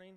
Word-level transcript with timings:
morning. 0.00 0.16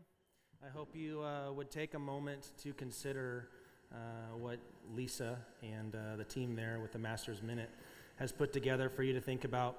I 0.65 0.69
hope 0.69 0.95
you 0.95 1.21
uh, 1.23 1.51
would 1.51 1.69
take 1.69 1.93
a 1.93 1.99
moment 1.99 2.51
to 2.63 2.71
consider 2.71 3.49
uh, 3.91 3.97
what 4.37 4.57
Lisa 4.95 5.37
and 5.61 5.93
uh, 5.93 6.15
the 6.15 6.23
team 6.23 6.55
there 6.55 6.79
with 6.81 6.93
the 6.93 6.99
Master's 6.99 7.43
Minute 7.43 7.69
has 8.15 8.31
put 8.31 8.53
together 8.53 8.87
for 8.87 9.03
you 9.03 9.11
to 9.11 9.19
think 9.19 9.43
about 9.43 9.75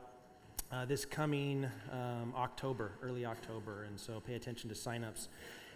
uh, 0.70 0.84
this 0.84 1.06
coming 1.06 1.66
um, 1.90 2.34
October, 2.36 2.92
early 3.00 3.24
October. 3.24 3.84
And 3.84 3.98
so 3.98 4.20
pay 4.20 4.34
attention 4.34 4.68
to 4.68 4.74
signups. 4.74 5.28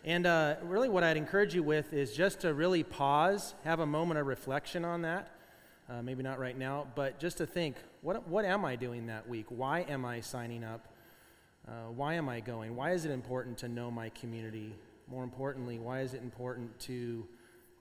And 0.04 0.26
uh, 0.26 0.56
really, 0.62 0.90
what 0.90 1.04
I'd 1.04 1.16
encourage 1.16 1.54
you 1.54 1.62
with 1.62 1.94
is 1.94 2.12
just 2.14 2.40
to 2.40 2.52
really 2.52 2.82
pause, 2.82 3.54
have 3.64 3.80
a 3.80 3.86
moment 3.86 4.20
of 4.20 4.26
reflection 4.26 4.84
on 4.84 5.00
that. 5.02 5.32
Uh, 5.88 6.02
maybe 6.02 6.22
not 6.22 6.38
right 6.38 6.58
now, 6.58 6.86
but 6.94 7.18
just 7.18 7.38
to 7.38 7.46
think 7.46 7.76
what, 8.02 8.28
what 8.28 8.44
am 8.44 8.66
I 8.66 8.76
doing 8.76 9.06
that 9.06 9.26
week? 9.26 9.46
Why 9.48 9.86
am 9.88 10.04
I 10.04 10.20
signing 10.20 10.64
up? 10.64 10.86
Uh, 11.68 11.90
why 11.94 12.14
am 12.14 12.30
I 12.30 12.40
going? 12.40 12.74
Why 12.74 12.92
is 12.92 13.04
it 13.04 13.10
important 13.10 13.58
to 13.58 13.68
know 13.68 13.90
my 13.90 14.08
community? 14.10 14.74
More 15.06 15.22
importantly, 15.22 15.78
why 15.78 16.00
is 16.00 16.14
it 16.14 16.22
important 16.22 16.78
to 16.80 17.26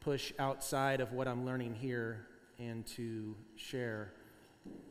push 0.01 0.33
outside 0.39 0.99
of 0.99 1.13
what 1.13 1.25
I'm 1.25 1.45
learning 1.45 1.73
here 1.73 2.27
and 2.59 2.85
to 2.87 3.33
share 3.55 4.11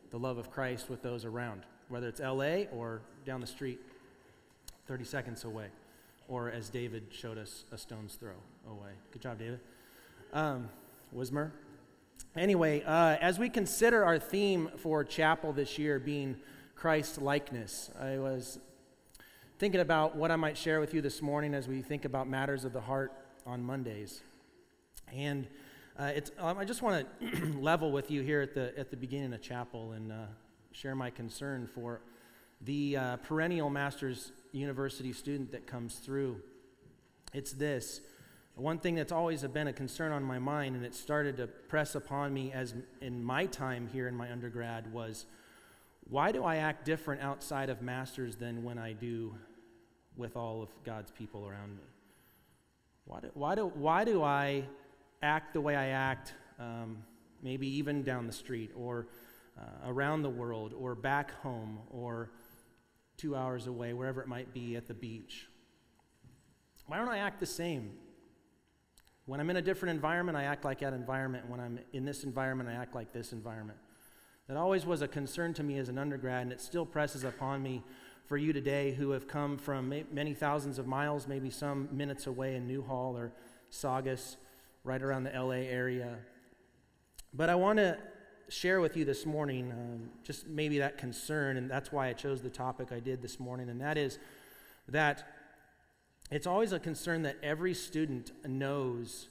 the 0.09 0.17
love 0.17 0.39
of 0.39 0.49
Christ 0.49 0.89
with 0.89 1.03
those 1.03 1.25
around, 1.25 1.61
whether 1.89 2.07
it's 2.07 2.19
LA 2.19 2.63
or 2.73 3.01
down 3.23 3.39
the 3.39 3.47
street 3.47 3.79
30 4.87 5.03
seconds 5.03 5.43
away, 5.43 5.67
or 6.27 6.49
as 6.49 6.69
David 6.69 7.03
showed 7.11 7.37
us, 7.37 7.65
a 7.71 7.77
stone's 7.77 8.15
throw 8.15 8.31
away. 8.67 8.91
Good 9.11 9.21
job, 9.21 9.37
David. 9.37 9.59
Um, 10.33 10.69
Wismer. 11.11 11.53
Anyway, 12.35 12.81
uh, 12.83 13.17
as 13.21 13.37
we 13.37 13.49
consider 13.49 14.03
our 14.03 14.17
theme 14.17 14.71
for 14.77 15.03
chapel 15.03 15.53
this 15.53 15.77
year 15.77 15.99
being 15.99 16.37
Christ 16.75 17.21
likeness, 17.21 17.91
I 17.99 18.17
was 18.17 18.59
thinking 19.59 19.81
about 19.81 20.15
what 20.15 20.29
I 20.29 20.35
might 20.35 20.55
share 20.55 20.79
with 20.79 20.93
you 20.93 21.01
this 21.01 21.19
morning 21.19 21.55
as 21.55 21.67
we 21.67 21.81
think 21.81 22.05
about 22.05 22.29
matters 22.29 22.63
of 22.63 22.73
the 22.73 22.81
heart 22.81 23.11
on 23.43 23.63
Mondays. 23.63 24.21
And 25.11 25.47
uh, 25.97 26.11
um, 26.37 26.59
I 26.59 26.65
just 26.65 26.83
want 26.83 27.07
to 27.21 27.59
level 27.59 27.91
with 27.91 28.11
you 28.11 28.21
here 28.21 28.41
at 28.41 28.53
the, 28.53 28.77
at 28.77 28.91
the 28.91 28.97
beginning 28.97 29.33
of 29.33 29.41
chapel 29.41 29.93
and 29.93 30.11
uh, 30.11 30.25
share 30.73 30.93
my 30.93 31.09
concern 31.09 31.67
for 31.73 32.01
the 32.61 32.97
uh, 32.97 33.17
perennial 33.17 33.71
Master's 33.71 34.31
University 34.51 35.11
student 35.11 35.51
that 35.53 35.65
comes 35.65 35.95
through. 35.95 36.39
It's 37.33 37.51
this. 37.51 38.01
One 38.53 38.77
thing 38.77 38.93
that's 38.93 39.11
always 39.11 39.41
been 39.41 39.67
a 39.67 39.73
concern 39.73 40.11
on 40.11 40.23
my 40.23 40.37
mind, 40.37 40.75
and 40.75 40.85
it 40.85 40.93
started 40.93 41.37
to 41.37 41.47
press 41.47 41.95
upon 41.95 42.31
me 42.31 42.51
as 42.51 42.75
in 43.01 43.23
my 43.23 43.47
time 43.47 43.89
here 43.91 44.07
in 44.07 44.15
my 44.15 44.31
undergrad, 44.31 44.93
was 44.93 45.25
why 46.09 46.31
do 46.31 46.43
I 46.43 46.57
act 46.57 46.85
different 46.85 47.21
outside 47.21 47.69
of 47.69 47.81
Masters 47.81 48.35
than 48.35 48.63
when 48.63 48.77
I 48.77 48.93
do 48.93 49.35
with 50.17 50.35
all 50.35 50.61
of 50.61 50.69
God's 50.83 51.11
people 51.11 51.47
around 51.47 51.75
me? 51.77 51.83
Why 53.05 53.19
do, 53.21 53.31
why 53.33 53.55
do, 53.55 53.67
why 53.67 54.03
do 54.03 54.23
I 54.23 54.65
act 55.21 55.53
the 55.53 55.61
way 55.61 55.75
I 55.75 55.87
act, 55.87 56.33
um, 56.59 56.97
maybe 57.41 57.67
even 57.77 58.03
down 58.03 58.27
the 58.27 58.33
street 58.33 58.71
or 58.75 59.07
uh, 59.57 59.89
around 59.89 60.23
the 60.23 60.29
world 60.29 60.73
or 60.77 60.95
back 60.95 61.31
home 61.41 61.79
or 61.89 62.31
two 63.15 63.35
hours 63.35 63.67
away, 63.67 63.93
wherever 63.93 64.21
it 64.21 64.27
might 64.27 64.53
be 64.53 64.75
at 64.75 64.87
the 64.87 64.93
beach? 64.93 65.47
Why 66.87 66.97
don't 66.97 67.09
I 67.09 67.19
act 67.19 67.39
the 67.39 67.45
same? 67.45 67.91
When 69.25 69.39
I'm 69.39 69.49
in 69.49 69.57
a 69.57 69.61
different 69.61 69.95
environment, 69.95 70.37
I 70.37 70.43
act 70.43 70.63
like 70.63 70.79
that 70.79 70.93
environment. 70.93 71.49
When 71.49 71.59
I'm 71.59 71.79
in 71.91 72.05
this 72.05 72.23
environment, 72.23 72.69
I 72.69 72.73
act 72.73 72.95
like 72.95 73.11
this 73.11 73.33
environment. 73.33 73.77
That 74.47 74.55
always 74.55 74.85
was 74.85 75.01
a 75.01 75.07
concern 75.07 75.53
to 75.55 75.63
me 75.63 75.77
as 75.77 75.89
an 75.89 75.97
undergrad, 75.97 76.43
and 76.43 76.51
it 76.53 76.61
still 76.61 76.85
presses 76.85 77.25
upon 77.25 77.61
me 77.61 77.83
for 78.27 78.37
you 78.37 78.51
today 78.51 78.91
who 78.91 79.11
have 79.11 79.25
come 79.25 79.57
from 79.57 79.93
many 80.11 80.33
thousands 80.33 80.77
of 80.79 80.85
miles, 80.85 81.27
maybe 81.27 81.49
some 81.49 81.87
minutes 81.93 82.27
away 82.27 82.55
in 82.55 82.67
Newhall 82.67 83.17
or 83.17 83.31
Saugus, 83.69 84.35
right 84.83 85.01
around 85.01 85.23
the 85.23 85.31
LA 85.31 85.63
area. 85.69 86.17
But 87.33 87.49
I 87.49 87.55
want 87.55 87.77
to 87.77 87.97
share 88.49 88.81
with 88.81 88.97
you 88.97 89.05
this 89.05 89.25
morning 89.25 89.71
um, 89.71 90.09
just 90.23 90.45
maybe 90.45 90.79
that 90.79 90.97
concern, 90.97 91.55
and 91.55 91.71
that's 91.71 91.91
why 91.91 92.09
I 92.09 92.13
chose 92.13 92.41
the 92.41 92.49
topic 92.49 92.91
I 92.91 92.99
did 92.99 93.21
this 93.21 93.39
morning, 93.39 93.69
and 93.69 93.79
that 93.79 93.97
is 93.97 94.19
that 94.89 95.25
it's 96.29 96.47
always 96.47 96.73
a 96.73 96.79
concern 96.79 97.21
that 97.21 97.37
every 97.41 97.73
student 97.73 98.31
knows 98.45 99.29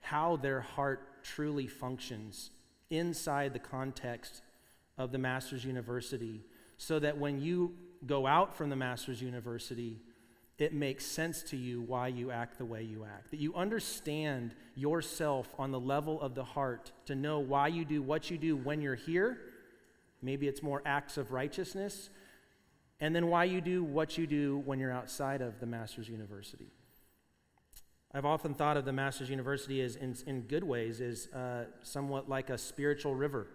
how 0.00 0.36
their 0.36 0.60
heart 0.60 1.24
truly 1.24 1.66
functions 1.66 2.50
inside 2.90 3.54
the 3.54 3.58
context 3.58 4.42
of 4.98 5.12
the 5.12 5.18
Master's 5.18 5.64
University, 5.64 6.44
so 6.76 6.98
that 6.98 7.16
when 7.16 7.40
you 7.40 7.72
go 8.06 8.26
out 8.26 8.56
from 8.56 8.70
the 8.70 8.76
Master's 8.76 9.20
University, 9.20 9.98
it 10.58 10.72
makes 10.72 11.06
sense 11.06 11.42
to 11.44 11.56
you 11.56 11.80
why 11.80 12.08
you 12.08 12.30
act 12.32 12.58
the 12.58 12.64
way 12.64 12.82
you 12.82 13.04
act. 13.04 13.30
That 13.30 13.38
you 13.38 13.54
understand 13.54 14.54
yourself 14.74 15.54
on 15.58 15.70
the 15.70 15.78
level 15.78 16.20
of 16.20 16.34
the 16.34 16.42
heart 16.42 16.90
to 17.06 17.14
know 17.14 17.38
why 17.38 17.68
you 17.68 17.84
do 17.84 18.02
what 18.02 18.30
you 18.30 18.38
do 18.38 18.56
when 18.56 18.80
you're 18.80 18.96
here. 18.96 19.38
Maybe 20.20 20.48
it's 20.48 20.62
more 20.62 20.82
acts 20.84 21.16
of 21.16 21.30
righteousness. 21.30 22.10
And 23.00 23.14
then 23.14 23.28
why 23.28 23.44
you 23.44 23.60
do 23.60 23.84
what 23.84 24.18
you 24.18 24.26
do 24.26 24.58
when 24.64 24.80
you're 24.80 24.90
outside 24.90 25.42
of 25.42 25.60
the 25.60 25.66
Master's 25.66 26.08
University. 26.08 26.72
I've 28.12 28.24
often 28.24 28.54
thought 28.54 28.76
of 28.76 28.84
the 28.84 28.92
Master's 28.92 29.30
University 29.30 29.80
as, 29.80 29.94
in, 29.94 30.16
in 30.26 30.40
good 30.42 30.64
ways, 30.64 31.00
as 31.00 31.28
uh, 31.28 31.66
somewhat 31.82 32.28
like 32.28 32.50
a 32.50 32.58
spiritual 32.58 33.14
river 33.14 33.46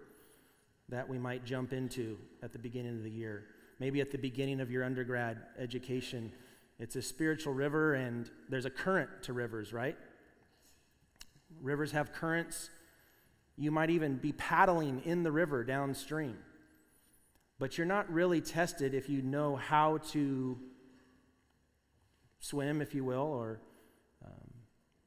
that 0.88 1.10
we 1.10 1.18
might 1.18 1.44
jump 1.44 1.74
into 1.74 2.18
at 2.42 2.54
the 2.54 2.60
beginning 2.60 2.96
of 2.96 3.04
the 3.04 3.10
year 3.10 3.46
maybe 3.84 4.00
at 4.00 4.12
the 4.12 4.18
beginning 4.18 4.62
of 4.62 4.72
your 4.72 4.82
undergrad 4.82 5.38
education. 5.60 6.32
It's 6.80 6.96
a 6.96 7.02
spiritual 7.02 7.54
river, 7.54 7.96
and 7.96 8.32
there's 8.48 8.64
a 8.64 8.70
current 8.70 9.10
to 9.24 9.34
rivers, 9.34 9.74
right? 9.74 9.98
Rivers 11.62 11.92
have 11.92 12.14
currents. 12.14 12.70
You 13.58 13.72
might 13.72 13.90
even 13.90 14.16
be 14.16 14.32
paddling 14.32 15.02
in 15.04 15.24
the 15.24 15.34
river 15.34 15.66
downstream. 15.66 16.38
But 17.60 17.78
you're 17.78 17.86
not 17.86 18.10
really 18.10 18.40
tested 18.40 18.94
if 18.94 19.10
you 19.10 19.22
know 19.22 19.58
how 19.58 19.98
to 20.12 20.58
swim, 22.40 22.82
if 22.82 22.96
you 22.96 23.04
will, 23.04 23.34
or 23.34 23.60
um, 24.26 24.54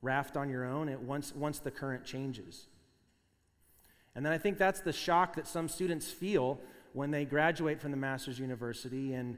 raft 0.02 0.36
on 0.36 0.50
your 0.50 0.66
own 0.66 0.90
it, 0.90 1.00
once, 1.00 1.34
once 1.34 1.60
the 1.60 1.70
current 1.70 2.04
changes. 2.04 2.66
And 4.14 4.22
then 4.22 4.34
I 4.34 4.38
think 4.38 4.58
that's 4.58 4.80
the 4.80 4.92
shock 4.92 5.36
that 5.36 5.46
some 5.46 5.66
students 5.66 6.10
feel 6.10 6.60
when 6.92 7.10
they 7.10 7.24
graduate 7.24 7.80
from 7.80 7.90
the 7.90 7.96
Master's 7.96 8.38
University, 8.38 9.14
and 9.14 9.36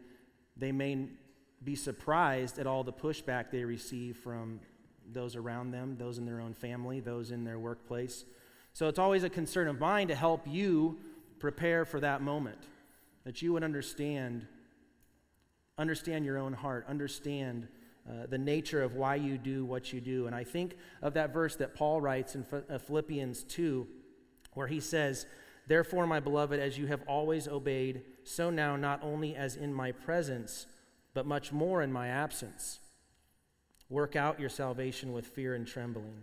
they 0.56 0.72
may 0.72 1.09
be 1.64 1.75
surprised 1.75 2.59
at 2.59 2.66
all 2.66 2.84
the 2.84 2.92
pushback 2.92 3.50
they 3.50 3.64
receive 3.64 4.16
from 4.16 4.60
those 5.12 5.36
around 5.36 5.70
them, 5.70 5.97
those 5.98 6.19
in 6.19 6.25
their 6.25 6.41
own 6.41 6.54
family, 6.54 7.00
those 7.00 7.31
in 7.31 7.44
their 7.44 7.58
workplace. 7.58 8.25
So 8.72 8.88
it's 8.88 8.98
always 8.98 9.25
a 9.25 9.31
concern 9.31 9.69
of 9.69 9.81
mine 9.81 10.08
to 10.08 10.14
help 10.14 10.47
you 10.47 10.98
prepare 11.38 11.84
for 11.84 12.00
that 12.00 12.22
moment, 12.22 12.58
that 13.25 13.42
you 13.42 13.53
would 13.53 13.64
understand, 13.64 14.47
understand 15.76 16.25
your 16.25 16.38
own 16.38 16.53
heart, 16.53 16.84
understand 16.88 17.69
uh, 18.08 18.26
the 18.28 18.38
nature 18.38 18.82
of 18.82 18.94
why 18.94 19.16
you 19.16 19.37
do 19.37 19.64
what 19.64 19.92
you 19.92 20.00
do. 20.00 20.26
And 20.26 20.34
I 20.34 20.44
think 20.44 20.76
of 21.03 21.14
that 21.14 21.32
verse 21.32 21.56
that 21.56 21.75
Paul 21.75 22.00
writes 22.00 22.34
in 22.34 22.47
uh, 22.53 22.78
Philippians 22.78 23.44
2, 23.44 23.87
where 24.54 24.66
he 24.66 24.81
says, 24.81 25.26
Therefore, 25.68 26.06
my 26.06 26.18
beloved, 26.18 26.58
as 26.58 26.78
you 26.78 26.86
have 26.86 27.02
always 27.06 27.46
obeyed, 27.46 28.02
so 28.24 28.48
now, 28.48 28.74
not 28.74 29.00
only 29.02 29.36
as 29.36 29.54
in 29.54 29.72
my 29.72 29.92
presence, 29.92 30.66
but 31.12 31.26
much 31.26 31.52
more 31.52 31.82
in 31.82 31.92
my 31.92 32.08
absence. 32.08 32.80
Work 33.90 34.16
out 34.16 34.40
your 34.40 34.48
salvation 34.48 35.12
with 35.12 35.26
fear 35.26 35.54
and 35.54 35.66
trembling. 35.66 36.22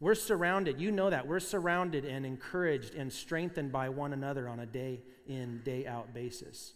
We're 0.00 0.14
surrounded, 0.14 0.80
you 0.80 0.90
know 0.90 1.10
that. 1.10 1.26
We're 1.26 1.40
surrounded 1.40 2.06
and 2.06 2.24
encouraged 2.24 2.94
and 2.94 3.12
strengthened 3.12 3.70
by 3.70 3.90
one 3.90 4.14
another 4.14 4.48
on 4.48 4.60
a 4.60 4.66
day 4.66 5.02
in, 5.26 5.60
day 5.62 5.86
out 5.86 6.14
basis. 6.14 6.72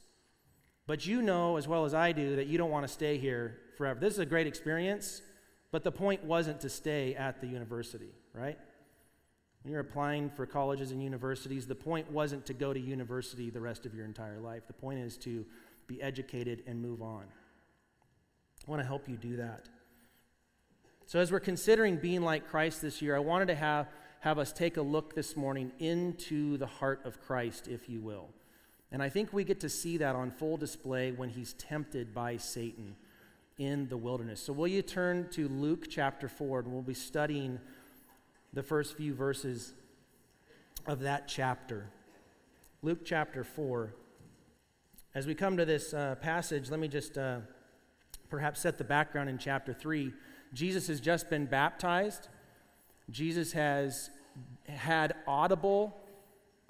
But 0.87 1.07
you 1.07 1.23
know 1.23 1.57
as 1.57 1.67
well 1.67 1.85
as 1.85 1.95
I 1.95 2.13
do 2.13 2.37
that 2.37 2.47
you 2.47 2.59
don't 2.59 2.71
want 2.71 2.87
to 2.87 2.93
stay 2.93 3.19
here 3.19 3.59
forever. 3.77 3.99
This 3.99 4.15
is 4.15 4.21
a 4.21 4.27
great 4.27 4.47
experience, 4.47 5.23
but 5.71 5.85
the 5.85 5.93
point 5.93 6.25
wasn't 6.25 6.61
to 6.61 6.69
stay 6.69 7.15
at 7.15 7.41
the 7.41 7.47
university, 7.47 8.13
right? 8.35 8.59
When 9.69 9.75
you're 9.75 9.83
applying 9.83 10.31
for 10.31 10.47
colleges 10.47 10.93
and 10.93 11.03
universities, 11.03 11.67
the 11.67 11.75
point 11.75 12.11
wasn't 12.11 12.47
to 12.47 12.55
go 12.55 12.73
to 12.73 12.81
university 12.81 13.51
the 13.51 13.61
rest 13.61 13.85
of 13.85 13.95
your 13.95 14.07
entire 14.07 14.41
life. 14.41 14.67
The 14.67 14.73
point 14.73 14.99
is 14.99 15.19
to 15.19 15.45
be 15.87 16.01
educated 16.01 16.63
and 16.67 16.81
move 16.81 17.03
on. 17.03 17.25
I 18.67 18.71
want 18.71 18.81
to 18.81 18.87
help 18.87 19.07
you 19.11 19.19
do 19.19 19.37
that. 19.37 19.69
So, 21.05 21.19
as 21.19 21.31
we're 21.31 21.41
considering 21.41 21.97
being 21.97 22.23
like 22.23 22.49
Christ 22.49 22.81
this 22.81 23.03
year, 23.03 23.15
I 23.15 23.19
wanted 23.19 23.49
to 23.49 23.57
have, 23.57 23.89
have 24.21 24.39
us 24.39 24.55
take 24.55 24.79
a 24.79 24.81
look 24.81 25.15
this 25.15 25.37
morning 25.37 25.71
into 25.79 26.57
the 26.57 26.67
heart 26.67 27.03
of 27.05 27.21
Christ, 27.21 27.69
if 27.69 27.91
you 27.91 28.01
will. 28.01 28.31
And 28.91 29.03
I 29.03 29.11
think 29.11 29.35
we 29.35 29.45
get 29.45 29.61
to 29.61 29.69
see 29.69 29.99
that 29.99 30.17
on 30.17 30.31
full 30.31 30.57
display 30.57 31.13
when 31.13 31.29
he's 31.29 31.53
tempted 31.53 32.15
by 32.15 32.39
Satan 32.39 32.97
in 33.59 33.87
the 33.89 33.99
wilderness. 33.99 34.41
So, 34.41 34.55
will 34.55 34.67
you 34.67 34.81
turn 34.81 35.29
to 35.33 35.47
Luke 35.47 35.89
chapter 35.91 36.27
4, 36.27 36.61
and 36.61 36.73
we'll 36.73 36.81
be 36.81 36.95
studying 36.95 37.61
the 38.53 38.63
first 38.63 38.97
few 38.97 39.15
verses 39.15 39.73
of 40.87 41.01
that 41.01 41.29
chapter. 41.29 41.87
Luke 42.83 43.01
chapter 43.05 43.45
4. 43.45 43.93
As 45.15 45.27
we 45.27 45.35
come 45.35 45.57
to 45.57 45.65
this 45.65 45.93
uh, 45.93 46.15
passage, 46.21 46.71
let 46.71 46.81
me 46.81 46.89
just 46.89 47.19
uh, 47.19 47.41
perhaps 48.31 48.61
set 48.61 48.79
the 48.79 48.85
background 48.85 49.29
in 49.29 49.39
chapter 49.39 49.73
3. 49.73 50.13
Jesus 50.55 50.87
has 50.87 51.01
just 51.01 51.29
been 51.29 51.47
baptized. 51.47 52.29
Jesus 53.11 53.53
has 53.53 54.11
had 54.69 55.15
audible 55.27 55.97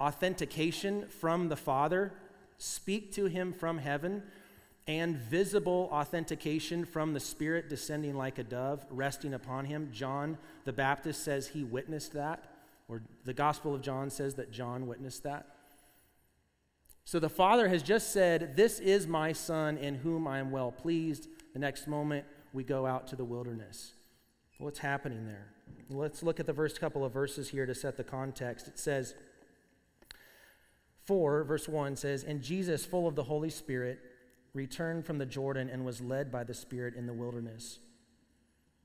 authentication 0.00 1.06
from 1.08 1.48
the 1.48 1.56
Father 1.56 2.12
speak 2.58 3.12
to 3.12 3.26
him 3.26 3.52
from 3.52 3.78
heaven 3.78 4.22
and 4.88 5.18
visible 5.18 5.90
authentication 5.92 6.86
from 6.86 7.12
the 7.12 7.20
Spirit 7.20 7.68
descending 7.68 8.16
like 8.16 8.38
a 8.38 8.42
dove, 8.42 8.86
resting 8.90 9.34
upon 9.34 9.66
him. 9.66 9.90
John 9.92 10.38
the 10.64 10.72
Baptist 10.72 11.22
says 11.22 11.48
he 11.48 11.62
witnessed 11.62 12.14
that, 12.14 12.50
or 12.88 13.02
the 13.24 13.34
Gospel 13.34 13.74
of 13.74 13.82
John 13.82 14.08
says 14.08 14.34
that 14.36 14.50
John 14.50 14.86
witnessed 14.86 15.22
that. 15.24 15.46
So 17.04 17.20
the 17.20 17.28
Father 17.28 17.68
has 17.68 17.82
just 17.82 18.12
said, 18.12 18.56
This 18.56 18.80
is 18.80 19.06
my 19.06 19.32
Son 19.32 19.76
in 19.76 19.96
whom 19.96 20.26
I 20.26 20.38
am 20.38 20.50
well 20.50 20.72
pleased. 20.72 21.28
The 21.52 21.58
next 21.58 21.86
moment, 21.86 22.24
we 22.54 22.64
go 22.64 22.86
out 22.86 23.06
to 23.08 23.16
the 23.16 23.24
wilderness. 23.24 23.92
What's 24.58 24.78
happening 24.78 25.26
there? 25.26 25.48
Let's 25.90 26.22
look 26.22 26.40
at 26.40 26.46
the 26.46 26.54
first 26.54 26.80
couple 26.80 27.04
of 27.04 27.12
verses 27.12 27.50
here 27.50 27.66
to 27.66 27.74
set 27.74 27.98
the 27.98 28.04
context. 28.04 28.68
It 28.68 28.78
says, 28.78 29.14
4, 31.04 31.44
verse 31.44 31.68
1 31.68 31.96
says, 31.96 32.24
And 32.24 32.42
Jesus, 32.42 32.84
full 32.84 33.06
of 33.06 33.14
the 33.14 33.24
Holy 33.24 33.50
Spirit, 33.50 34.00
returned 34.58 35.06
from 35.06 35.18
the 35.18 35.24
Jordan 35.24 35.70
and 35.70 35.84
was 35.84 36.00
led 36.00 36.32
by 36.32 36.42
the 36.42 36.52
Spirit 36.52 36.94
in 36.96 37.06
the 37.06 37.12
wilderness 37.12 37.78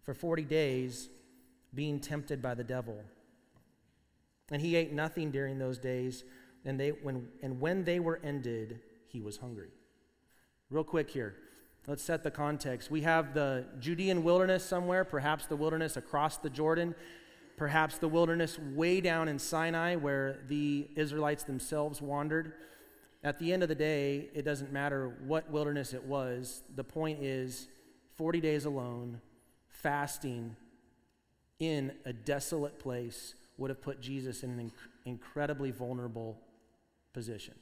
for 0.04 0.14
40 0.14 0.44
days, 0.44 1.10
being 1.74 2.00
tempted 2.00 2.44
by 2.44 2.54
the 2.54 2.64
devil. 2.64 3.00
And 4.52 4.62
he 4.62 4.76
ate 4.76 4.94
nothing 4.94 5.32
during 5.32 5.58
those 5.58 5.80
days, 5.80 6.24
and, 6.64 6.80
they, 6.80 6.90
when, 6.90 7.28
and 7.42 7.60
when 7.60 7.86
they 7.86 8.00
were 8.00 8.20
ended, 8.24 8.82
he 9.08 9.20
was 9.20 9.38
hungry. 9.38 9.70
Real 10.70 10.84
quick 10.84 11.10
here, 11.10 11.34
let's 11.88 12.04
set 12.04 12.22
the 12.22 12.30
context. 12.30 12.92
We 12.92 13.02
have 13.02 13.34
the 13.34 13.66
Judean 13.80 14.24
wilderness 14.24 14.64
somewhere, 14.64 15.04
perhaps 15.04 15.48
the 15.48 15.56
wilderness 15.56 15.98
across 15.98 16.38
the 16.38 16.52
Jordan, 16.52 16.94
perhaps 17.58 17.98
the 17.98 18.08
wilderness 18.08 18.60
way 18.60 19.02
down 19.02 19.28
in 19.28 19.40
Sinai 19.40 19.96
where 19.96 20.42
the 20.48 20.88
Israelites 20.96 21.44
themselves 21.44 22.00
wandered. 22.00 22.54
At 23.24 23.40
the 23.40 23.54
end 23.54 23.64
of 23.64 23.70
the 23.70 23.76
day, 23.76 24.30
it 24.34 24.44
doesn't 24.44 24.74
matter 24.74 25.16
what 25.26 25.50
wilderness 25.50 25.94
it 25.94 26.04
was. 26.04 26.64
The 26.76 26.84
point 26.84 27.24
is 27.24 27.68
40 28.16 28.42
days 28.42 28.66
alone, 28.66 29.22
fasting 29.70 30.56
in 31.60 31.94
a 32.06 32.12
desolate 32.12 32.80
place 32.80 33.36
would 33.58 33.70
have 33.70 33.82
put 33.82 34.02
Jesus 34.02 34.44
in 34.44 34.52
an 34.52 34.72
inc- 34.72 34.90
incredibly 35.06 35.72
vulnerable 35.72 36.38
position. 37.14 37.54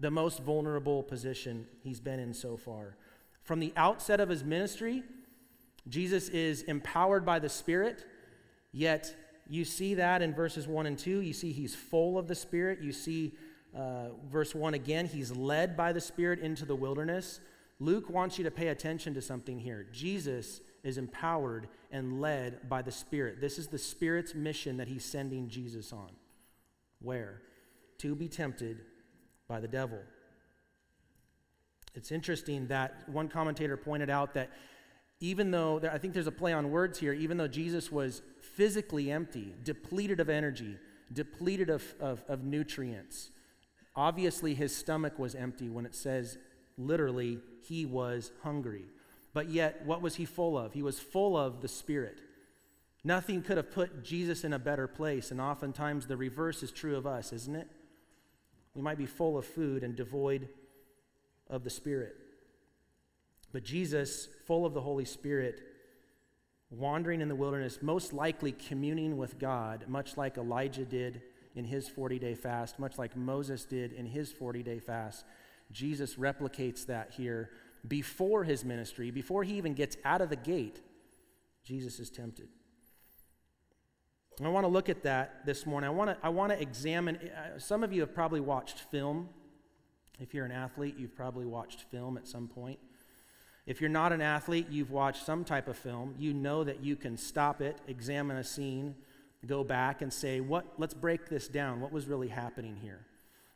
The 0.00 0.10
most 0.10 0.42
vulnerable 0.42 1.02
position 1.02 1.66
he's 1.82 2.00
been 2.00 2.18
in 2.18 2.34
so 2.34 2.56
far. 2.56 2.96
From 3.42 3.60
the 3.60 3.72
outset 3.76 4.20
of 4.20 4.28
his 4.28 4.42
ministry, 4.42 5.02
Jesus 5.88 6.28
is 6.28 6.62
empowered 6.62 7.24
by 7.24 7.38
the 7.38 7.48
Spirit, 7.48 8.04
yet 8.72 9.14
you 9.48 9.64
see 9.64 9.94
that 9.94 10.20
in 10.20 10.34
verses 10.34 10.66
1 10.66 10.86
and 10.86 10.98
2. 10.98 11.20
You 11.20 11.32
see 11.32 11.52
he's 11.52 11.74
full 11.74 12.18
of 12.18 12.28
the 12.28 12.34
Spirit. 12.34 12.80
You 12.82 12.92
see 12.92 13.34
uh, 13.76 14.08
verse 14.30 14.54
1 14.54 14.74
again, 14.74 15.06
he's 15.06 15.30
led 15.32 15.76
by 15.76 15.92
the 15.92 16.00
Spirit 16.00 16.40
into 16.40 16.64
the 16.64 16.76
wilderness. 16.76 17.40
Luke 17.80 18.10
wants 18.10 18.38
you 18.38 18.44
to 18.44 18.50
pay 18.50 18.68
attention 18.68 19.14
to 19.14 19.22
something 19.22 19.58
here. 19.58 19.86
Jesus 19.92 20.60
is 20.82 20.98
empowered 20.98 21.68
and 21.92 22.20
led 22.20 22.68
by 22.68 22.82
the 22.82 22.90
Spirit. 22.90 23.40
This 23.40 23.58
is 23.58 23.68
the 23.68 23.78
Spirit's 23.78 24.34
mission 24.34 24.78
that 24.78 24.88
he's 24.88 25.04
sending 25.04 25.48
Jesus 25.48 25.92
on. 25.92 26.10
Where? 27.00 27.42
To 27.98 28.14
be 28.14 28.28
tempted 28.28 28.80
by 29.46 29.60
the 29.60 29.68
devil. 29.68 30.00
It's 31.94 32.12
interesting 32.12 32.66
that 32.68 33.08
one 33.08 33.28
commentator 33.28 33.76
pointed 33.76 34.10
out 34.10 34.34
that 34.34 34.50
even 35.20 35.50
though, 35.50 35.80
I 35.90 35.98
think 35.98 36.14
there's 36.14 36.28
a 36.28 36.32
play 36.32 36.52
on 36.52 36.70
words 36.70 36.98
here, 36.98 37.12
even 37.12 37.36
though 37.36 37.48
Jesus 37.48 37.90
was 37.90 38.22
physically 38.40 39.10
empty, 39.10 39.54
depleted 39.64 40.20
of 40.20 40.28
energy, 40.28 40.76
depleted 41.12 41.70
of, 41.70 41.82
of, 42.00 42.22
of 42.28 42.44
nutrients, 42.44 43.30
Obviously, 43.98 44.54
his 44.54 44.74
stomach 44.74 45.18
was 45.18 45.34
empty 45.34 45.68
when 45.68 45.84
it 45.84 45.92
says 45.92 46.38
literally 46.76 47.40
he 47.66 47.84
was 47.84 48.30
hungry. 48.44 48.84
But 49.34 49.48
yet, 49.48 49.84
what 49.84 50.00
was 50.00 50.14
he 50.14 50.24
full 50.24 50.56
of? 50.56 50.72
He 50.72 50.84
was 50.84 51.00
full 51.00 51.36
of 51.36 51.62
the 51.62 51.66
Spirit. 51.68 52.20
Nothing 53.02 53.42
could 53.42 53.56
have 53.56 53.72
put 53.72 54.04
Jesus 54.04 54.44
in 54.44 54.52
a 54.52 54.58
better 54.58 54.86
place, 54.86 55.32
and 55.32 55.40
oftentimes 55.40 56.06
the 56.06 56.16
reverse 56.16 56.62
is 56.62 56.70
true 56.70 56.94
of 56.94 57.08
us, 57.08 57.32
isn't 57.32 57.56
it? 57.56 57.68
We 58.72 58.82
might 58.82 58.98
be 58.98 59.06
full 59.06 59.36
of 59.36 59.44
food 59.44 59.82
and 59.82 59.96
devoid 59.96 60.48
of 61.50 61.64
the 61.64 61.70
Spirit. 61.70 62.14
But 63.52 63.64
Jesus, 63.64 64.28
full 64.46 64.64
of 64.64 64.74
the 64.74 64.80
Holy 64.80 65.06
Spirit, 65.06 65.60
wandering 66.70 67.20
in 67.20 67.28
the 67.28 67.34
wilderness, 67.34 67.82
most 67.82 68.12
likely 68.12 68.52
communing 68.52 69.16
with 69.16 69.40
God, 69.40 69.86
much 69.88 70.16
like 70.16 70.38
Elijah 70.38 70.84
did 70.84 71.20
in 71.54 71.64
his 71.64 71.88
40 71.88 72.18
day 72.18 72.34
fast, 72.34 72.78
much 72.78 72.98
like 72.98 73.16
Moses 73.16 73.64
did 73.64 73.92
in 73.92 74.06
his 74.06 74.32
40 74.32 74.62
day 74.62 74.78
fast. 74.78 75.24
Jesus 75.70 76.14
replicates 76.14 76.86
that 76.86 77.12
here 77.16 77.50
before 77.86 78.44
his 78.44 78.64
ministry, 78.64 79.10
before 79.10 79.44
he 79.44 79.54
even 79.54 79.74
gets 79.74 79.96
out 80.04 80.20
of 80.20 80.30
the 80.30 80.36
gate. 80.36 80.80
Jesus 81.64 82.00
is 82.00 82.10
tempted. 82.10 82.48
I 84.42 84.48
want 84.48 84.64
to 84.64 84.68
look 84.68 84.88
at 84.88 85.02
that 85.02 85.44
this 85.44 85.66
morning. 85.66 85.88
I 85.88 85.92
want 85.92 86.10
to, 86.10 86.16
I 86.24 86.28
want 86.28 86.52
to 86.52 86.60
examine. 86.60 87.16
Uh, 87.16 87.58
some 87.58 87.82
of 87.82 87.92
you 87.92 88.00
have 88.02 88.14
probably 88.14 88.40
watched 88.40 88.78
film. 88.78 89.28
If 90.20 90.32
you're 90.32 90.44
an 90.44 90.52
athlete, 90.52 90.94
you've 90.96 91.14
probably 91.16 91.44
watched 91.44 91.82
film 91.90 92.16
at 92.16 92.26
some 92.28 92.46
point. 92.46 92.78
If 93.66 93.80
you're 93.80 93.90
not 93.90 94.12
an 94.12 94.22
athlete, 94.22 94.68
you've 94.70 94.90
watched 94.90 95.26
some 95.26 95.44
type 95.44 95.68
of 95.68 95.76
film. 95.76 96.14
You 96.18 96.32
know 96.32 96.64
that 96.64 96.82
you 96.82 96.96
can 96.96 97.16
stop 97.16 97.60
it, 97.60 97.78
examine 97.86 98.36
a 98.36 98.44
scene, 98.44 98.94
go 99.46 99.62
back 99.64 100.02
and 100.02 100.12
say, 100.12 100.40
what, 100.40 100.66
let's 100.78 100.94
break 100.94 101.28
this 101.28 101.48
down. 101.48 101.80
What 101.80 101.92
was 101.92 102.06
really 102.06 102.28
happening 102.28 102.76
here? 102.76 103.06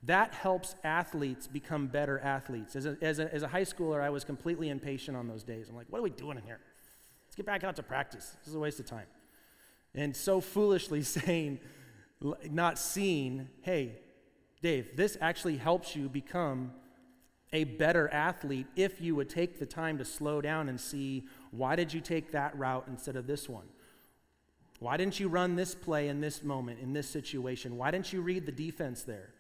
That 0.05 0.35
helps 0.35 0.75
athletes 0.83 1.47
become 1.47 1.87
better 1.87 2.19
athletes. 2.21 2.75
As 2.75 2.87
a, 2.87 2.97
as, 3.01 3.19
a, 3.19 3.33
as 3.33 3.43
a 3.43 3.49
high 3.49 3.63
schooler, 3.63 4.01
I 4.01 4.11
was 4.11 4.25
completely 4.25 4.69
impatient 4.69 5.17
on 5.17 5.29
those 5.29 5.45
days. 5.45 5.69
I'm 5.69 5.77
like, 5.77 5.87
what 5.91 5.99
are 5.99 6.03
we 6.03 6.11
doing 6.11 6.39
in 6.39 6.45
here? 6.45 6.61
Let's 7.27 7.37
get 7.37 7.47
back 7.47 7.65
out 7.65 7.77
to 7.77 7.83
practice. 7.83 8.37
This 8.41 8.49
is 8.49 8.55
a 8.55 8.59
waste 8.59 8.81
of 8.81 8.87
time. 8.87 9.07
And 9.95 10.15
so 10.17 10.41
foolishly 10.41 11.03
saying, 11.03 11.61
not 12.51 12.79
seeing, 12.79 13.49
hey, 13.63 13.99
Dave, 14.61 14.97
this 14.97 15.17
actually 15.21 15.57
helps 15.57 15.97
you 15.97 16.09
become 16.09 16.73
a 17.53 17.65
better 17.65 18.09
athlete 18.09 18.67
if 18.77 19.01
you 19.01 19.15
would 19.15 19.29
take 19.29 19.59
the 19.59 19.67
time 19.67 19.99
to 19.99 20.05
slow 20.05 20.41
down 20.41 20.69
and 20.69 20.81
see 20.81 21.25
why 21.51 21.77
did 21.77 21.93
you 21.93 22.01
take 22.01 22.33
that 22.33 22.57
route 22.57 22.85
instead 22.89 23.17
of 23.17 23.27
this 23.27 23.49
one? 23.49 23.67
Why 24.83 24.97
didn't 24.97 25.21
you 25.21 25.29
run 25.29 25.55
this 25.55 25.77
play 25.77 26.09
in 26.09 26.21
this 26.21 26.43
moment, 26.43 26.81
in 26.81 26.93
this 26.93 27.09
situation? 27.09 27.77
Why 27.77 27.93
didn't 27.93 28.13
you 28.13 28.21
read 28.21 28.47
the 28.47 28.53
defense 28.53 29.05
there? 29.05 29.31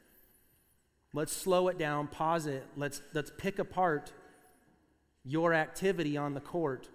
Let's 1.12 1.32
slow 1.32 1.66
it 1.66 1.78
down, 1.78 2.06
pause 2.06 2.46
it. 2.46 2.64
Let's, 2.76 3.02
let's 3.12 3.32
pick 3.36 3.58
apart 3.58 4.12
your 5.24 5.52
activity 5.52 6.16
on 6.16 6.34
the 6.34 6.40
court 6.40 6.88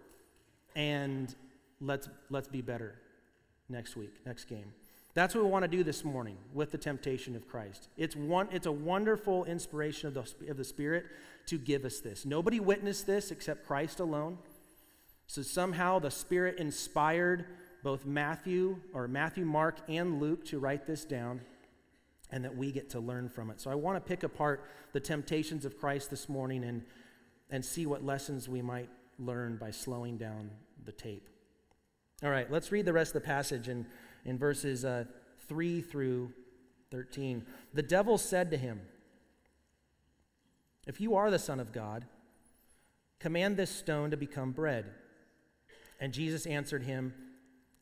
and 0.78 1.36
let's, 1.82 2.08
let's 2.30 2.48
be 2.48 2.62
better 2.62 2.96
next 3.68 3.98
week, 3.98 4.14
next 4.26 4.46
game. 4.46 4.72
That's 5.14 5.36
what 5.36 5.44
we 5.44 5.50
want 5.50 5.64
to 5.64 5.68
do 5.68 5.84
this 5.84 6.06
morning 6.06 6.38
with 6.54 6.72
the 6.72 6.78
temptation 6.78 7.36
of 7.36 7.50
Christ. 7.50 7.90
It's, 7.98 8.16
one, 8.16 8.48
it's 8.54 8.66
a 8.66 8.72
wonderful 8.72 9.44
inspiration 9.44 10.08
of 10.08 10.14
the, 10.14 10.50
of 10.50 10.56
the 10.56 10.64
Spirit 10.64 11.06
to 11.48 11.58
give 11.58 11.84
us 11.84 12.00
this. 12.00 12.26
Nobody 12.26 12.62
witnessed 12.62 13.08
this 13.08 13.30
except 13.30 13.68
Christ 13.68 14.00
alone. 14.00 14.38
So 15.26 15.42
somehow 15.42 16.00
the 16.00 16.12
Spirit 16.12 16.60
inspired 16.60 17.46
both 17.88 18.06
Matthew 18.06 18.82
or 18.94 19.08
Matthew, 19.08 19.46
Mark, 19.46 19.78
and 19.88 20.20
Luke 20.20 20.44
to 20.48 20.60
write 20.60 20.86
this 20.86 21.06
down 21.06 21.40
and 22.30 22.44
that 22.44 22.54
we 22.54 22.70
get 22.70 22.90
to 22.90 23.00
learn 23.00 23.30
from 23.30 23.50
it. 23.50 23.62
So 23.62 23.72
I 23.72 23.76
want 23.76 23.96
to 23.96 24.02
pick 24.02 24.24
apart 24.24 24.66
the 24.92 25.00
temptations 25.00 25.64
of 25.64 25.80
Christ 25.80 26.10
this 26.10 26.28
morning 26.28 26.66
and, 26.66 26.84
and 27.50 27.64
see 27.64 27.86
what 27.86 28.04
lessons 28.04 28.50
we 28.50 28.62
might 28.62 28.90
learn 29.18 29.56
by 29.56 29.72
slowing 29.72 30.18
down 30.18 30.52
the 30.84 30.92
tape. 30.92 31.30
All 32.22 32.30
right, 32.30 32.52
let's 32.52 32.74
read 32.74 32.86
the 32.86 32.92
rest 32.92 33.16
of 33.16 33.22
the 33.22 33.26
passage 33.26 33.70
in, 33.70 33.86
in 34.26 34.38
verses 34.38 34.84
uh, 34.84 35.06
3 35.48 35.80
through 35.80 36.34
13. 36.92 37.46
The 37.74 37.84
devil 37.84 38.18
said 38.18 38.52
to 38.52 38.58
him, 38.58 38.82
If 40.86 41.00
you 41.00 41.16
are 41.16 41.32
the 41.32 41.40
Son 41.40 41.62
of 41.62 41.72
God, 41.72 42.04
command 43.22 43.56
this 43.56 43.72
stone 43.72 44.12
to 44.12 44.18
become 44.18 44.52
bread. 44.52 44.88
And 46.02 46.12
Jesus 46.12 46.46
answered 46.46 46.84
him, 46.84 47.14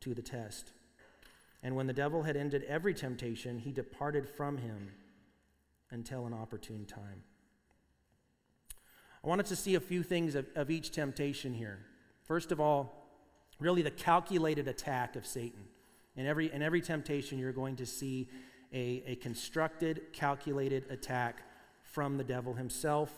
to 0.00 0.14
the 0.14 0.22
test. 0.22 0.72
And 1.62 1.74
when 1.74 1.86
the 1.86 1.92
devil 1.92 2.22
had 2.22 2.36
ended 2.36 2.64
every 2.64 2.94
temptation, 2.94 3.58
he 3.58 3.72
departed 3.72 4.28
from 4.28 4.58
him 4.58 4.92
until 5.90 6.26
an 6.26 6.32
opportune 6.32 6.84
time. 6.84 7.22
I 9.24 9.28
wanted 9.28 9.46
to 9.46 9.56
see 9.56 9.74
a 9.74 9.80
few 9.80 10.02
things 10.02 10.34
of, 10.34 10.46
of 10.54 10.70
each 10.70 10.92
temptation 10.92 11.54
here. 11.54 11.80
First 12.22 12.52
of 12.52 12.60
all, 12.60 13.08
really 13.58 13.82
the 13.82 13.90
calculated 13.90 14.68
attack 14.68 15.16
of 15.16 15.26
Satan. 15.26 15.64
In 16.16 16.26
every, 16.26 16.52
in 16.52 16.62
every 16.62 16.80
temptation, 16.80 17.38
you're 17.38 17.52
going 17.52 17.76
to 17.76 17.86
see 17.86 18.28
a, 18.72 19.02
a 19.06 19.16
constructed, 19.16 20.12
calculated 20.12 20.84
attack 20.90 21.42
from 21.82 22.16
the 22.16 22.24
devil 22.24 22.54
himself 22.54 23.12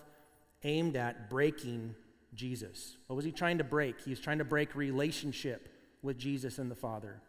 aimed 0.62 0.97
at 0.97 1.30
breaking 1.30 1.94
Jesus. 2.35 2.97
What 3.06 3.16
was 3.16 3.25
he 3.25 3.32
trying 3.32 3.58
to 3.58 3.64
break? 3.64 4.00
He 4.00 4.11
was 4.11 4.20
trying 4.20 4.38
to 4.38 4.44
break 4.44 4.75
relationship 4.75 5.68
with 6.02 6.19
Jesus 6.19 6.59
and 6.59 6.71
the 6.71 6.76
Father. 6.76 7.21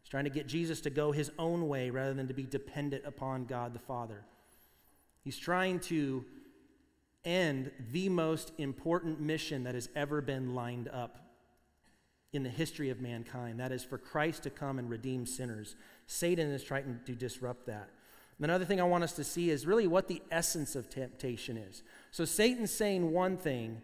He's 0.00 0.08
trying 0.08 0.24
to 0.24 0.30
get 0.30 0.46
Jesus 0.46 0.80
to 0.82 0.90
go 0.90 1.12
his 1.12 1.30
own 1.38 1.68
way 1.68 1.90
rather 1.90 2.14
than 2.14 2.28
to 2.28 2.34
be 2.34 2.44
dependent 2.44 3.04
upon 3.06 3.46
God 3.46 3.74
the 3.74 3.78
Father. 3.78 4.24
He's 5.22 5.38
trying 5.38 5.80
to 5.80 6.24
end 7.24 7.70
the 7.90 8.08
most 8.10 8.52
important 8.58 9.20
mission 9.20 9.64
that 9.64 9.74
has 9.74 9.88
ever 9.96 10.20
been 10.20 10.54
lined 10.54 10.88
up 10.88 11.18
in 12.34 12.42
the 12.42 12.50
history 12.50 12.90
of 12.90 13.00
mankind. 13.00 13.60
That 13.60 13.72
is 13.72 13.84
for 13.84 13.96
Christ 13.96 14.42
to 14.42 14.50
come 14.50 14.78
and 14.78 14.90
redeem 14.90 15.24
sinners. 15.24 15.76
Satan 16.06 16.50
is 16.50 16.62
trying 16.62 17.00
to 17.06 17.12
disrupt 17.12 17.66
that. 17.66 17.88
Another 18.40 18.64
thing 18.64 18.80
I 18.80 18.84
want 18.84 19.04
us 19.04 19.12
to 19.12 19.24
see 19.24 19.50
is 19.50 19.66
really 19.66 19.86
what 19.86 20.08
the 20.08 20.20
essence 20.30 20.74
of 20.74 20.90
temptation 20.90 21.56
is. 21.56 21.82
So 22.10 22.24
Satan's 22.24 22.72
saying 22.72 23.12
one 23.12 23.36
thing, 23.36 23.80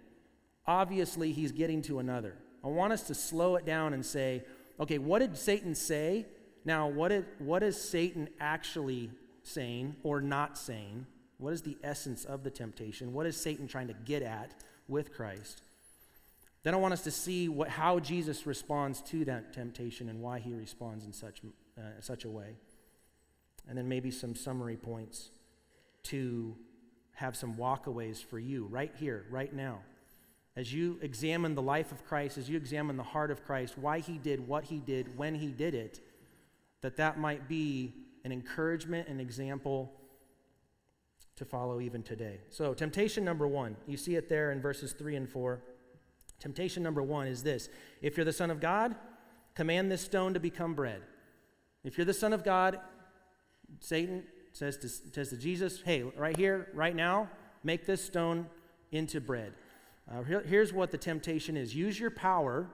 obviously 0.67 1.33
he's 1.33 1.53
getting 1.53 1.81
to 1.83 2.01
another. 2.01 2.35
I 2.63 2.69
want 2.69 2.93
us 2.93 3.03
to 3.05 3.15
slow 3.15 3.57
it 3.57 3.65
down 3.65 3.95
and 3.95 4.05
say, 4.05 4.43
okay, 4.79 4.99
what 4.99 5.21
did 5.21 5.37
Satan 5.37 5.75
say? 5.75 6.27
Now, 6.65 6.89
what, 6.89 7.09
did, 7.09 7.25
what 7.39 7.63
is 7.63 7.81
Satan 7.81 8.29
actually 8.39 9.11
saying 9.43 9.97
or 10.03 10.21
not 10.21 10.59
saying? 10.59 11.07
What 11.39 11.55
is 11.55 11.63
the 11.63 11.79
essence 11.83 12.25
of 12.25 12.45
the 12.45 12.51
temptation? 12.51 13.15
What 13.15 13.27
is 13.27 13.37
Satan 13.37 13.67
trying 13.67 13.89
to 13.89 13.95
get 14.05 14.23
at 14.23 14.53
with 14.89 15.15
Christ? 15.15 15.63
Then 16.63 16.75
I 16.75 16.77
want 16.77 16.93
us 16.93 17.03
to 17.03 17.11
see 17.11 17.49
what, 17.49 17.69
how 17.69 17.99
Jesus 17.99 18.47
responds 18.47 19.01
to 19.03 19.25
that 19.25 19.55
temptation 19.55 20.11
and 20.11 20.21
why 20.21 20.39
he 20.39 20.53
responds 20.53 21.07
in 21.07 21.13
such, 21.13 21.41
uh, 21.79 21.83
such 22.01 22.25
a 22.25 22.31
way. 22.31 22.57
And 23.67 23.79
then 23.79 23.89
maybe 23.89 24.11
some 24.11 24.35
summary 24.35 24.77
points 24.77 25.31
to 26.05 26.55
have 27.15 27.37
some 27.37 27.55
walkaways 27.55 28.23
for 28.23 28.39
you 28.39 28.67
right 28.67 28.93
here, 28.99 29.25
right 29.31 29.53
now. 29.53 29.81
As 30.61 30.75
you 30.75 30.99
examine 31.01 31.55
the 31.55 31.63
life 31.63 31.91
of 31.91 32.05
Christ, 32.05 32.37
as 32.37 32.47
you 32.47 32.59
examine 32.59 32.99
the 32.99 33.03
heart 33.03 33.31
of 33.31 33.47
Christ, 33.47 33.79
why 33.79 34.01
he 34.01 34.19
did 34.19 34.47
what 34.47 34.65
he 34.65 34.77
did 34.77 35.17
when 35.17 35.35
he 35.35 35.47
did 35.47 35.75
it, 35.75 36.01
that 36.83 36.99
that 36.99 37.19
might 37.19 37.49
be 37.49 37.95
an 38.27 38.31
encouragement, 38.31 39.09
an 39.09 39.21
example 39.21 39.91
to 41.37 41.47
follow 41.47 41.81
even 41.81 42.03
today. 42.03 42.41
So, 42.51 42.75
temptation 42.75 43.25
number 43.25 43.49
one, 43.49 43.75
you 43.87 43.97
see 43.97 44.17
it 44.17 44.29
there 44.29 44.53
in 44.53 44.61
verses 44.61 44.93
three 44.93 45.17
and 45.17 45.27
four. 45.27 45.63
Temptation 46.41 46.83
number 46.83 47.03
one 47.03 47.27
is 47.27 47.43
this 47.43 47.71
if 48.03 48.19
you're 48.19 48.27
the 48.27 48.31
Son 48.31 48.51
of 48.51 48.61
God, 48.61 48.95
command 49.55 49.91
this 49.91 50.03
stone 50.03 50.35
to 50.35 50.41
become 50.41 50.75
bread. 50.75 51.01
If 51.85 51.97
you're 51.97 52.05
the 52.05 52.13
Son 52.13 52.35
of 52.35 52.45
God, 52.45 52.79
Satan 53.79 54.25
says 54.53 54.77
to, 54.77 54.91
says 54.91 55.31
to 55.31 55.39
Jesus, 55.39 55.81
hey, 55.81 56.03
right 56.03 56.37
here, 56.37 56.69
right 56.75 56.95
now, 56.95 57.31
make 57.65 57.87
this 57.87 58.05
stone 58.05 58.47
into 58.93 59.23
bread. 59.23 59.55
Uh, 60.11 60.23
here, 60.23 60.43
here's 60.47 60.73
what 60.73 60.91
the 60.91 60.99
temptation 60.99 61.57
is 61.57 61.75
use 61.75 61.99
your 61.99 62.11
power, 62.11 62.69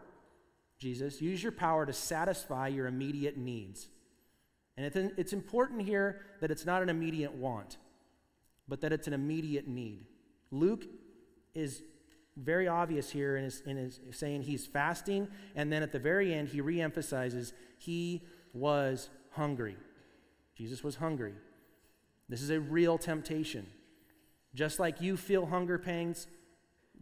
Jesus, 0.79 1.21
use 1.21 1.43
your 1.43 1.53
power 1.53 1.85
to 1.85 1.93
satisfy 1.93 2.69
your 2.69 2.87
immediate 2.87 3.37
needs. 3.37 3.89
And 4.77 4.87
it's, 4.87 4.97
it's 5.17 5.33
important 5.33 5.83
here 5.83 6.23
that 6.41 6.51
it's 6.51 6.67
not 6.67 6.83
an 6.83 6.89
immediate 6.89 7.33
want, 7.33 7.79
but 8.69 8.81
that 8.81 8.93
it's 8.93 9.07
an 9.07 9.13
immediate 9.13 9.69
need. 9.69 10.07
Luke 10.51 10.85
is 11.55 11.83
very 12.37 12.69
obvious 12.69 13.11
here 13.11 13.37
in 13.37 13.45
his, 13.45 13.63
in 13.63 13.77
his 13.77 14.01
saying 14.13 14.43
he's 14.43 14.67
fasting, 14.67 15.29
and 15.55 15.73
then 15.73 15.83
at 15.83 15.93
the 15.93 15.99
very 15.99 16.35
end, 16.35 16.49
he 16.49 16.61
reemphasizes 16.61 17.53
he 17.79 18.23
was 18.53 19.09
hungry. 19.31 19.77
Jesus 20.57 20.83
was 20.83 20.97
hungry. 20.97 21.35
This 22.29 22.43
is 22.43 22.51
a 22.51 22.61
real 22.61 22.99
temptation. 22.99 23.67
Just 24.55 24.79
like 24.79 25.01
you 25.01 25.17
feel 25.17 25.47
hunger 25.47 25.79
pangs, 25.79 26.27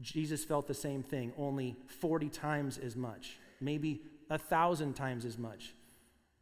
Jesus 0.03 0.45
felt 0.45 0.67
the 0.67 0.75
same 0.75 1.03
thing, 1.03 1.33
only 1.39 1.77
40 2.01 2.29
times 2.29 2.79
as 2.79 2.97
much, 2.97 3.39
maybe 3.61 4.03
a 4.31 4.39
thousand 4.39 4.95
times 4.95 5.25
as 5.25 5.39
much. 5.39 5.75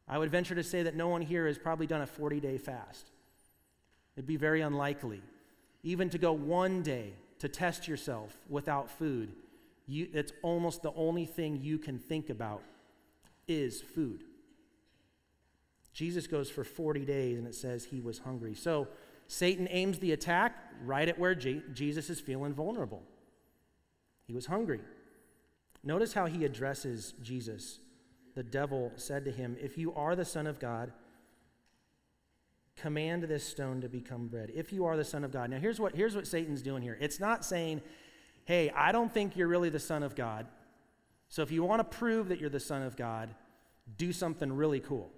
I 0.08 0.18
would 0.18 0.30
venture 0.30 0.54
to 0.54 0.62
say 0.62 0.82
that 0.82 0.96
no 0.96 1.08
one 1.08 1.22
here 1.22 1.46
has 1.46 1.58
probably 1.58 1.86
done 1.86 2.02
a 2.02 2.06
40 2.06 2.40
day 2.40 2.58
fast. 2.58 3.10
It'd 4.16 4.26
be 4.26 4.36
very 4.36 4.60
unlikely. 4.60 5.22
Even 5.82 6.10
to 6.10 6.18
go 6.18 6.32
one 6.32 6.82
day 6.82 7.14
to 7.38 7.48
test 7.48 7.88
yourself 7.88 8.36
without 8.48 8.90
food, 8.90 9.32
you, 9.86 10.08
it's 10.12 10.32
almost 10.42 10.82
the 10.82 10.92
only 10.94 11.26
thing 11.26 11.60
you 11.62 11.78
can 11.78 11.98
think 11.98 12.30
about 12.30 12.62
is 13.48 13.80
food. 13.80 14.24
Jesus 15.92 16.26
goes 16.26 16.50
for 16.50 16.64
40 16.64 17.04
days 17.04 17.38
and 17.38 17.46
it 17.46 17.54
says 17.54 17.84
he 17.84 18.00
was 18.00 18.18
hungry. 18.18 18.54
So 18.54 18.88
Satan 19.26 19.68
aims 19.70 19.98
the 19.98 20.12
attack 20.12 20.56
right 20.84 21.08
at 21.08 21.18
where 21.18 21.34
Jesus 21.34 22.10
is 22.10 22.20
feeling 22.20 22.54
vulnerable. 22.54 23.02
He 24.26 24.32
was 24.32 24.46
hungry. 24.46 24.80
Notice 25.84 26.12
how 26.12 26.26
he 26.26 26.44
addresses 26.44 27.14
Jesus. 27.22 27.80
The 28.34 28.42
devil 28.42 28.92
said 28.96 29.24
to 29.24 29.30
him, 29.30 29.56
If 29.60 29.76
you 29.76 29.94
are 29.94 30.14
the 30.16 30.24
Son 30.24 30.46
of 30.46 30.58
God, 30.58 30.92
command 32.76 33.24
this 33.24 33.44
stone 33.44 33.80
to 33.80 33.88
become 33.88 34.28
bread. 34.28 34.50
If 34.54 34.72
you 34.72 34.84
are 34.86 34.96
the 34.96 35.04
son 35.04 35.24
of 35.24 35.30
god. 35.30 35.50
Now 35.50 35.58
here's 35.58 35.78
what 35.78 35.94
here's 35.94 36.16
what 36.16 36.26
satan's 36.26 36.62
doing 36.62 36.82
here. 36.82 36.96
It's 37.00 37.20
not 37.20 37.44
saying 37.44 37.82
hey 38.44 38.72
i 38.74 38.90
don't 38.90 39.12
think 39.12 39.36
you're 39.36 39.48
really 39.48 39.68
the 39.68 39.78
son 39.78 40.02
of 40.02 40.14
god. 40.14 40.46
So 41.28 41.42
if 41.42 41.50
you 41.50 41.62
want 41.62 41.80
to 41.80 41.96
prove 41.96 42.28
that 42.28 42.40
you're 42.40 42.50
the 42.50 42.60
son 42.60 42.82
of 42.82 42.96
god 42.96 43.34
do 43.96 44.12
something 44.12 44.52
really 44.52 44.80
cool. 44.80 45.10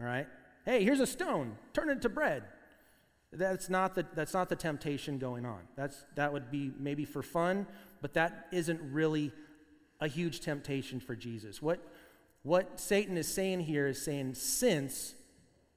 All 0.00 0.06
right? 0.06 0.26
Hey 0.64 0.84
here's 0.84 1.00
a 1.00 1.06
stone. 1.06 1.56
Turn 1.72 1.88
it 1.88 2.02
to 2.02 2.08
bread. 2.08 2.44
That's 3.32 3.70
not 3.70 3.94
the 3.94 4.06
that's 4.14 4.34
not 4.34 4.48
the 4.48 4.56
temptation 4.56 5.18
going 5.18 5.46
on. 5.46 5.60
That's 5.76 6.04
that 6.16 6.32
would 6.32 6.50
be 6.50 6.72
maybe 6.78 7.04
for 7.04 7.22
fun 7.22 7.66
but 8.02 8.12
that 8.12 8.48
isn't 8.52 8.80
really 8.92 9.32
a 10.00 10.08
huge 10.08 10.40
temptation 10.40 11.00
for 11.00 11.16
jesus 11.16 11.62
what 11.62 11.80
what 12.42 12.78
satan 12.78 13.16
is 13.16 13.26
saying 13.26 13.60
here 13.60 13.86
is 13.86 14.02
saying 14.04 14.34
since 14.34 15.14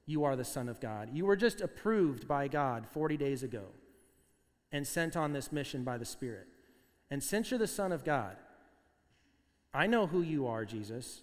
you 0.06 0.22
are 0.22 0.36
the 0.36 0.44
Son 0.44 0.68
of 0.68 0.80
God. 0.80 1.10
You 1.12 1.26
were 1.26 1.36
just 1.36 1.60
approved 1.60 2.28
by 2.28 2.46
God 2.46 2.86
40 2.86 3.16
days 3.16 3.42
ago 3.42 3.64
and 4.70 4.86
sent 4.86 5.16
on 5.16 5.32
this 5.32 5.50
mission 5.50 5.82
by 5.82 5.98
the 5.98 6.04
Spirit. 6.04 6.46
And 7.10 7.22
since 7.22 7.50
you're 7.50 7.58
the 7.58 7.66
Son 7.66 7.90
of 7.92 8.04
God, 8.04 8.36
I 9.74 9.88
know 9.88 10.06
who 10.06 10.22
you 10.22 10.46
are, 10.46 10.64
Jesus. 10.64 11.22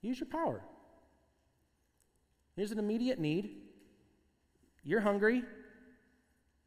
Use 0.00 0.20
your 0.20 0.28
power. 0.28 0.62
There's 2.56 2.70
an 2.70 2.78
immediate 2.78 3.18
need. 3.18 3.56
You're 4.84 5.00
hungry. 5.00 5.42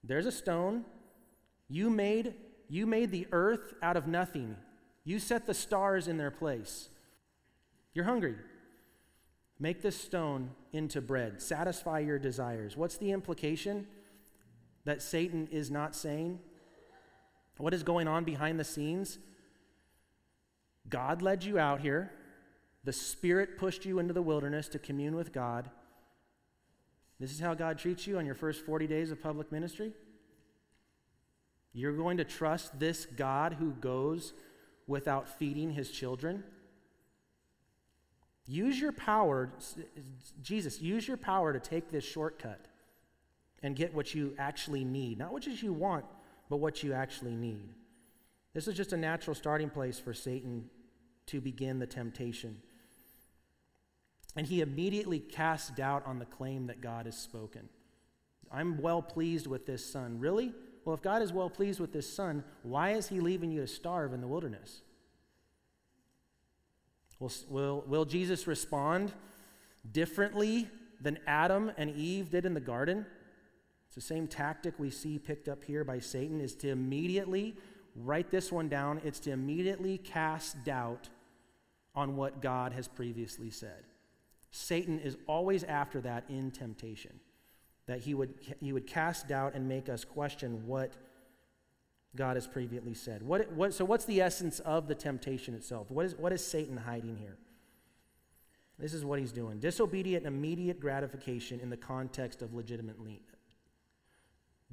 There's 0.03 0.25
a 0.25 0.31
stone. 0.31 0.83
You 1.69 1.89
made, 1.89 2.33
you 2.69 2.85
made 2.85 3.11
the 3.11 3.27
earth 3.31 3.73
out 3.81 3.97
of 3.97 4.07
nothing. 4.07 4.55
You 5.03 5.19
set 5.19 5.45
the 5.45 5.53
stars 5.53 6.07
in 6.07 6.17
their 6.17 6.31
place. 6.31 6.89
You're 7.93 8.05
hungry. 8.05 8.35
Make 9.59 9.81
this 9.81 9.99
stone 9.99 10.51
into 10.71 11.01
bread. 11.01 11.41
Satisfy 11.41 11.99
your 11.99 12.19
desires. 12.19 12.77
What's 12.77 12.97
the 12.97 13.11
implication 13.11 13.87
that 14.85 15.01
Satan 15.01 15.47
is 15.51 15.71
not 15.71 15.95
saying? 15.95 16.39
What 17.57 17.73
is 17.73 17.83
going 17.83 18.07
on 18.07 18.23
behind 18.23 18.59
the 18.59 18.63
scenes? 18.63 19.17
God 20.89 21.21
led 21.21 21.43
you 21.43 21.57
out 21.57 21.81
here. 21.81 22.11
The 22.83 22.93
Spirit 22.93 23.57
pushed 23.57 23.85
you 23.85 23.99
into 23.99 24.13
the 24.13 24.21
wilderness 24.21 24.67
to 24.69 24.79
commune 24.79 25.15
with 25.15 25.33
God. 25.33 25.69
This 27.19 27.31
is 27.31 27.39
how 27.39 27.55
God 27.55 27.79
treats 27.79 28.05
you 28.05 28.17
on 28.17 28.25
your 28.25 28.35
first 28.35 28.65
40 28.65 28.85
days 28.87 29.11
of 29.11 29.21
public 29.21 29.51
ministry? 29.51 29.91
You're 31.73 31.95
going 31.95 32.17
to 32.17 32.23
trust 32.23 32.79
this 32.79 33.05
God 33.05 33.53
who 33.53 33.71
goes 33.71 34.33
without 34.87 35.27
feeding 35.27 35.71
his 35.71 35.91
children? 35.91 36.43
Use 38.45 38.79
your 38.79 38.93
power, 38.93 39.51
Jesus, 40.41 40.81
use 40.81 41.07
your 41.07 41.17
power 41.17 41.51
to 41.51 41.59
take 41.59 41.91
this 41.91 42.05
shortcut 42.05 42.65
and 43.61 43.75
get 43.75 43.93
what 43.93 44.15
you 44.15 44.33
actually 44.37 44.85
need. 44.85 45.19
Not 45.19 45.33
what 45.33 45.45
you 45.45 45.73
want, 45.73 46.05
but 46.49 46.57
what 46.57 46.81
you 46.81 46.93
actually 46.93 47.35
need. 47.35 47.69
This 48.53 48.67
is 48.67 48.75
just 48.75 48.93
a 48.93 48.97
natural 48.97 49.35
starting 49.35 49.69
place 49.69 49.99
for 49.99 50.13
Satan 50.13 50.69
to 51.27 51.41
begin 51.41 51.79
the 51.79 51.85
temptation. 51.85 52.57
And 54.35 54.47
he 54.47 54.61
immediately 54.61 55.19
casts 55.19 55.71
doubt 55.71 56.03
on 56.05 56.19
the 56.19 56.25
claim 56.25 56.67
that 56.67 56.79
God 56.79 57.05
has 57.05 57.17
spoken. 57.17 57.67
I'm 58.51 58.81
well 58.81 59.01
pleased 59.01 59.47
with 59.47 59.65
this 59.65 59.83
son. 59.83 60.19
Really? 60.19 60.53
Well, 60.87 60.93
if 60.93 61.01
God 61.01 61.21
is 61.21 61.33
well 61.33 61.49
pleased 61.49 61.81
with 61.81 61.91
this 61.91 62.09
son, 62.09 62.45
why 62.63 62.91
is 62.91 63.09
he 63.09 63.19
leaving 63.19 63.51
you 63.51 63.59
to 63.59 63.67
starve 63.67 64.13
in 64.13 64.21
the 64.21 64.27
wilderness? 64.27 64.83
Will, 67.19 67.29
will, 67.49 67.83
will 67.85 68.05
Jesus 68.05 68.47
respond 68.47 69.11
differently 69.91 70.69
than 71.01 71.19
Adam 71.27 71.73
and 71.77 71.93
Eve 71.93 72.29
did 72.29 72.45
in 72.45 72.53
the 72.53 72.61
garden? 72.61 73.05
It's 73.87 73.95
the 73.95 74.01
same 74.01 74.27
tactic 74.27 74.75
we 74.79 74.89
see 74.89 75.19
picked 75.19 75.49
up 75.49 75.61
here 75.61 75.83
by 75.83 75.99
Satan 75.99 76.39
is 76.39 76.55
to 76.55 76.69
immediately 76.69 77.57
write 77.93 78.31
this 78.31 78.49
one 78.49 78.69
down. 78.69 79.01
It's 79.03 79.19
to 79.19 79.31
immediately 79.31 79.97
cast 79.97 80.63
doubt 80.63 81.09
on 81.95 82.15
what 82.15 82.41
God 82.41 82.71
has 82.71 82.87
previously 82.87 83.49
said. 83.49 83.83
Satan 84.51 84.99
is 84.99 85.17
always 85.27 85.65
after 85.65 85.99
that 85.99 86.23
in 86.29 86.49
temptation, 86.49 87.19
that 87.87 88.01
he 88.01 88.13
would, 88.13 88.33
he 88.59 88.73
would 88.73 88.85
cast 88.85 89.27
doubt 89.27 89.53
and 89.55 89.67
make 89.67 89.89
us 89.89 90.05
question 90.05 90.67
what 90.67 90.93
God 92.15 92.35
has 92.35 92.47
previously 92.47 92.93
said. 92.93 93.23
What, 93.23 93.51
what, 93.53 93.73
so, 93.73 93.85
what's 93.85 94.05
the 94.05 94.21
essence 94.21 94.59
of 94.59 94.87
the 94.87 94.95
temptation 94.95 95.53
itself? 95.53 95.89
What 95.89 96.05
is, 96.05 96.15
what 96.15 96.33
is 96.33 96.45
Satan 96.45 96.77
hiding 96.77 97.17
here? 97.17 97.37
This 98.79 98.93
is 98.93 99.03
what 99.03 99.19
he's 99.19 99.31
doing 99.31 99.59
disobedient, 99.59 100.25
immediate 100.25 100.79
gratification 100.79 101.59
in 101.59 101.69
the 101.69 101.77
context 101.77 102.41
of 102.41 102.53
legitimate 102.53 103.03
need. 103.03 103.23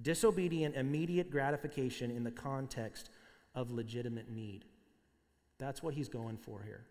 Disobedient, 0.02 0.74
immediate 0.74 1.30
gratification 1.30 2.10
in 2.10 2.24
the 2.24 2.30
context 2.30 3.10
of 3.54 3.70
legitimate 3.70 4.28
need. 4.28 4.64
That's 5.58 5.82
what 5.82 5.94
he's 5.94 6.08
going 6.08 6.36
for 6.36 6.62
here. 6.62 6.84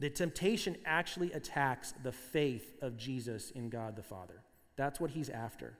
The 0.00 0.10
temptation 0.10 0.76
actually 0.84 1.32
attacks 1.32 1.94
the 2.02 2.12
faith 2.12 2.74
of 2.82 2.96
Jesus 2.96 3.52
in 3.52 3.70
God 3.70 3.96
the 3.96 4.02
Father. 4.02 4.42
That's 4.76 5.00
what 5.00 5.10
he's 5.10 5.30
after. 5.30 5.74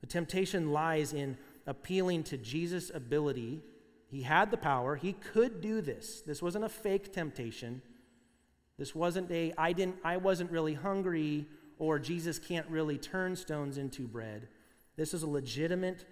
The 0.00 0.06
temptation 0.06 0.72
lies 0.72 1.12
in 1.12 1.36
appealing 1.66 2.24
to 2.24 2.36
Jesus' 2.36 2.90
ability. 2.92 3.62
He 4.08 4.22
had 4.22 4.50
the 4.50 4.56
power, 4.56 4.96
he 4.96 5.12
could 5.12 5.60
do 5.60 5.80
this. 5.80 6.22
This 6.22 6.42
wasn't 6.42 6.64
a 6.64 6.68
fake 6.68 7.12
temptation. 7.12 7.82
This 8.78 8.94
wasn't 8.94 9.30
a 9.30 9.52
I 9.58 9.72
didn't 9.72 9.96
I 10.02 10.16
wasn't 10.16 10.50
really 10.50 10.74
hungry 10.74 11.46
or 11.78 11.98
Jesus 11.98 12.38
can't 12.38 12.68
really 12.68 12.98
turn 12.98 13.36
stones 13.36 13.78
into 13.78 14.08
bread. 14.08 14.48
This 14.96 15.14
is 15.14 15.22
a 15.22 15.28
legitimate 15.28 16.06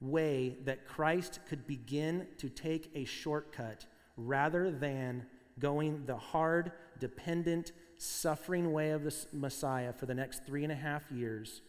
way 0.00 0.56
that 0.64 0.86
Christ 0.86 1.40
could 1.48 1.66
begin 1.66 2.26
to 2.38 2.48
take 2.48 2.90
a 2.94 3.04
shortcut 3.04 3.86
rather 4.16 4.70
than 4.70 5.26
going 5.58 6.04
the 6.06 6.16
hard, 6.16 6.72
dependent, 6.98 7.72
suffering 8.02 8.72
way 8.72 8.90
of 8.90 9.04
the 9.04 9.14
Messiah 9.32 9.92
for 9.92 10.06
the 10.06 10.14
next 10.14 10.44
three 10.44 10.64
and 10.64 10.72
a 10.72 10.76
half 10.76 11.10
years. 11.10 11.62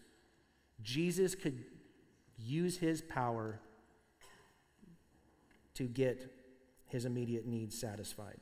Jesus 0.82 1.36
could 1.36 1.63
use 2.38 2.78
his 2.78 3.02
power 3.02 3.60
to 5.75 5.84
get 5.84 6.32
his 6.88 7.06
immediate 7.06 7.46
needs 7.46 7.78
satisfied. 7.78 8.40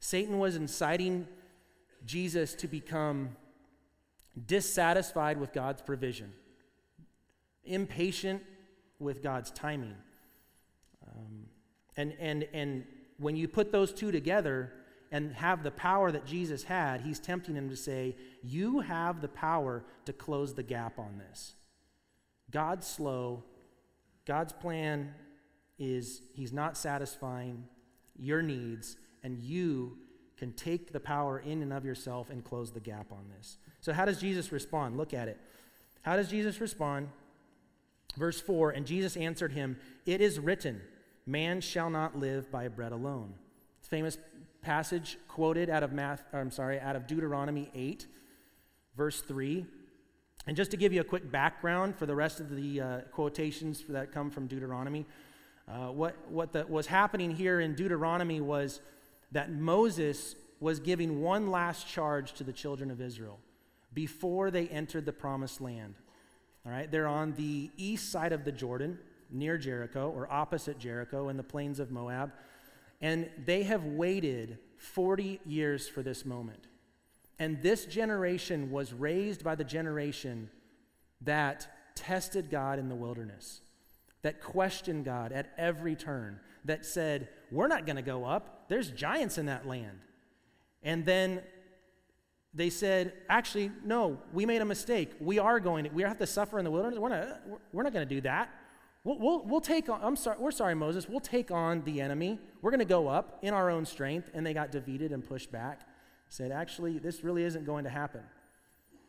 Satan 0.00 0.38
was 0.38 0.56
inciting 0.56 1.26
Jesus 2.06 2.54
to 2.54 2.68
become 2.68 3.36
dissatisfied 4.46 5.38
with 5.38 5.52
God's 5.52 5.82
provision, 5.82 6.32
impatient 7.64 8.42
with 8.98 9.22
God's 9.22 9.50
timing. 9.50 9.96
Um, 11.06 11.46
and, 11.96 12.14
and, 12.20 12.46
and 12.52 12.84
when 13.18 13.36
you 13.36 13.48
put 13.48 13.72
those 13.72 13.92
two 13.92 14.12
together 14.12 14.72
and 15.10 15.32
have 15.34 15.62
the 15.62 15.70
power 15.70 16.12
that 16.12 16.26
Jesus 16.26 16.64
had, 16.64 17.00
he's 17.00 17.18
tempting 17.18 17.54
him 17.54 17.68
to 17.70 17.76
say, 17.76 18.16
You 18.42 18.80
have 18.80 19.20
the 19.20 19.28
power 19.28 19.84
to 20.04 20.12
close 20.12 20.54
the 20.54 20.62
gap 20.62 20.98
on 20.98 21.18
this. 21.18 21.54
God's 22.50 22.86
slow. 22.86 23.44
God's 24.26 24.52
plan 24.52 25.14
is 25.78 26.22
He's 26.34 26.52
not 26.52 26.76
satisfying 26.76 27.64
your 28.18 28.42
needs, 28.42 28.96
and 29.22 29.38
you 29.38 29.98
can 30.36 30.52
take 30.52 30.92
the 30.92 31.00
power 31.00 31.38
in 31.40 31.62
and 31.62 31.72
of 31.72 31.84
yourself 31.84 32.30
and 32.30 32.44
close 32.44 32.70
the 32.70 32.80
gap 32.80 33.12
on 33.12 33.26
this. 33.36 33.58
So, 33.80 33.92
how 33.92 34.04
does 34.04 34.20
Jesus 34.20 34.52
respond? 34.52 34.96
Look 34.96 35.14
at 35.14 35.28
it. 35.28 35.38
How 36.02 36.16
does 36.16 36.28
Jesus 36.28 36.60
respond? 36.60 37.08
Verse 38.16 38.40
4 38.40 38.70
And 38.70 38.86
Jesus 38.86 39.16
answered 39.16 39.52
him, 39.52 39.78
It 40.06 40.20
is 40.20 40.38
written, 40.38 40.80
Man 41.26 41.60
shall 41.60 41.90
not 41.90 42.18
live 42.18 42.50
by 42.50 42.68
bread 42.68 42.92
alone. 42.92 43.34
It's 43.78 43.88
famous 43.88 44.18
passage 44.62 45.18
quoted 45.28 45.70
out 45.70 45.82
of 45.82 45.92
math, 45.92 46.22
I'm 46.32 46.50
sorry, 46.50 46.80
out 46.80 46.96
of 46.96 47.06
Deuteronomy 47.06 47.70
8, 47.74 48.06
verse 48.96 49.20
3. 49.20 49.66
And 50.46 50.56
just 50.56 50.70
to 50.70 50.76
give 50.76 50.92
you 50.92 51.00
a 51.00 51.04
quick 51.04 51.30
background 51.30 51.96
for 51.96 52.06
the 52.06 52.14
rest 52.14 52.40
of 52.40 52.54
the 52.54 52.80
uh, 52.80 53.00
quotations 53.12 53.84
that 53.88 54.12
come 54.12 54.30
from 54.30 54.46
Deuteronomy, 54.46 55.06
uh, 55.68 55.88
what, 55.88 56.16
what 56.30 56.52
the, 56.52 56.66
was 56.66 56.86
happening 56.86 57.30
here 57.30 57.60
in 57.60 57.74
Deuteronomy 57.74 58.40
was 58.40 58.80
that 59.32 59.52
Moses 59.52 60.34
was 60.60 60.80
giving 60.80 61.20
one 61.20 61.50
last 61.50 61.86
charge 61.86 62.32
to 62.34 62.44
the 62.44 62.52
children 62.52 62.90
of 62.90 63.00
Israel 63.00 63.38
before 63.92 64.50
they 64.50 64.68
entered 64.68 65.04
the 65.04 65.12
promised 65.12 65.60
land. 65.60 65.94
All 66.64 66.72
right, 66.72 66.90
they're 66.90 67.06
on 67.06 67.32
the 67.34 67.70
east 67.76 68.10
side 68.10 68.32
of 68.32 68.44
the 68.44 68.52
Jordan, 68.52 68.98
near 69.30 69.58
Jericho, 69.58 70.10
or 70.10 70.30
opposite 70.32 70.78
Jericho 70.78 71.28
in 71.28 71.36
the 71.36 71.42
plains 71.42 71.78
of 71.78 71.90
Moab. 71.90 72.32
And 73.00 73.30
they 73.44 73.62
have 73.64 73.84
waited 73.84 74.58
40 74.76 75.40
years 75.44 75.88
for 75.88 76.02
this 76.02 76.24
moment. 76.24 76.66
And 77.38 77.62
this 77.62 77.86
generation 77.86 78.70
was 78.70 78.92
raised 78.92 79.44
by 79.44 79.54
the 79.54 79.64
generation 79.64 80.50
that 81.20 81.68
tested 81.94 82.50
God 82.50 82.78
in 82.78 82.88
the 82.88 82.94
wilderness, 82.94 83.60
that 84.22 84.40
questioned 84.42 85.04
God 85.04 85.32
at 85.32 85.52
every 85.56 85.94
turn, 85.94 86.40
that 86.64 86.84
said, 86.84 87.28
We're 87.50 87.68
not 87.68 87.86
going 87.86 87.96
to 87.96 88.02
go 88.02 88.24
up. 88.24 88.68
There's 88.68 88.90
giants 88.90 89.38
in 89.38 89.46
that 89.46 89.66
land. 89.66 90.00
And 90.82 91.04
then 91.04 91.42
they 92.54 92.70
said, 92.70 93.12
Actually, 93.28 93.70
no, 93.84 94.18
we 94.32 94.44
made 94.46 94.62
a 94.62 94.64
mistake. 94.64 95.12
We 95.20 95.38
are 95.38 95.60
going 95.60 95.84
to, 95.84 95.90
we 95.90 96.02
have 96.02 96.18
to 96.18 96.26
suffer 96.26 96.58
in 96.58 96.64
the 96.64 96.70
wilderness. 96.70 96.98
We're 96.98 97.08
not, 97.08 97.40
we're 97.72 97.82
not 97.84 97.92
going 97.92 98.08
to 98.08 98.14
do 98.14 98.20
that. 98.22 98.50
We'll, 99.04 99.18
we'll, 99.18 99.44
we'll, 99.44 99.60
take 99.60 99.88
on, 99.88 100.00
I'm 100.02 100.16
sorry, 100.16 100.38
we're 100.38 100.50
sorry, 100.50 100.74
Moses, 100.74 101.08
we'll 101.08 101.20
take 101.20 101.50
on 101.50 101.82
the 101.84 102.00
enemy. 102.00 102.38
We're 102.60 102.70
going 102.70 102.80
to 102.80 102.84
go 102.84 103.08
up 103.08 103.38
in 103.42 103.54
our 103.54 103.70
own 103.70 103.86
strength. 103.86 104.30
And 104.34 104.44
they 104.44 104.54
got 104.54 104.70
defeated 104.70 105.12
and 105.12 105.26
pushed 105.26 105.50
back 105.52 105.82
said, 106.28 106.52
Actually, 106.52 106.98
this 106.98 107.24
really 107.24 107.44
isn't 107.44 107.64
going 107.64 107.84
to 107.84 107.90
happen. 107.90 108.22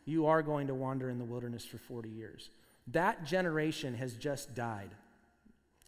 You 0.04 0.26
are 0.26 0.42
going 0.42 0.66
to 0.68 0.74
wander 0.74 1.10
in 1.10 1.18
the 1.18 1.24
wilderness 1.24 1.64
for 1.64 1.78
40 1.78 2.08
years. 2.08 2.50
That 2.88 3.24
generation 3.24 3.94
has 3.94 4.14
just 4.14 4.54
died. 4.54 4.90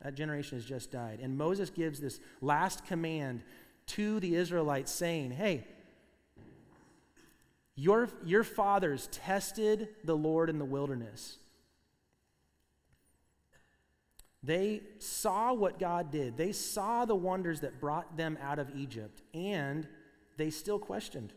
That 0.03 0.15
generation 0.15 0.59
has 0.59 0.65
just 0.65 0.91
died. 0.91 1.21
And 1.23 1.37
Moses 1.37 1.71
gives 1.71 2.01
this 2.01 2.21
last 2.41 2.87
command 2.87 3.43
to 3.87 4.21
the 4.21 4.35
Israelites 4.35 4.93
saying, 4.93 5.33
Hey, 5.33 5.67
your, 7.75 8.09
your 8.25 8.45
fathers 8.45 9.09
tested 9.11 9.88
the 10.05 10.17
Lord 10.17 10.51
in 10.51 10.59
the 10.59 10.65
wilderness. 10.65 11.38
They 14.42 14.83
saw 14.98 15.52
what 15.52 15.78
God 15.78 16.11
did. 16.11 16.37
They 16.37 16.52
saw 16.52 17.05
the 17.05 17.14
wonders 17.14 17.61
that 17.61 17.81
brought 17.81 18.16
them 18.16 18.37
out 18.42 18.59
of 18.59 18.74
Egypt. 18.74 19.22
And 19.35 19.87
they 20.37 20.50
still 20.50 20.78
questioned. 20.78 21.33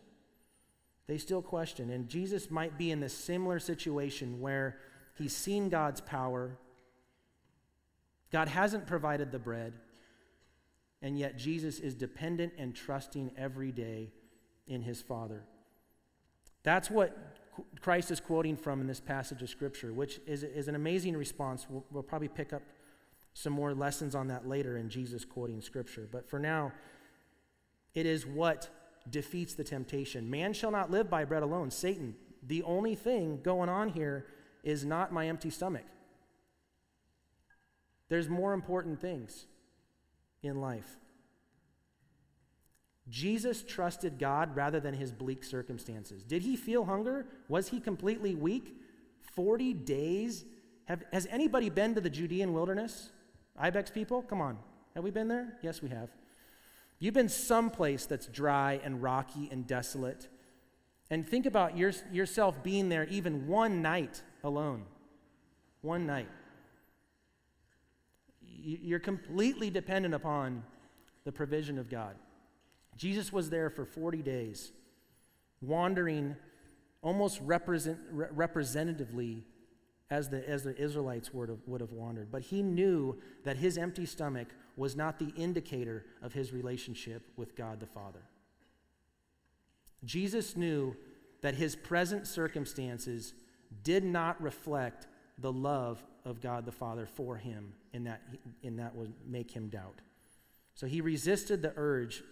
They 1.07 1.17
still 1.17 1.41
questioned. 1.41 1.91
And 1.91 2.09
Jesus 2.09 2.49
might 2.49 2.77
be 2.77 2.91
in 2.91 2.99
this 2.99 3.13
similar 3.13 3.59
situation 3.59 4.41
where 4.41 4.77
he's 5.17 5.35
seen 5.35 5.69
God's 5.69 6.01
power. 6.01 6.57
God 8.31 8.47
hasn't 8.47 8.87
provided 8.87 9.31
the 9.31 9.39
bread, 9.39 9.73
and 11.01 11.17
yet 11.17 11.37
Jesus 11.37 11.79
is 11.79 11.93
dependent 11.93 12.53
and 12.57 12.75
trusting 12.75 13.31
every 13.37 13.71
day 13.71 14.11
in 14.67 14.81
his 14.81 15.01
Father. 15.01 15.43
That's 16.63 16.89
what 16.89 17.15
Christ 17.79 18.09
is 18.09 18.19
quoting 18.19 18.57
from 18.57 18.81
in 18.81 18.87
this 18.87 18.99
passage 18.99 19.41
of 19.43 19.49
Scripture, 19.49 19.93
which 19.93 20.19
is, 20.25 20.43
is 20.43 20.67
an 20.67 20.75
amazing 20.75 21.15
response. 21.15 21.67
We'll, 21.69 21.85
we'll 21.91 22.03
probably 22.03 22.27
pick 22.27 22.51
up 22.51 22.63
some 23.35 23.51
more 23.51 23.73
lessons 23.73 24.15
on 24.15 24.29
that 24.29 24.47
later 24.47 24.77
in 24.77 24.89
Jesus 24.89 25.25
quoting 25.25 25.61
Scripture. 25.61 26.07
But 26.09 26.27
for 26.27 26.39
now, 26.39 26.71
it 27.93 28.05
is 28.05 28.25
what 28.25 28.69
defeats 29.09 29.53
the 29.53 29.63
temptation. 29.63 30.29
Man 30.29 30.53
shall 30.53 30.71
not 30.71 30.89
live 30.89 31.09
by 31.09 31.25
bread 31.25 31.43
alone. 31.43 31.69
Satan, 31.69 32.15
the 32.41 32.63
only 32.63 32.95
thing 32.95 33.41
going 33.43 33.67
on 33.67 33.89
here 33.89 34.25
is 34.63 34.85
not 34.85 35.11
my 35.11 35.27
empty 35.27 35.49
stomach. 35.49 35.83
There's 38.07 38.29
more 38.29 38.53
important 38.53 39.01
things 39.01 39.47
in 40.41 40.61
life. 40.61 40.95
Jesus 43.09 43.63
trusted 43.63 44.17
God 44.17 44.55
rather 44.55 44.79
than 44.79 44.93
his 44.93 45.11
bleak 45.11 45.43
circumstances. 45.43 46.23
Did 46.23 46.41
he 46.41 46.55
feel 46.55 46.85
hunger? 46.85 47.25
Was 47.49 47.67
he 47.67 47.81
completely 47.81 48.33
weak? 48.33 48.77
40 49.35 49.73
days? 49.73 50.45
Have, 50.85 51.03
has 51.11 51.27
anybody 51.29 51.69
been 51.69 51.95
to 51.95 52.01
the 52.01 52.09
Judean 52.09 52.53
wilderness? 52.53 53.11
Ibex 53.57 53.91
people? 53.91 54.21
Come 54.21 54.41
on. 54.41 54.57
Have 54.95 55.03
we 55.03 55.11
been 55.11 55.27
there? 55.27 55.57
Yes, 55.61 55.81
we 55.81 55.89
have. 55.89 56.09
You've 56.99 57.13
been 57.13 57.29
someplace 57.29 58.05
that's 58.05 58.27
dry 58.27 58.79
and 58.83 59.01
rocky 59.01 59.49
and 59.51 59.67
desolate. 59.67 60.27
And 61.09 61.27
think 61.27 61.45
about 61.45 61.77
your, 61.77 61.91
yourself 62.11 62.63
being 62.63 62.89
there 62.89 63.05
even 63.05 63.47
one 63.47 63.81
night 63.81 64.21
alone. 64.43 64.83
One 65.81 66.05
night. 66.05 66.29
You're 68.41 68.99
completely 68.99 69.69
dependent 69.69 70.13
upon 70.15 70.63
the 71.25 71.31
provision 71.31 71.77
of 71.77 71.89
God. 71.89 72.15
Jesus 72.95 73.31
was 73.31 73.49
there 73.49 73.69
for 73.69 73.85
40 73.85 74.21
days, 74.21 74.71
wandering 75.61 76.35
almost 77.01 77.39
represent, 77.43 77.99
re- 78.11 78.27
representatively 78.31 79.43
as 80.09 80.29
the, 80.29 80.47
as 80.47 80.63
the 80.63 80.75
Israelites 80.77 81.33
would 81.33 81.49
have, 81.49 81.59
would 81.65 81.81
have 81.81 81.91
wandered. 81.91 82.31
But 82.31 82.43
he 82.43 82.61
knew 82.61 83.17
that 83.43 83.57
his 83.57 83.77
empty 83.77 84.05
stomach 84.05 84.47
was 84.75 84.95
not 84.95 85.19
the 85.19 85.33
indicator 85.35 86.05
of 86.21 86.33
his 86.33 86.53
relationship 86.53 87.23
with 87.35 87.55
God 87.55 87.79
the 87.79 87.87
Father. 87.87 88.21
Jesus 90.03 90.55
knew 90.55 90.95
that 91.41 91.55
his 91.55 91.75
present 91.75 92.27
circumstances 92.27 93.33
did 93.83 94.03
not 94.03 94.41
reflect 94.41 95.07
the 95.39 95.51
love 95.51 96.03
of 96.23 96.41
God 96.41 96.65
the 96.65 96.71
Father 96.71 97.05
for 97.05 97.37
him, 97.37 97.73
and 97.93 98.05
that, 98.07 98.21
and 98.63 98.79
that 98.79 98.95
would 98.95 99.13
make 99.25 99.51
him 99.51 99.69
doubt. 99.69 100.01
So 100.75 100.87
he 100.87 101.01
resisted 101.01 101.61
the 101.61 101.73
urge 101.75 102.23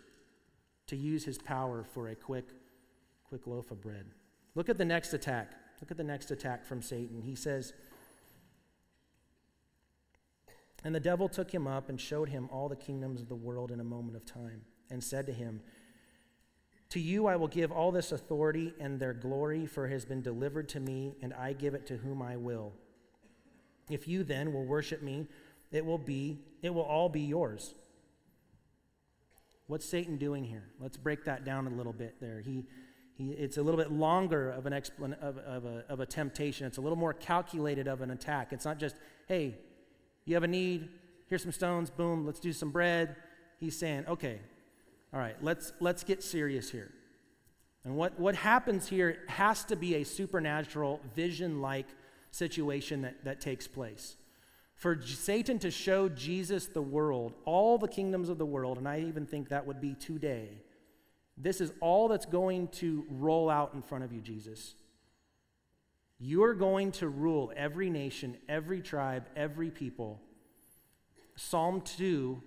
to 0.88 0.95
use 0.95 1.25
his 1.25 1.38
power 1.38 1.86
for 1.93 2.09
a 2.09 2.15
quick, 2.15 2.49
quick 3.27 3.47
loaf 3.47 3.71
of 3.71 3.81
bread. 3.81 4.05
Look 4.55 4.69
at 4.69 4.77
the 4.77 4.86
next 4.86 5.13
attack. 5.13 5.53
Look 5.81 5.91
at 5.91 5.97
the 5.97 6.03
next 6.03 6.31
attack 6.31 6.65
from 6.65 6.81
Satan. 6.81 7.21
He 7.21 7.36
says, 7.36 7.73
And 10.83 10.93
the 10.93 10.99
devil 10.99 11.27
took 11.29 11.53
him 11.53 11.67
up 11.67 11.89
and 11.89 11.99
showed 11.99 12.29
him 12.29 12.49
all 12.51 12.69
the 12.69 12.75
kingdoms 12.75 13.21
of 13.21 13.29
the 13.29 13.36
world 13.36 13.71
in 13.71 13.79
a 13.79 13.83
moment 13.83 14.15
of 14.15 14.25
time, 14.25 14.62
and 14.89 15.03
said 15.03 15.25
to 15.27 15.33
him, 15.33 15.62
To 16.89 16.99
you 16.99 17.25
I 17.27 17.36
will 17.36 17.47
give 17.47 17.71
all 17.71 17.91
this 17.91 18.12
authority 18.12 18.73
and 18.79 18.99
their 18.99 19.13
glory, 19.13 19.65
for 19.65 19.86
it 19.86 19.91
has 19.91 20.05
been 20.05 20.21
delivered 20.21 20.69
to 20.69 20.79
me, 20.79 21.15
and 21.21 21.33
I 21.33 21.53
give 21.53 21.73
it 21.73 21.88
to 21.88 21.97
whom 21.97 22.21
I 22.21 22.38
will. 22.38 22.73
If 23.89 24.07
you 24.07 24.23
then 24.23 24.53
will 24.53 24.65
worship 24.65 25.01
me, 25.01 25.27
it 25.71 25.86
will 25.86 25.97
be, 25.97 26.39
it 26.62 26.73
will 26.73 26.83
all 26.83 27.09
be 27.09 27.21
yours. 27.21 27.73
What's 29.67 29.86
Satan 29.86 30.17
doing 30.17 30.43
here? 30.43 30.69
Let's 30.79 30.97
break 30.97 31.25
that 31.25 31.45
down 31.45 31.67
a 31.67 31.69
little 31.69 31.93
bit 31.93 32.15
there. 32.19 32.41
He, 32.41 32.65
he, 33.15 33.32
it's 33.32 33.58
a 33.58 33.62
little 33.62 33.80
bit 33.80 33.91
longer 33.91 34.49
of, 34.49 34.65
an 34.65 34.73
explan- 34.73 35.19
of, 35.21 35.38
of, 35.38 35.65
a, 35.65 35.86
of 35.89 35.99
a 35.99 36.06
temptation. 36.06 36.65
It's 36.65 36.78
a 36.78 36.82
little 36.82 36.97
more 36.97 37.13
calculated 37.13 37.88
of 37.88 38.02
an 38.02 38.12
attack. 38.12 38.54
It's 38.54 38.65
not 38.65 38.80
just, 38.80 38.95
hey, 39.28 39.56
you 40.26 40.34
have 40.36 40.43
a 40.43 40.47
need, 40.47 40.89
here's 41.28 41.43
some 41.43 41.52
stones, 41.52 41.89
boom, 41.89 42.26
let's 42.26 42.39
do 42.39 42.54
some 42.54 42.71
bread. 42.71 43.15
He's 43.60 43.78
saying, 43.78 44.06
okay, 44.08 44.39
all 45.13 45.19
right, 45.19 45.36
let's, 45.41 45.73
let's 45.80 46.04
get 46.04 46.23
serious 46.23 46.71
here. 46.71 46.91
And 47.86 47.95
what, 47.95 48.19
what 48.19 48.36
happens 48.36 48.88
here 48.88 49.19
has 49.28 49.63
to 49.65 49.76
be 49.76 49.95
a 49.95 50.04
supernatural, 50.04 51.02
vision 51.15 51.62
like 51.62 51.88
situation 52.32 53.02
that, 53.02 53.23
that 53.26 53.41
takes 53.41 53.67
place. 53.67 54.15
For 54.76 54.99
Satan 55.02 55.60
to 55.60 55.69
show 55.69 56.10
Jesus 56.10 56.65
the 56.67 56.82
world, 56.82 57.34
all 57.45 57.78
the 57.78 57.88
kingdoms 57.88 58.30
of 58.30 58.38
the 58.38 58.45
world, 58.45 58.78
and 58.78 58.88
I 58.88 59.02
even 59.02 59.26
think 59.26 59.49
that 59.49 59.67
would 59.67 59.80
be 59.80 59.93
today, 59.93 60.49
this 61.38 61.62
is 61.62 61.72
all 61.82 62.08
that's 62.08 62.26
going 62.26 62.67
to 62.69 63.06
roll 63.10 63.50
out 63.50 63.74
in 63.74 63.82
front 63.82 64.04
of 64.04 64.13
you, 64.13 64.22
Jesus. 64.22 64.76
You're 66.19 66.54
going 66.54 66.91
to 66.93 67.10
rule 67.10 67.52
every 67.56 67.89
nation, 67.89 68.38
every 68.48 68.82
tribe, 68.82 69.26
every 69.36 69.72
people. 69.72 70.22
Psalm 71.36 71.82
2 71.82 72.41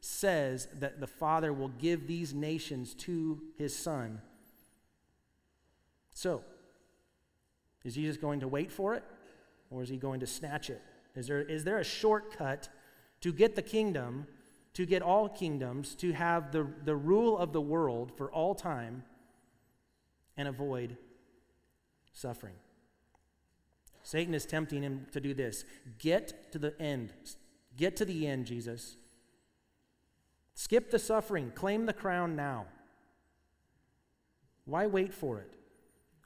says 0.00 0.68
that 0.80 1.00
the 1.00 1.06
Father 1.06 1.52
will 1.52 1.68
give 1.68 2.06
these 2.06 2.34
nations 2.34 2.94
to 2.94 3.40
his 3.56 3.74
Son. 3.76 4.20
So, 6.12 6.42
is 7.84 7.94
Jesus 7.94 8.16
going 8.16 8.40
to 8.40 8.48
wait 8.48 8.70
for 8.70 8.94
it, 8.94 9.04
or 9.70 9.82
is 9.82 9.88
he 9.88 9.96
going 9.96 10.20
to 10.20 10.26
snatch 10.26 10.70
it? 10.70 10.82
Is 11.14 11.28
there, 11.28 11.40
is 11.40 11.64
there 11.64 11.78
a 11.78 11.84
shortcut 11.84 12.68
to 13.20 13.32
get 13.32 13.54
the 13.54 13.62
kingdom, 13.62 14.26
to 14.74 14.86
get 14.86 15.02
all 15.02 15.28
kingdoms, 15.28 15.94
to 15.96 16.12
have 16.12 16.52
the, 16.52 16.66
the 16.84 16.96
rule 16.96 17.36
of 17.36 17.52
the 17.52 17.60
world 17.60 18.12
for 18.16 18.30
all 18.32 18.54
time 18.54 19.04
and 20.36 20.48
avoid 20.48 20.96
suffering? 22.12 22.54
Satan 24.02 24.34
is 24.34 24.46
tempting 24.46 24.82
him 24.82 25.06
to 25.12 25.20
do 25.20 25.34
this. 25.34 25.64
Get 25.98 26.52
to 26.52 26.58
the 26.58 26.80
end. 26.80 27.12
Get 27.76 27.96
to 27.96 28.04
the 28.04 28.26
end, 28.26 28.46
Jesus. 28.46 28.96
Skip 30.54 30.90
the 30.90 30.98
suffering. 30.98 31.52
Claim 31.54 31.86
the 31.86 31.92
crown 31.92 32.34
now. 32.34 32.66
Why 34.64 34.86
wait 34.86 35.12
for 35.12 35.38
it? 35.38 35.54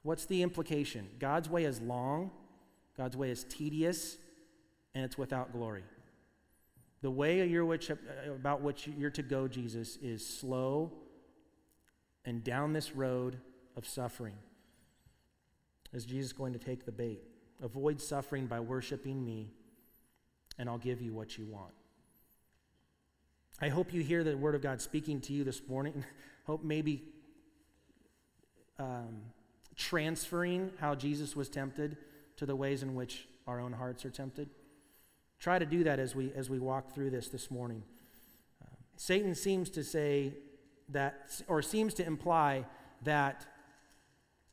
What's 0.03 0.25
the 0.25 0.41
implication? 0.41 1.09
God's 1.19 1.49
way 1.49 1.65
is 1.65 1.81
long, 1.81 2.31
God's 2.95 3.17
way 3.17 3.29
is 3.29 3.43
tedious, 3.43 4.17
and 4.93 5.03
it's 5.03 5.17
without 5.17 5.51
glory. 5.51 5.83
The 7.01 7.11
way 7.11 7.47
which, 7.61 7.91
about 8.25 8.61
which 8.61 8.87
you're 8.87 9.11
to 9.11 9.21
go, 9.21 9.47
Jesus, 9.47 9.97
is 10.01 10.25
slow 10.25 10.91
and 12.25 12.43
down 12.43 12.73
this 12.73 12.95
road 12.95 13.37
of 13.75 13.87
suffering. 13.87 14.35
Is 15.93 16.05
Jesus 16.05 16.33
going 16.33 16.53
to 16.53 16.59
take 16.59 16.85
the 16.85 16.91
bait? 16.91 17.21
Avoid 17.61 18.01
suffering 18.01 18.47
by 18.47 18.59
worshiping 18.59 19.23
me, 19.23 19.51
and 20.57 20.69
I'll 20.69 20.77
give 20.77 21.01
you 21.01 21.13
what 21.13 21.37
you 21.37 21.45
want. 21.45 21.73
I 23.61 23.69
hope 23.69 23.93
you 23.93 24.01
hear 24.03 24.23
the 24.23 24.37
Word 24.37 24.55
of 24.55 24.61
God 24.61 24.81
speaking 24.81 25.21
to 25.21 25.33
you 25.33 25.43
this 25.43 25.61
morning. 25.67 26.03
hope 26.45 26.63
maybe 26.63 27.03
um, 28.79 29.21
transferring 29.75 30.71
how 30.79 30.95
Jesus 30.95 31.35
was 31.35 31.49
tempted 31.49 31.97
to 32.37 32.45
the 32.45 32.55
ways 32.55 32.83
in 32.83 32.95
which 32.95 33.27
our 33.47 33.59
own 33.59 33.73
hearts 33.73 34.05
are 34.05 34.09
tempted. 34.09 34.49
Try 35.39 35.59
to 35.59 35.65
do 35.65 35.83
that 35.83 35.99
as 35.99 36.15
we, 36.15 36.31
as 36.35 36.49
we 36.49 36.59
walk 36.59 36.93
through 36.93 37.11
this 37.11 37.29
this 37.29 37.51
morning. 37.51 37.83
Uh, 38.61 38.67
Satan 38.95 39.35
seems 39.35 39.69
to 39.71 39.83
say 39.83 40.33
that, 40.89 41.41
or 41.47 41.61
seems 41.61 41.93
to 41.95 42.05
imply 42.05 42.65
that, 43.03 43.45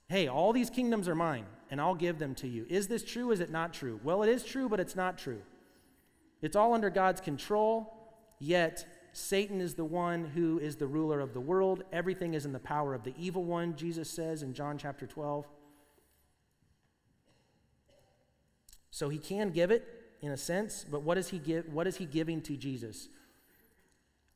hey, 0.08 0.28
all 0.28 0.52
these 0.52 0.70
kingdoms 0.70 1.08
are 1.08 1.14
mine, 1.14 1.46
and 1.70 1.80
I'll 1.80 1.94
give 1.94 2.18
them 2.18 2.34
to 2.36 2.48
you. 2.48 2.66
Is 2.68 2.88
this 2.88 3.04
true? 3.04 3.30
Is 3.30 3.40
it 3.40 3.50
not 3.50 3.72
true? 3.72 3.98
Well, 4.04 4.22
it 4.22 4.28
is 4.28 4.44
true, 4.44 4.68
but 4.68 4.80
it's 4.80 4.96
not 4.96 5.16
true. 5.16 5.40
It's 6.42 6.56
all 6.56 6.74
under 6.74 6.90
God's 6.90 7.22
control, 7.22 7.94
yet 8.38 8.86
Satan 9.12 9.60
is 9.60 9.74
the 9.74 9.84
one 9.84 10.24
who 10.24 10.58
is 10.58 10.76
the 10.76 10.86
ruler 10.86 11.20
of 11.20 11.32
the 11.32 11.40
world. 11.40 11.84
Everything 11.92 12.34
is 12.34 12.44
in 12.44 12.52
the 12.52 12.58
power 12.58 12.94
of 12.94 13.04
the 13.04 13.14
evil 13.16 13.44
one, 13.44 13.76
Jesus 13.76 14.10
says 14.10 14.42
in 14.42 14.52
John 14.52 14.76
chapter 14.76 15.06
12. 15.06 15.46
So 18.90 19.08
he 19.08 19.18
can 19.18 19.50
give 19.50 19.70
it, 19.70 20.03
in 20.24 20.32
a 20.32 20.36
sense, 20.36 20.84
but 20.88 21.02
what 21.02 21.18
is 21.18 21.28
he, 21.28 21.38
give, 21.38 21.72
what 21.72 21.86
is 21.86 21.96
he 21.96 22.06
giving 22.06 22.40
to 22.42 22.56
Jesus? 22.56 23.08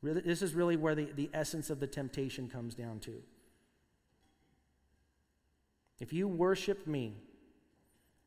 Really, 0.02 0.20
this 0.20 0.42
is 0.42 0.54
really 0.54 0.76
where 0.76 0.94
the, 0.94 1.08
the 1.14 1.30
essence 1.34 1.70
of 1.70 1.80
the 1.80 1.86
temptation 1.86 2.48
comes 2.48 2.74
down 2.74 3.00
to. 3.00 3.22
If 6.00 6.12
you 6.12 6.28
worship 6.28 6.86
me, 6.86 7.16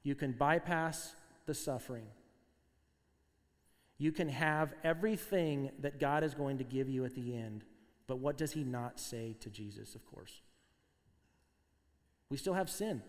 you 0.03 0.15
can 0.15 0.33
bypass 0.33 1.15
the 1.45 1.53
suffering. 1.53 2.07
You 3.97 4.11
can 4.11 4.29
have 4.29 4.73
everything 4.83 5.71
that 5.79 5.99
God 5.99 6.23
is 6.23 6.33
going 6.33 6.57
to 6.57 6.63
give 6.63 6.89
you 6.89 7.05
at 7.05 7.15
the 7.15 7.35
end. 7.35 7.63
But 8.07 8.17
what 8.17 8.37
does 8.37 8.51
he 8.51 8.63
not 8.63 8.99
say 8.99 9.35
to 9.39 9.49
Jesus, 9.49 9.95
of 9.95 10.05
course? 10.11 10.41
We 12.29 12.37
still 12.37 12.53
have 12.55 12.69
sin. 12.69 13.01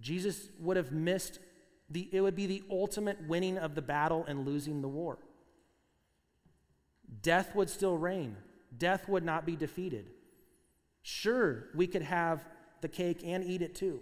Jesus 0.00 0.48
would 0.58 0.76
have 0.76 0.92
missed 0.92 1.38
the, 1.88 2.08
it 2.12 2.20
would 2.20 2.36
be 2.36 2.46
the 2.46 2.62
ultimate 2.70 3.18
winning 3.26 3.58
of 3.58 3.74
the 3.74 3.82
battle 3.82 4.24
and 4.28 4.46
losing 4.46 4.80
the 4.80 4.88
war. 4.88 5.18
Death 7.22 7.54
would 7.54 7.68
still 7.68 7.96
reign, 7.96 8.36
death 8.76 9.08
would 9.08 9.24
not 9.24 9.44
be 9.44 9.56
defeated. 9.56 10.10
Sure, 11.02 11.66
we 11.74 11.86
could 11.86 12.02
have 12.02 12.44
the 12.80 12.88
cake 12.88 13.22
and 13.24 13.44
eat 13.44 13.62
it 13.62 13.74
too, 13.74 14.00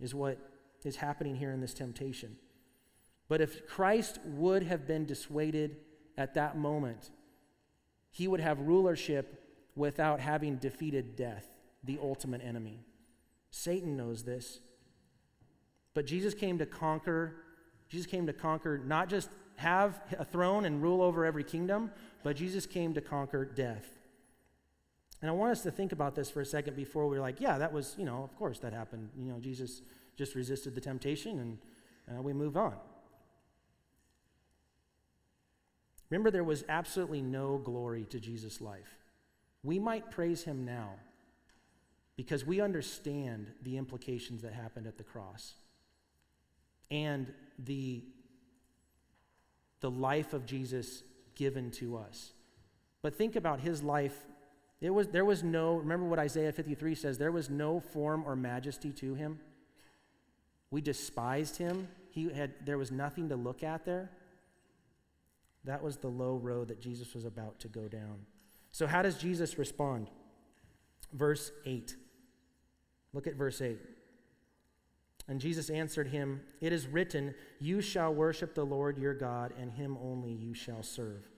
is 0.00 0.14
what 0.14 0.38
is 0.84 0.96
happening 0.96 1.36
here 1.36 1.50
in 1.50 1.60
this 1.60 1.74
temptation. 1.74 2.36
But 3.28 3.40
if 3.40 3.66
Christ 3.66 4.20
would 4.24 4.62
have 4.62 4.86
been 4.86 5.06
dissuaded 5.06 5.78
at 6.16 6.34
that 6.34 6.56
moment, 6.56 7.10
he 8.10 8.28
would 8.28 8.40
have 8.40 8.60
rulership 8.60 9.42
without 9.74 10.20
having 10.20 10.56
defeated 10.56 11.16
death, 11.16 11.46
the 11.82 11.98
ultimate 12.00 12.42
enemy. 12.42 12.80
Satan 13.50 13.96
knows 13.96 14.24
this. 14.24 14.60
But 15.96 16.04
Jesus 16.04 16.34
came 16.34 16.58
to 16.58 16.66
conquer, 16.66 17.36
Jesus 17.88 18.06
came 18.06 18.26
to 18.26 18.34
conquer 18.34 18.76
not 18.76 19.08
just 19.08 19.30
have 19.54 19.98
a 20.18 20.26
throne 20.26 20.66
and 20.66 20.82
rule 20.82 21.00
over 21.00 21.24
every 21.24 21.42
kingdom, 21.42 21.90
but 22.22 22.36
Jesus 22.36 22.66
came 22.66 22.92
to 22.92 23.00
conquer 23.00 23.46
death. 23.46 23.86
And 25.22 25.30
I 25.30 25.32
want 25.32 25.52
us 25.52 25.62
to 25.62 25.70
think 25.70 25.92
about 25.92 26.14
this 26.14 26.28
for 26.28 26.42
a 26.42 26.44
second 26.44 26.76
before 26.76 27.08
we're 27.08 27.22
like, 27.22 27.40
yeah, 27.40 27.56
that 27.56 27.72
was, 27.72 27.94
you 27.96 28.04
know, 28.04 28.22
of 28.22 28.36
course 28.36 28.58
that 28.58 28.74
happened. 28.74 29.08
You 29.18 29.32
know, 29.32 29.38
Jesus 29.40 29.80
just 30.18 30.34
resisted 30.34 30.74
the 30.74 30.82
temptation 30.82 31.38
and 31.38 32.18
uh, 32.18 32.20
we 32.20 32.34
move 32.34 32.58
on. 32.58 32.74
Remember, 36.10 36.30
there 36.30 36.44
was 36.44 36.62
absolutely 36.68 37.22
no 37.22 37.56
glory 37.56 38.04
to 38.10 38.20
Jesus' 38.20 38.60
life. 38.60 38.98
We 39.62 39.78
might 39.78 40.10
praise 40.10 40.44
him 40.44 40.66
now 40.66 40.90
because 42.16 42.44
we 42.44 42.60
understand 42.60 43.46
the 43.62 43.78
implications 43.78 44.42
that 44.42 44.52
happened 44.52 44.86
at 44.86 44.98
the 44.98 45.02
cross 45.02 45.54
and 46.90 47.32
the, 47.58 48.02
the 49.80 49.90
life 49.90 50.32
of 50.32 50.46
Jesus 50.46 51.02
given 51.34 51.70
to 51.72 51.96
us. 51.96 52.32
But 53.02 53.14
think 53.14 53.36
about 53.36 53.60
his 53.60 53.82
life. 53.82 54.16
It 54.80 54.90
was, 54.90 55.08
there 55.08 55.24
was 55.24 55.42
no, 55.42 55.76
remember 55.76 56.06
what 56.06 56.18
Isaiah 56.18 56.52
53 56.52 56.94
says, 56.94 57.18
there 57.18 57.32
was 57.32 57.48
no 57.48 57.80
form 57.80 58.24
or 58.26 58.36
majesty 58.36 58.90
to 58.92 59.14
him. 59.14 59.38
We 60.70 60.80
despised 60.80 61.56
him. 61.56 61.88
He 62.10 62.30
had, 62.30 62.54
there 62.64 62.78
was 62.78 62.90
nothing 62.90 63.28
to 63.28 63.36
look 63.36 63.62
at 63.62 63.84
there. 63.84 64.10
That 65.64 65.82
was 65.82 65.96
the 65.96 66.08
low 66.08 66.36
road 66.36 66.68
that 66.68 66.80
Jesus 66.80 67.14
was 67.14 67.24
about 67.24 67.58
to 67.60 67.68
go 67.68 67.88
down. 67.88 68.26
So, 68.70 68.86
how 68.86 69.02
does 69.02 69.16
Jesus 69.16 69.58
respond? 69.58 70.08
Verse 71.12 71.50
8. 71.64 71.96
Look 73.12 73.26
at 73.26 73.34
verse 73.34 73.60
8. 73.60 73.78
And 75.28 75.40
Jesus 75.40 75.70
answered 75.70 76.08
him, 76.08 76.40
It 76.60 76.72
is 76.72 76.86
written, 76.86 77.34
You 77.58 77.80
shall 77.80 78.14
worship 78.14 78.54
the 78.54 78.64
Lord 78.64 78.98
your 78.98 79.14
God, 79.14 79.52
and 79.58 79.72
him 79.72 79.98
only 80.02 80.32
you 80.32 80.54
shall 80.54 80.82
serve. 80.82 81.28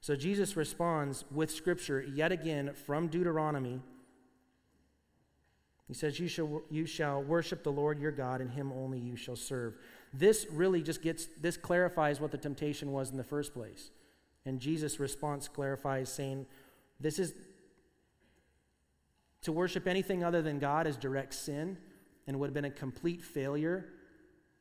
So 0.00 0.16
Jesus 0.16 0.56
responds 0.56 1.24
with 1.30 1.50
scripture 1.50 2.02
yet 2.02 2.32
again 2.32 2.72
from 2.74 3.08
Deuteronomy. 3.08 3.80
He 5.86 5.94
says, 5.94 6.18
you 6.18 6.28
shall, 6.28 6.62
you 6.70 6.86
shall 6.86 7.22
worship 7.22 7.62
the 7.62 7.72
Lord 7.72 7.98
your 7.98 8.10
God, 8.10 8.40
and 8.40 8.50
him 8.50 8.72
only 8.72 8.98
you 8.98 9.16
shall 9.16 9.36
serve. 9.36 9.76
This 10.12 10.46
really 10.50 10.82
just 10.82 11.02
gets, 11.02 11.26
this 11.40 11.56
clarifies 11.56 12.20
what 12.20 12.30
the 12.30 12.38
temptation 12.38 12.92
was 12.92 13.10
in 13.10 13.16
the 13.16 13.24
first 13.24 13.52
place. 13.52 13.90
And 14.46 14.60
Jesus' 14.60 14.98
response 14.98 15.48
clarifies, 15.48 16.10
saying, 16.10 16.46
This 17.00 17.18
is 17.18 17.34
to 19.42 19.52
worship 19.52 19.86
anything 19.86 20.24
other 20.24 20.40
than 20.40 20.58
God 20.58 20.86
is 20.86 20.96
direct 20.96 21.34
sin 21.34 21.76
and 22.26 22.38
would 22.38 22.46
have 22.46 22.54
been 22.54 22.64
a 22.64 22.70
complete 22.70 23.22
failure 23.22 23.86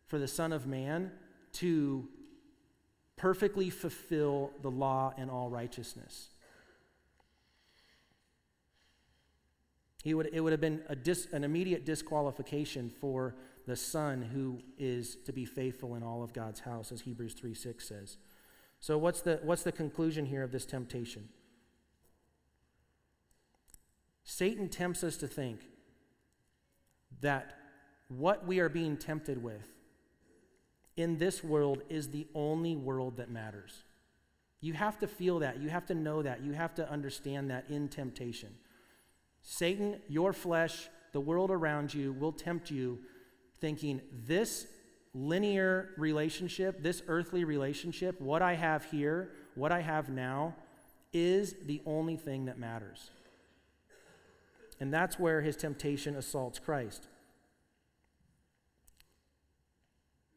for 0.05 0.19
the 0.19 0.27
Son 0.27 0.51
of 0.51 0.67
Man 0.67 1.11
to 1.53 2.07
perfectly 3.15 3.69
fulfill 3.69 4.51
the 4.61 4.71
law 4.71 5.13
and 5.17 5.29
all 5.29 5.49
righteousness. 5.49 6.29
He 10.03 10.13
would, 10.13 10.29
it 10.33 10.41
would 10.41 10.51
have 10.51 10.59
been 10.59 10.81
dis, 11.01 11.27
an 11.31 11.45
immediate 11.45 11.85
disqualification 11.85 12.89
for 12.89 13.35
the 13.65 13.77
son 13.77 14.21
who 14.21 14.59
is 14.77 15.15
to 15.25 15.31
be 15.31 15.45
faithful 15.45 15.95
in 15.95 16.03
all 16.03 16.21
of 16.21 16.33
God's 16.33 16.59
house, 16.59 16.91
as 16.91 17.01
Hebrews 17.01 17.33
3 17.33 17.53
6 17.53 17.87
says. 17.87 18.17
So, 18.81 18.97
what's 18.97 19.21
the, 19.21 19.39
what's 19.43 19.63
the 19.63 19.71
conclusion 19.71 20.25
here 20.25 20.43
of 20.43 20.51
this 20.51 20.65
temptation? 20.65 21.29
Satan 24.25 24.67
tempts 24.67 25.03
us 25.03 25.15
to 25.17 25.27
think 25.27 25.61
that 27.23 27.57
what 28.07 28.45
we 28.45 28.59
are 28.59 28.69
being 28.69 28.95
tempted 28.95 29.41
with 29.41 29.67
in 30.95 31.17
this 31.17 31.43
world 31.43 31.81
is 31.89 32.09
the 32.09 32.27
only 32.35 32.75
world 32.75 33.17
that 33.17 33.29
matters. 33.29 33.83
You 34.61 34.73
have 34.73 34.99
to 34.99 35.07
feel 35.07 35.39
that. 35.39 35.59
You 35.59 35.69
have 35.69 35.85
to 35.87 35.95
know 35.95 36.21
that. 36.21 36.43
You 36.43 36.53
have 36.53 36.75
to 36.75 36.89
understand 36.89 37.49
that 37.49 37.65
in 37.69 37.89
temptation. 37.89 38.49
Satan, 39.41 39.99
your 40.07 40.31
flesh, 40.31 40.89
the 41.11 41.19
world 41.19 41.51
around 41.51 41.93
you 41.93 42.13
will 42.13 42.31
tempt 42.31 42.71
you 42.71 42.99
thinking 43.59 44.01
this 44.25 44.67
linear 45.13 45.89
relationship, 45.97 46.81
this 46.81 47.03
earthly 47.07 47.43
relationship, 47.43 48.19
what 48.21 48.41
I 48.41 48.53
have 48.55 48.85
here, 48.85 49.31
what 49.55 49.71
I 49.71 49.81
have 49.81 50.09
now, 50.09 50.55
is 51.11 51.55
the 51.65 51.81
only 51.85 52.15
thing 52.15 52.45
that 52.45 52.57
matters. 52.57 53.11
And 54.79 54.93
that's 54.93 55.19
where 55.19 55.41
his 55.41 55.55
temptation 55.55 56.15
assaults 56.15 56.59
Christ. 56.59 57.07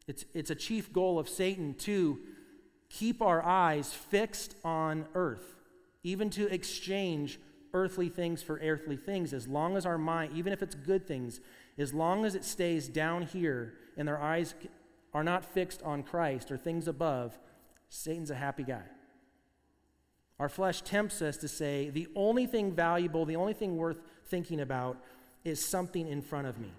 It's, 0.06 0.24
it's 0.34 0.50
a 0.50 0.54
chief 0.54 0.92
goal 0.92 1.18
of 1.18 1.28
Satan 1.28 1.74
to 1.80 2.18
keep 2.88 3.20
our 3.20 3.42
eyes 3.42 3.92
fixed 3.92 4.54
on 4.64 5.06
earth, 5.14 5.56
even 6.02 6.30
to 6.30 6.46
exchange 6.46 7.40
earthly 7.74 8.08
things 8.08 8.42
for 8.42 8.60
earthly 8.62 8.96
things, 8.96 9.32
as 9.32 9.48
long 9.48 9.76
as 9.76 9.84
our 9.84 9.98
mind, 9.98 10.32
even 10.34 10.52
if 10.52 10.62
it's 10.62 10.74
good 10.74 11.06
things, 11.06 11.40
as 11.78 11.92
long 11.92 12.24
as 12.24 12.34
it 12.34 12.44
stays 12.44 12.88
down 12.88 13.22
here 13.22 13.74
and 13.96 14.08
our 14.08 14.20
eyes 14.20 14.54
are 15.12 15.24
not 15.24 15.44
fixed 15.44 15.82
on 15.82 16.02
Christ 16.02 16.50
or 16.50 16.56
things 16.56 16.88
above, 16.88 17.38
Satan's 17.88 18.30
a 18.30 18.34
happy 18.34 18.62
guy. 18.62 18.82
Our 20.38 20.48
flesh 20.48 20.82
tempts 20.82 21.22
us 21.22 21.36
to 21.38 21.48
say 21.48 21.90
the 21.90 22.08
only 22.14 22.46
thing 22.46 22.72
valuable, 22.72 23.24
the 23.24 23.36
only 23.36 23.54
thing 23.54 23.76
worth 23.76 24.00
thinking 24.26 24.60
about 24.60 24.98
is 25.44 25.64
something 25.64 26.06
in 26.06 26.20
front 26.20 26.46
of 26.46 26.58
me. 26.58 26.72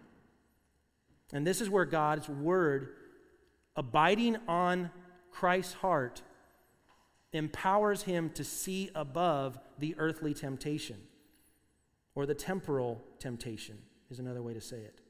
And 1.34 1.46
this 1.46 1.62
is 1.62 1.70
where 1.70 1.86
God's 1.86 2.30
word, 2.30 2.90
abiding 3.78 4.38
on 4.48 4.92
Christ's 5.32 5.76
heart, 5.76 6.22
empowers 7.32 8.04
him 8.04 8.30
to 8.32 8.44
see 8.44 8.90
above 8.96 9.60
the 9.78 9.96
earthly 9.98 10.34
temptation 10.34 10.98
or 12.16 12.26
the 12.26 12.34
temporal 12.34 13.00
temptation 13.20 13.78
is 14.10 14.18
another 14.18 14.42
way 14.42 14.54
to 14.54 14.60
say 14.60 14.78
it. 14.78 15.02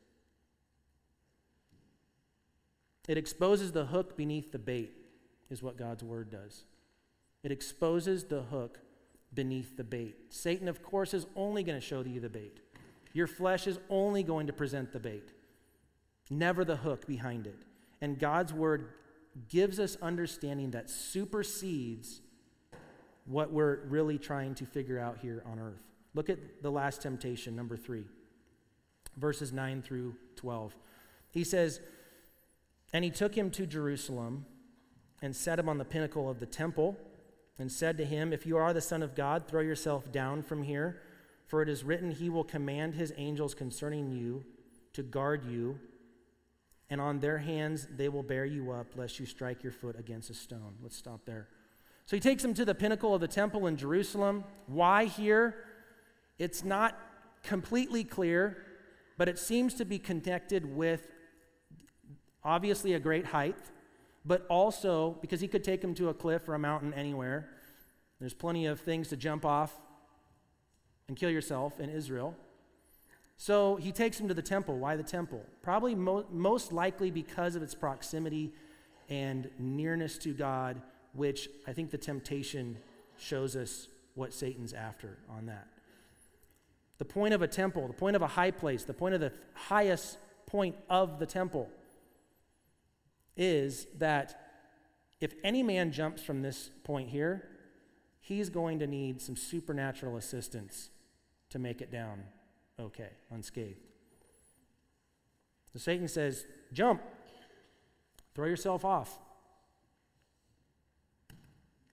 It 3.08 3.18
exposes 3.18 3.72
the 3.72 3.86
hook 3.86 4.18
beneath 4.18 4.52
the 4.52 4.60
bait, 4.60 4.92
is 5.50 5.64
what 5.64 5.78
God's 5.78 6.04
word 6.04 6.30
does. 6.30 6.66
It 7.44 7.52
exposes 7.54 8.26
the 8.26 8.42
hook 8.42 8.80
beneath 9.34 9.78
the 9.78 9.86
bait. 9.86 10.18
Satan, 10.30 10.68
of 10.68 10.84
course, 10.84 11.14
is 11.14 11.28
only 11.38 11.64
going 11.64 11.80
to 11.80 11.86
show 11.86 12.04
you 12.04 12.20
the 12.20 12.28
bait. 12.28 12.60
Your 13.14 13.28
flesh 13.28 13.68
is 13.68 13.80
only 13.90 14.24
going 14.24 14.48
to 14.48 14.54
present 14.54 14.92
the 14.92 15.00
bait, 15.00 15.32
never 16.30 16.66
the 16.66 16.76
hook 16.76 17.08
behind 17.08 17.48
it. 17.48 17.64
And 18.02 18.20
God's 18.20 18.54
word 18.54 18.90
gives 19.50 19.80
us 19.80 19.98
understanding 20.02 20.72
that 20.72 20.90
supersedes 20.90 22.22
what 23.26 23.52
we're 23.52 23.86
really 23.88 24.18
trying 24.18 24.56
to 24.56 24.66
figure 24.66 25.00
out 25.00 25.20
here 25.20 25.44
on 25.46 25.60
earth. 25.60 25.82
Look 26.14 26.30
at 26.30 26.64
the 26.64 26.72
last 26.72 27.02
temptation, 27.02 27.56
number 27.56 27.78
three 27.78 28.06
verses 29.18 29.52
9 29.52 29.82
through 29.82 30.16
12. 30.36 30.76
He 31.32 31.44
says, 31.44 31.82
And 32.94 33.04
he 33.04 33.10
took 33.10 33.36
him 33.36 33.50
to 33.52 33.66
Jerusalem 33.66 34.46
and 35.22 35.36
set 35.36 35.60
him 35.60 35.68
on 35.68 35.80
the 35.80 35.86
pinnacle 35.86 36.30
of 36.30 36.40
the 36.40 36.46
temple 36.46 36.96
and 37.60 37.72
said 37.72 37.98
to 37.98 38.06
him, 38.06 38.32
If 38.32 38.46
you 38.46 38.58
are 38.58 38.74
the 38.74 38.82
Son 38.82 39.02
of 39.02 39.16
God, 39.16 39.48
throw 39.48 39.62
yourself 39.62 40.12
down 40.12 40.44
from 40.44 40.64
here, 40.64 41.02
for 41.48 41.62
it 41.62 41.70
is 41.70 41.84
written, 41.84 42.12
He 42.12 42.30
will 42.30 42.44
command 42.44 42.94
His 42.94 43.14
angels 43.18 43.56
concerning 43.56 44.12
you 44.12 44.46
to 44.94 45.02
guard 45.02 45.46
you, 45.46 45.80
and 46.90 47.02
on 47.02 47.20
their 47.20 47.38
hands 47.38 47.88
they 47.96 48.10
will 48.10 48.24
bear 48.24 48.46
you 48.46 48.72
up, 48.72 48.88
lest 48.96 49.20
you 49.20 49.26
strike 49.26 49.64
your 49.64 49.72
foot 49.72 49.98
against 50.00 50.30
a 50.30 50.34
stone. 50.34 50.76
Let's 50.82 50.98
stop 50.98 51.26
there. 51.26 51.48
So 52.06 52.16
he 52.16 52.22
takes 52.22 52.44
him 52.44 52.54
to 52.54 52.66
the 52.66 52.76
pinnacle 52.76 53.14
of 53.14 53.22
the 53.22 53.28
temple 53.28 53.68
in 53.68 53.76
Jerusalem. 53.76 54.44
Why 54.68 55.06
here? 55.06 55.56
It's 56.40 56.64
not 56.64 56.98
completely 57.44 58.04
clear 58.04 58.64
but 59.18 59.28
it 59.28 59.40
seems 59.40 59.74
to 59.76 59.86
be 59.86 60.00
connected 60.00 60.76
with 60.76 61.08
obviously 62.44 62.94
a 62.94 63.00
great 63.00 63.26
height, 63.26 63.58
but 64.24 64.46
also 64.48 65.18
because 65.22 65.42
he 65.42 65.48
could 65.48 65.64
take 65.64 65.84
him 65.84 65.96
to 65.96 66.10
a 66.10 66.14
cliff 66.14 66.48
or 66.48 66.54
a 66.54 66.60
mountain 66.60 66.94
anywhere. 66.94 67.50
There's 68.20 68.34
plenty 68.34 68.68
of 68.68 68.80
things 68.80 69.10
to 69.10 69.18
jump 69.18 69.44
off 69.44 69.76
and 71.08 71.18
kill 71.18 71.32
yourself 71.32 71.80
in 71.80 71.90
Israel. 71.90 72.36
So 73.38 73.76
he 73.76 73.92
takes 73.92 74.20
him 74.20 74.28
to 74.28 74.34
the 74.34 74.42
temple. 74.42 74.78
Why 74.80 74.96
the 74.96 75.04
temple? 75.04 75.44
Probably 75.62 75.94
mo- 75.94 76.26
most 76.32 76.74
likely 76.74 77.12
because 77.12 77.56
of 77.56 77.62
its 77.62 77.76
proximity 77.76 78.52
and 79.10 79.50
nearness 79.60 80.18
to 80.20 80.34
God, 80.34 80.82
which 81.14 81.48
I 81.68 81.74
think 81.74 81.92
the 81.92 82.00
temptation 82.00 82.78
shows 83.18 83.56
us 83.56 83.88
what 84.16 84.34
Satan's 84.34 84.74
after 84.74 85.18
on 85.30 85.46
that. 85.46 85.68
The 86.98 87.06
point 87.06 87.36
of 87.36 87.44
a 87.44 87.48
temple, 87.48 87.88
the 87.88 87.94
point 87.94 88.16
of 88.16 88.24
a 88.24 88.28
high 88.28 88.50
place, 88.50 88.84
the 88.84 88.94
point 88.94 89.14
of 89.14 89.22
the 89.22 89.32
highest 89.54 90.18
point 90.48 90.76
of 90.90 91.20
the 91.20 91.28
temple 91.28 91.70
is 93.36 93.86
that 94.00 94.42
if 95.22 95.36
any 95.44 95.62
man 95.62 95.92
jumps 95.92 96.24
from 96.24 96.42
this 96.42 96.72
point 96.84 97.10
here, 97.10 97.48
he's 98.20 98.50
going 98.50 98.80
to 98.80 98.88
need 98.88 99.22
some 99.22 99.36
supernatural 99.36 100.18
assistance 100.18 100.90
to 101.52 101.60
make 101.60 101.82
it 101.82 101.92
down 101.92 102.24
okay, 102.80 103.10
unscathed. 103.32 103.80
So 105.74 105.80
Satan 105.80 106.08
says, 106.08 106.46
Jump, 106.74 107.02
throw 108.34 108.48
yourself 108.48 108.86
off. 108.86 109.20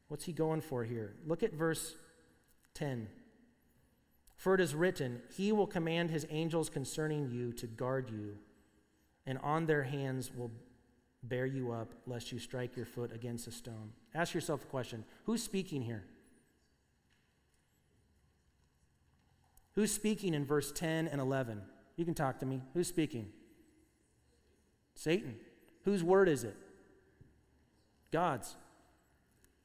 What's 0.08 0.24
he 0.24 0.32
going 0.32 0.60
for 0.60 0.84
here? 0.84 1.14
Look 1.26 1.42
at 1.42 1.52
verse 1.52 1.94
10. 2.74 3.08
For 4.36 4.54
it 4.54 4.60
is 4.60 4.74
written, 4.74 5.22
He 5.36 5.52
will 5.52 5.66
command 5.66 6.10
His 6.10 6.26
angels 6.30 6.68
concerning 6.68 7.30
you 7.30 7.52
to 7.54 7.66
guard 7.66 8.10
you, 8.10 8.36
and 9.26 9.38
on 9.38 9.66
their 9.66 9.84
hands 9.84 10.30
will 10.34 10.50
bear 11.22 11.46
you 11.46 11.72
up, 11.72 11.94
lest 12.06 12.30
you 12.30 12.38
strike 12.38 12.76
your 12.76 12.86
foot 12.86 13.12
against 13.12 13.46
a 13.46 13.50
stone. 13.50 13.92
Ask 14.14 14.34
yourself 14.34 14.64
a 14.64 14.66
question 14.66 15.04
Who's 15.24 15.42
speaking 15.42 15.82
here? 15.82 16.04
Who's 19.74 19.92
speaking 19.92 20.34
in 20.34 20.44
verse 20.44 20.72
10 20.72 21.08
and 21.08 21.20
11? 21.20 21.62
You 21.96 22.04
can 22.04 22.14
talk 22.14 22.38
to 22.40 22.46
me. 22.46 22.62
Who's 22.74 22.88
speaking? 22.88 23.28
Satan. 24.94 25.36
Whose 25.84 26.02
word 26.02 26.28
is 26.28 26.44
it? 26.44 26.56
God's. 28.12 28.54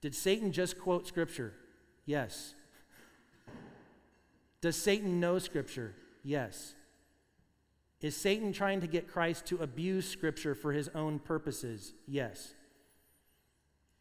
Did 0.02 0.15
Satan 0.15 0.52
just 0.52 0.80
quote 0.80 1.08
Scripture? 1.08 1.54
Yes. 2.06 2.56
Does 4.62 4.76
Satan 4.76 5.19
know 5.19 5.39
Scripture? 5.39 5.95
Yes. 6.24 6.74
Is 8.02 8.15
Satan 8.15 8.54
trying 8.54 8.82
to 8.82 8.88
get 8.88 9.08
Christ 9.08 9.45
to 9.48 9.58
abuse 9.58 10.08
Scripture 10.08 10.56
for 10.56 10.72
his 10.72 10.89
own 10.89 11.19
purposes? 11.19 11.93
Yes. 12.08 12.54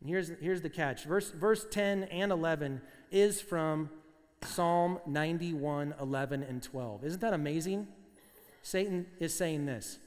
here's, 0.05 0.31
here's 0.41 0.63
the 0.63 0.71
catch 0.71 1.05
verse, 1.05 1.31
verse 1.31 1.67
10 1.71 2.05
and 2.05 2.31
11 2.31 2.81
is 3.11 3.41
from 3.41 3.91
Psalm 4.45 4.99
91, 5.07 5.95
11, 6.01 6.43
and 6.43 6.63
12. 6.63 7.05
Isn't 7.05 7.21
that 7.21 7.33
amazing? 7.33 7.89
Satan 8.63 9.07
is 9.19 9.35
saying 9.35 9.67
this 9.67 9.99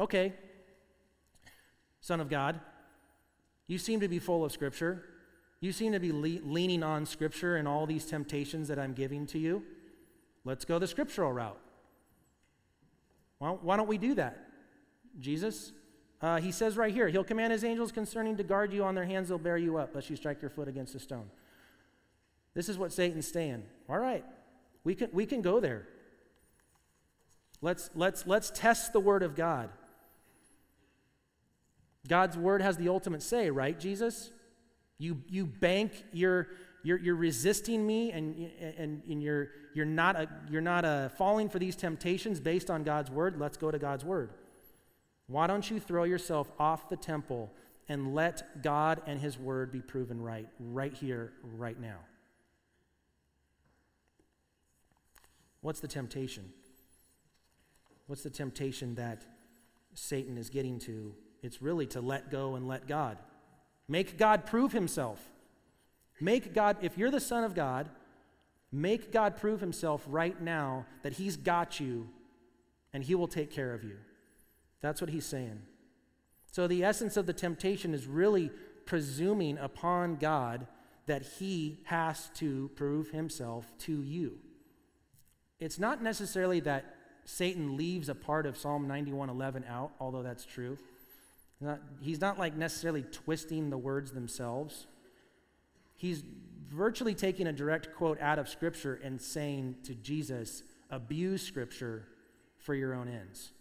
Okay, 0.00 0.32
Son 2.00 2.20
of 2.20 2.28
God, 2.28 2.60
you 3.66 3.78
seem 3.78 4.00
to 4.00 4.08
be 4.08 4.18
full 4.18 4.44
of 4.44 4.52
Scripture. 4.52 5.04
You 5.60 5.70
seem 5.70 5.92
to 5.92 6.00
be 6.00 6.10
le- 6.10 6.44
leaning 6.44 6.82
on 6.82 7.06
Scripture 7.06 7.56
and 7.56 7.68
all 7.68 7.86
these 7.86 8.04
temptations 8.04 8.66
that 8.68 8.78
I'm 8.78 8.94
giving 8.94 9.26
to 9.26 9.38
you. 9.38 9.62
Let's 10.44 10.64
go 10.64 10.78
the 10.78 10.88
scriptural 10.88 11.32
route. 11.32 11.58
Well, 13.38 13.60
why 13.62 13.76
don't 13.76 13.88
we 13.88 13.98
do 13.98 14.14
that? 14.16 14.38
Jesus, 15.20 15.72
uh, 16.20 16.40
he 16.40 16.50
says 16.50 16.76
right 16.76 16.92
here, 16.92 17.08
He'll 17.08 17.24
command 17.24 17.52
His 17.52 17.64
angels 17.64 17.92
concerning 17.92 18.36
to 18.38 18.42
guard 18.42 18.72
you 18.72 18.82
on 18.84 18.94
their 18.94 19.04
hands, 19.04 19.28
they'll 19.28 19.38
bear 19.38 19.58
you 19.58 19.76
up, 19.76 19.94
lest 19.94 20.10
you 20.10 20.16
strike 20.16 20.40
your 20.40 20.50
foot 20.50 20.68
against 20.68 20.94
a 20.94 20.98
stone. 20.98 21.30
This 22.54 22.68
is 22.68 22.78
what 22.78 22.92
Satan's 22.92 23.26
saying. 23.26 23.64
All 23.88 23.98
right, 23.98 24.24
we 24.84 24.94
can, 24.94 25.08
we 25.12 25.26
can 25.26 25.42
go 25.42 25.60
there. 25.60 25.86
Let's, 27.60 27.90
let's, 27.94 28.26
let's 28.26 28.50
test 28.50 28.92
the 28.92 29.00
Word 29.00 29.22
of 29.22 29.36
God. 29.36 29.70
God's 32.08 32.36
Word 32.36 32.60
has 32.60 32.76
the 32.76 32.88
ultimate 32.88 33.22
say, 33.22 33.50
right, 33.50 33.78
Jesus? 33.78 34.30
You, 34.98 35.22
you 35.28 35.46
bank 35.46 35.92
your, 36.12 36.48
you're, 36.82 36.98
you're 36.98 37.16
resisting 37.16 37.86
me 37.86 38.10
and, 38.10 38.50
and, 38.76 39.02
and 39.08 39.22
you're, 39.22 39.50
you're 39.74 39.86
not, 39.86 40.16
a, 40.16 40.28
you're 40.50 40.60
not 40.60 40.84
a 40.84 41.10
falling 41.16 41.48
for 41.48 41.58
these 41.58 41.76
temptations 41.76 42.40
based 42.40 42.70
on 42.70 42.82
God's 42.82 43.10
word. 43.10 43.38
Let's 43.38 43.56
go 43.56 43.70
to 43.70 43.78
God's 43.78 44.04
word. 44.04 44.30
Why 45.28 45.46
don't 45.46 45.68
you 45.70 45.80
throw 45.80 46.04
yourself 46.04 46.50
off 46.58 46.88
the 46.88 46.96
temple 46.96 47.52
and 47.88 48.14
let 48.14 48.62
God 48.62 49.02
and 49.06 49.20
his 49.20 49.38
word 49.38 49.72
be 49.72 49.80
proven 49.80 50.20
right, 50.20 50.48
right 50.58 50.92
here, 50.92 51.32
right 51.56 51.80
now? 51.80 51.98
What's 55.62 55.80
the 55.80 55.88
temptation? 55.88 56.52
What's 58.06 58.22
the 58.22 58.30
temptation 58.30 58.96
that 58.96 59.24
Satan 59.94 60.36
is 60.36 60.50
getting 60.50 60.78
to? 60.80 61.14
It's 61.42 61.62
really 61.62 61.86
to 61.88 62.00
let 62.00 62.30
go 62.30 62.56
and 62.56 62.68
let 62.68 62.86
God. 62.86 63.18
Make 63.88 64.18
God 64.18 64.44
prove 64.44 64.72
himself. 64.72 65.20
Make 66.20 66.52
God, 66.52 66.76
if 66.82 66.98
you're 66.98 67.10
the 67.10 67.20
Son 67.20 67.44
of 67.44 67.54
God, 67.54 67.88
make 68.70 69.12
God 69.12 69.36
prove 69.36 69.60
himself 69.60 70.04
right 70.06 70.40
now 70.40 70.86
that 71.02 71.14
he's 71.14 71.36
got 71.36 71.80
you 71.80 72.08
and 72.92 73.02
he 73.02 73.14
will 73.14 73.28
take 73.28 73.50
care 73.50 73.72
of 73.72 73.82
you. 73.82 73.96
That's 74.80 75.00
what 75.00 75.10
he's 75.10 75.26
saying. 75.26 75.62
So, 76.50 76.66
the 76.66 76.84
essence 76.84 77.16
of 77.16 77.26
the 77.26 77.32
temptation 77.32 77.94
is 77.94 78.06
really 78.06 78.50
presuming 78.84 79.58
upon 79.58 80.16
God 80.16 80.66
that 81.06 81.22
he 81.22 81.80
has 81.84 82.30
to 82.34 82.70
prove 82.74 83.10
himself 83.10 83.72
to 83.78 84.02
you. 84.02 84.38
It's 85.62 85.78
not 85.78 86.02
necessarily 86.02 86.58
that 86.60 86.96
Satan 87.24 87.76
leaves 87.76 88.08
a 88.08 88.14
part 88.14 88.46
of 88.46 88.56
Psalm 88.56 88.88
91:11 88.88 89.64
out, 89.68 89.92
although 90.00 90.22
that's 90.22 90.44
true. 90.44 90.76
Not, 91.60 91.80
he's 92.00 92.20
not 92.20 92.38
like 92.38 92.56
necessarily 92.56 93.02
twisting 93.02 93.70
the 93.70 93.78
words 93.78 94.10
themselves. 94.10 94.88
He's 95.94 96.24
virtually 96.68 97.14
taking 97.14 97.46
a 97.46 97.52
direct 97.52 97.94
quote 97.94 98.20
out 98.20 98.40
of 98.40 98.48
Scripture 98.48 98.98
and 99.04 99.20
saying 99.20 99.76
to 99.84 99.94
Jesus, 99.94 100.64
abuse 100.90 101.42
Scripture 101.42 102.08
for 102.58 102.74
your 102.74 102.94
own 102.94 103.08
ends. 103.08 103.52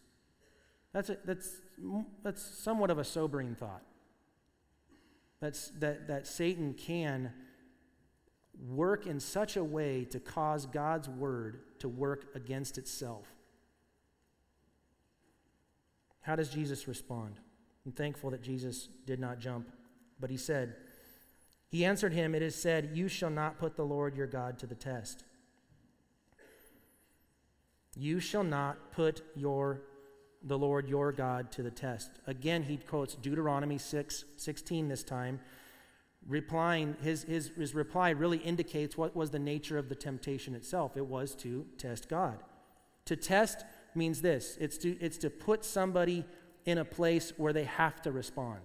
That's, 0.93 1.09
a, 1.09 1.17
that's, 1.23 1.61
that's 2.23 2.41
somewhat 2.41 2.89
of 2.89 2.97
a 2.97 3.03
sobering 3.03 3.53
thought. 3.53 3.83
That's, 5.39 5.69
that, 5.79 6.07
that 6.07 6.25
Satan 6.25 6.73
can 6.73 7.31
work 8.67 9.05
in 9.05 9.19
such 9.19 9.55
a 9.55 9.63
way 9.63 10.05
to 10.05 10.19
cause 10.19 10.65
God's 10.65 11.07
word 11.07 11.59
to 11.81 11.89
work 11.89 12.25
against 12.33 12.77
itself. 12.77 13.27
How 16.21 16.35
does 16.35 16.49
Jesus 16.49 16.87
respond? 16.87 17.35
I'm 17.85 17.91
thankful 17.91 18.29
that 18.29 18.41
Jesus 18.41 18.87
did 19.05 19.19
not 19.19 19.39
jump, 19.39 19.71
but 20.19 20.29
he 20.29 20.37
said, 20.37 20.75
He 21.69 21.83
answered 21.83 22.13
him, 22.13 22.35
It 22.35 22.41
is 22.41 22.55
said, 22.55 22.91
You 22.93 23.07
shall 23.07 23.29
not 23.29 23.57
put 23.57 23.75
the 23.75 23.85
Lord 23.85 24.15
your 24.15 24.27
God 24.27 24.59
to 24.59 24.67
the 24.67 24.75
test. 24.75 25.23
You 27.95 28.19
shall 28.19 28.43
not 28.43 28.91
put 28.91 29.21
your 29.35 29.81
the 30.43 30.57
Lord 30.57 30.89
your 30.89 31.11
God 31.11 31.51
to 31.51 31.61
the 31.61 31.71
test. 31.71 32.09
Again, 32.25 32.63
he 32.63 32.77
quotes 32.77 33.15
Deuteronomy 33.15 33.77
6 33.77 34.25
16 34.37 34.87
this 34.87 35.03
time. 35.03 35.39
Replying, 36.27 36.95
his, 37.01 37.23
his, 37.23 37.51
his 37.57 37.73
reply 37.73 38.11
really 38.11 38.37
indicates 38.37 38.97
what 38.97 39.15
was 39.15 39.31
the 39.31 39.39
nature 39.39 39.77
of 39.77 39.89
the 39.89 39.95
temptation 39.95 40.53
itself. 40.53 40.95
It 40.95 41.05
was 41.05 41.35
to 41.37 41.65
test 41.77 42.09
God. 42.09 42.43
To 43.05 43.15
test 43.15 43.65
means 43.95 44.21
this 44.21 44.57
it's 44.59 44.77
to, 44.79 44.97
it's 44.99 45.17
to 45.17 45.29
put 45.29 45.65
somebody 45.65 46.25
in 46.65 46.77
a 46.77 46.85
place 46.85 47.33
where 47.37 47.53
they 47.53 47.63
have 47.63 48.01
to 48.03 48.11
respond. 48.11 48.61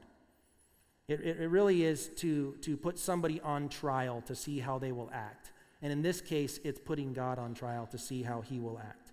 It, 1.08 1.20
it, 1.20 1.40
it 1.40 1.48
really 1.48 1.84
is 1.84 2.08
to, 2.16 2.56
to 2.62 2.76
put 2.76 2.98
somebody 2.98 3.40
on 3.40 3.68
trial 3.68 4.22
to 4.26 4.34
see 4.34 4.58
how 4.58 4.78
they 4.78 4.92
will 4.92 5.10
act. 5.12 5.52
And 5.82 5.92
in 5.92 6.02
this 6.02 6.20
case, 6.20 6.58
it's 6.64 6.80
putting 6.80 7.12
God 7.12 7.38
on 7.38 7.54
trial 7.54 7.86
to 7.88 7.98
see 7.98 8.22
how 8.22 8.40
he 8.40 8.58
will 8.58 8.78
act. 8.78 9.12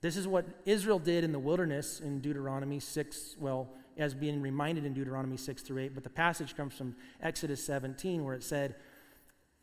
This 0.00 0.16
is 0.16 0.28
what 0.28 0.46
Israel 0.64 0.98
did 0.98 1.24
in 1.24 1.32
the 1.32 1.38
wilderness 1.38 2.00
in 2.00 2.20
Deuteronomy 2.20 2.78
6, 2.78 3.36
well, 3.40 3.68
as 3.96 4.14
being 4.14 4.42
reminded 4.42 4.84
in 4.84 4.92
Deuteronomy 4.92 5.36
6 5.36 5.62
through 5.62 5.78
8, 5.78 5.94
but 5.94 6.04
the 6.04 6.10
passage 6.10 6.56
comes 6.56 6.74
from 6.74 6.94
Exodus 7.22 7.64
17 7.64 8.24
where 8.24 8.34
it 8.34 8.42
said, 8.42 8.74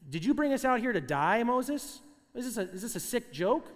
Did 0.09 0.25
you 0.25 0.33
bring 0.33 0.53
us 0.53 0.65
out 0.65 0.79
here 0.79 0.93
to 0.93 1.01
die, 1.01 1.43
Moses? 1.43 2.01
Is 2.33 2.45
this 2.45 2.57
a, 2.57 2.71
is 2.71 2.81
this 2.81 2.95
a 2.95 2.99
sick 2.99 3.31
joke? 3.31 3.67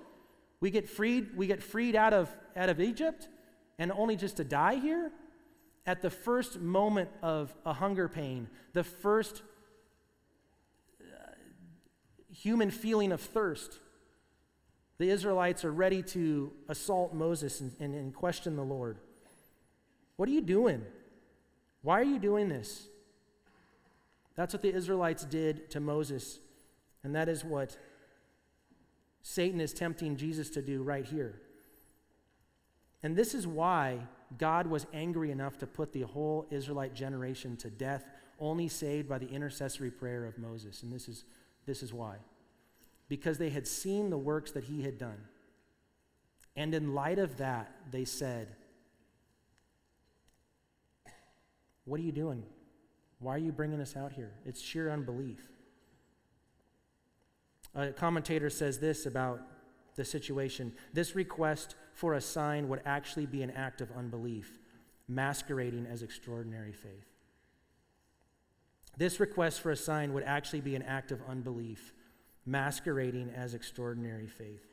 We 0.59 0.71
get 0.71 0.89
freed, 0.89 1.37
we 1.37 1.45
get 1.45 1.61
freed 1.61 1.95
out 1.95 2.13
of, 2.13 2.29
out 2.55 2.69
of 2.69 2.79
Egypt? 2.79 3.27
and 3.79 3.91
only 3.91 4.15
just 4.15 4.37
to 4.37 4.43
die 4.43 4.75
here? 4.75 5.11
At 5.85 6.01
the 6.01 6.09
first 6.09 6.59
moment 6.59 7.09
of 7.21 7.53
a 7.65 7.73
hunger 7.73 8.09
pain, 8.09 8.49
the 8.73 8.83
first 8.83 9.41
uh, 11.01 11.05
human 12.29 12.71
feeling 12.71 13.11
of 13.11 13.21
thirst, 13.21 13.79
the 14.97 15.09
Israelites 15.09 15.63
are 15.63 15.71
ready 15.71 16.01
to 16.01 16.51
assault 16.67 17.13
Moses 17.13 17.61
and, 17.61 17.71
and, 17.79 17.95
and 17.95 18.13
question 18.13 18.55
the 18.55 18.63
Lord. 18.63 18.97
What 20.17 20.27
are 20.27 20.33
you 20.33 20.41
doing? 20.41 20.83
Why 21.81 21.99
are 21.99 22.03
you 22.03 22.19
doing 22.19 22.49
this? 22.49 22.87
That's 24.35 24.53
what 24.53 24.61
the 24.61 24.73
Israelites 24.73 25.23
did 25.23 25.71
to 25.71 25.79
Moses, 25.79 26.39
and 27.03 27.15
that 27.15 27.29
is 27.29 27.43
what 27.43 27.77
Satan 29.21 29.59
is 29.59 29.73
tempting 29.73 30.15
Jesus 30.15 30.49
to 30.51 30.61
do 30.61 30.83
right 30.83 31.05
here. 31.05 31.41
And 33.03 33.15
this 33.15 33.33
is 33.33 33.47
why 33.47 33.99
God 34.37 34.67
was 34.67 34.85
angry 34.93 35.31
enough 35.31 35.57
to 35.59 35.67
put 35.67 35.93
the 35.93 36.01
whole 36.01 36.45
Israelite 36.49 36.93
generation 36.93 37.55
to 37.57 37.69
death, 37.69 38.05
only 38.39 38.67
saved 38.67 39.07
by 39.07 39.17
the 39.17 39.29
intercessory 39.29 39.91
prayer 39.91 40.25
of 40.25 40.37
Moses. 40.37 40.83
And 40.83 40.91
this 40.91 41.07
is, 41.07 41.23
this 41.65 41.81
is 41.81 41.93
why. 41.93 42.17
Because 43.09 43.37
they 43.37 43.49
had 43.49 43.67
seen 43.67 44.09
the 44.09 44.17
works 44.17 44.51
that 44.51 44.65
he 44.65 44.81
had 44.81 44.97
done. 44.97 45.19
And 46.55 46.73
in 46.73 46.93
light 46.93 47.19
of 47.19 47.37
that, 47.37 47.71
they 47.91 48.05
said, 48.05 48.55
What 51.87 52.01
are 52.01 52.03
you 52.03 52.11
doing? 52.11 52.43
Why 53.19 53.35
are 53.35 53.39
you 53.39 53.53
bringing 53.53 53.79
us 53.79 53.95
out 53.95 54.11
here? 54.11 54.33
It's 54.45 54.61
sheer 54.61 54.91
unbelief. 54.91 55.39
A 57.73 57.93
commentator 57.93 58.49
says 58.49 58.79
this 58.79 59.05
about 59.05 59.41
the 59.95 60.03
situation. 60.03 60.73
This 60.93 61.15
request 61.15 61.75
for 61.93 62.15
a 62.15 62.21
sign 62.21 62.67
would 62.67 62.81
actually 62.85 63.25
be 63.25 63.41
an 63.41 63.51
act 63.51 63.79
of 63.79 63.89
unbelief, 63.97 64.59
masquerading 65.07 65.87
as 65.87 66.03
extraordinary 66.03 66.73
faith. 66.73 67.07
This 68.97 69.19
request 69.21 69.61
for 69.61 69.71
a 69.71 69.77
sign 69.77 70.13
would 70.13 70.23
actually 70.23 70.61
be 70.61 70.75
an 70.75 70.81
act 70.81 71.13
of 71.13 71.21
unbelief, 71.29 71.93
masquerading 72.45 73.31
as 73.33 73.53
extraordinary 73.53 74.27
faith. 74.27 74.67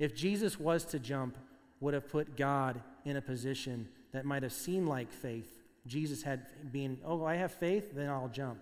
If 0.00 0.16
Jesus 0.16 0.58
was 0.58 0.84
to 0.86 0.98
jump, 0.98 1.38
would 1.80 1.94
have 1.94 2.08
put 2.08 2.36
God 2.36 2.80
in 3.04 3.16
a 3.16 3.22
position 3.22 3.88
that 4.10 4.24
might 4.24 4.42
have 4.42 4.52
seemed 4.52 4.88
like 4.88 5.12
faith. 5.12 5.57
Jesus 5.88 6.22
had 6.22 6.46
been, 6.70 6.98
oh, 7.04 7.24
I 7.24 7.36
have 7.36 7.52
faith, 7.52 7.94
then 7.94 8.08
I'll 8.08 8.28
jump. 8.28 8.60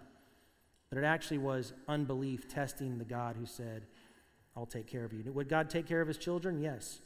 But 0.88 0.98
it 0.98 1.04
actually 1.04 1.38
was 1.38 1.72
unbelief 1.88 2.48
testing 2.48 2.98
the 2.98 3.04
God 3.04 3.36
who 3.36 3.44
said, 3.44 3.82
I'll 4.56 4.66
take 4.66 4.86
care 4.86 5.04
of 5.04 5.12
you. 5.12 5.30
Would 5.32 5.48
God 5.48 5.68
take 5.68 5.86
care 5.86 6.00
of 6.00 6.08
his 6.08 6.16
children? 6.16 6.60
Yes. 6.60 7.00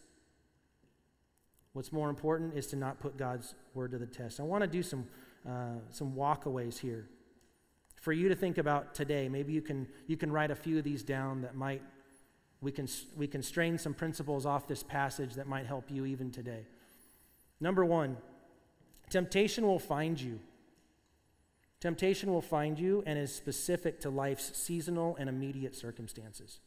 What's 1.72 1.92
more 1.92 2.10
important 2.10 2.54
is 2.54 2.66
to 2.68 2.76
not 2.76 3.00
put 3.00 3.16
God's 3.16 3.54
word 3.74 3.92
to 3.92 3.98
the 3.98 4.06
test. 4.06 4.38
I 4.38 4.42
want 4.42 4.62
to 4.62 4.68
do 4.68 4.82
some, 4.82 5.06
uh, 5.48 5.78
some 5.90 6.12
walkaways 6.12 6.78
here 6.78 7.08
for 8.00 8.12
you 8.12 8.28
to 8.28 8.34
think 8.34 8.58
about 8.58 8.94
today. 8.94 9.28
Maybe 9.28 9.52
you 9.52 9.62
can, 9.62 9.86
you 10.06 10.16
can 10.16 10.30
write 10.30 10.50
a 10.50 10.54
few 10.54 10.78
of 10.78 10.84
these 10.84 11.02
down 11.02 11.42
that 11.42 11.54
might, 11.54 11.82
we 12.60 12.72
can, 12.72 12.88
we 13.16 13.26
can 13.26 13.42
strain 13.42 13.78
some 13.78 13.94
principles 13.94 14.46
off 14.46 14.66
this 14.66 14.82
passage 14.82 15.34
that 15.34 15.46
might 15.46 15.66
help 15.66 15.90
you 15.90 16.06
even 16.06 16.30
today. 16.30 16.66
Number 17.60 17.84
one, 17.84 18.16
temptation 19.10 19.66
will 19.66 19.78
find 19.78 20.20
you. 20.20 20.40
Temptation 21.80 22.30
will 22.30 22.42
find 22.42 22.78
you 22.78 23.02
and 23.06 23.18
is 23.18 23.34
specific 23.34 24.00
to 24.00 24.10
life's 24.10 24.56
seasonal 24.56 25.16
and 25.16 25.28
immediate 25.28 25.74
circumstances. 25.74 26.60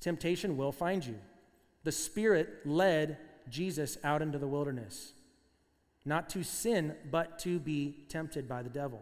Temptation 0.00 0.56
will 0.56 0.72
find 0.72 1.06
you. 1.06 1.16
The 1.84 1.92
Spirit 1.92 2.66
led 2.66 3.16
Jesus 3.48 3.96
out 4.04 4.20
into 4.20 4.38
the 4.38 4.46
wilderness, 4.46 5.12
not 6.04 6.28
to 6.30 6.42
sin, 6.42 6.94
but 7.10 7.38
to 7.40 7.58
be 7.58 8.04
tempted 8.08 8.48
by 8.48 8.62
the 8.62 8.68
devil. 8.68 9.00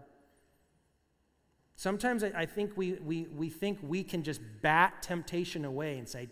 Sometimes 1.75 2.23
I, 2.23 2.47
think 2.47 2.77
we, 2.77 2.93
we, 2.93 3.27
we 3.35 3.49
think 3.49 3.79
we 3.83 4.05
can 4.05 4.23
just 4.23 4.41
bat 4.61 5.03
temptation 5.03 5.65
away 5.65 5.99
and 5.99 6.09
say, 6.09 6.29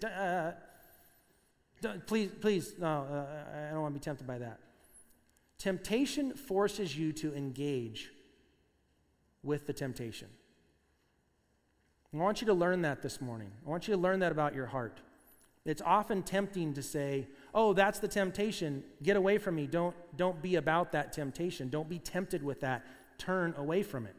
please, 2.07 2.31
please, 2.41 2.75
no, 2.79 2.87
uh, 2.87 3.69
I 3.69 3.73
don't 3.73 3.83
want 3.83 3.95
to 3.95 3.99
be 3.99 4.05
tempted 4.05 4.27
by 4.27 4.39
that. 4.39 4.61
Temptation 5.61 6.33
forces 6.33 6.97
you 6.97 7.13
to 7.13 7.35
engage 7.35 8.11
with 9.43 9.67
the 9.67 9.75
temptation. 9.75 10.29
I 12.15 12.17
want 12.17 12.41
you 12.41 12.47
to 12.47 12.55
learn 12.55 12.81
that 12.81 13.03
this 13.03 13.21
morning. 13.21 13.53
I 13.67 13.69
want 13.69 13.87
you 13.87 13.95
to 13.95 14.01
learn 14.01 14.21
that 14.21 14.33
about 14.33 14.55
your 14.55 14.65
heart. 14.65 15.03
It's 15.67 15.83
often 15.83 16.23
tempting 16.23 16.73
to 16.73 16.83
say, 16.83 17.29
"Oh, 17.53 17.75
that's 17.75 17.99
the 17.99 18.09
temptation. 18.09 18.83
Get 19.03 19.19
away 19.19 19.37
from 19.37 19.57
me. 19.57 19.67
Don't 19.67 19.95
don't 20.17 20.41
be 20.41 20.57
about 20.57 20.93
that 20.93 21.13
temptation. 21.13 21.69
Don't 21.69 21.91
be 21.91 21.99
tempted 21.99 22.43
with 22.43 22.61
that. 22.61 22.87
Turn 23.19 23.53
away 23.59 23.83
from 23.83 24.07
it." 24.07 24.17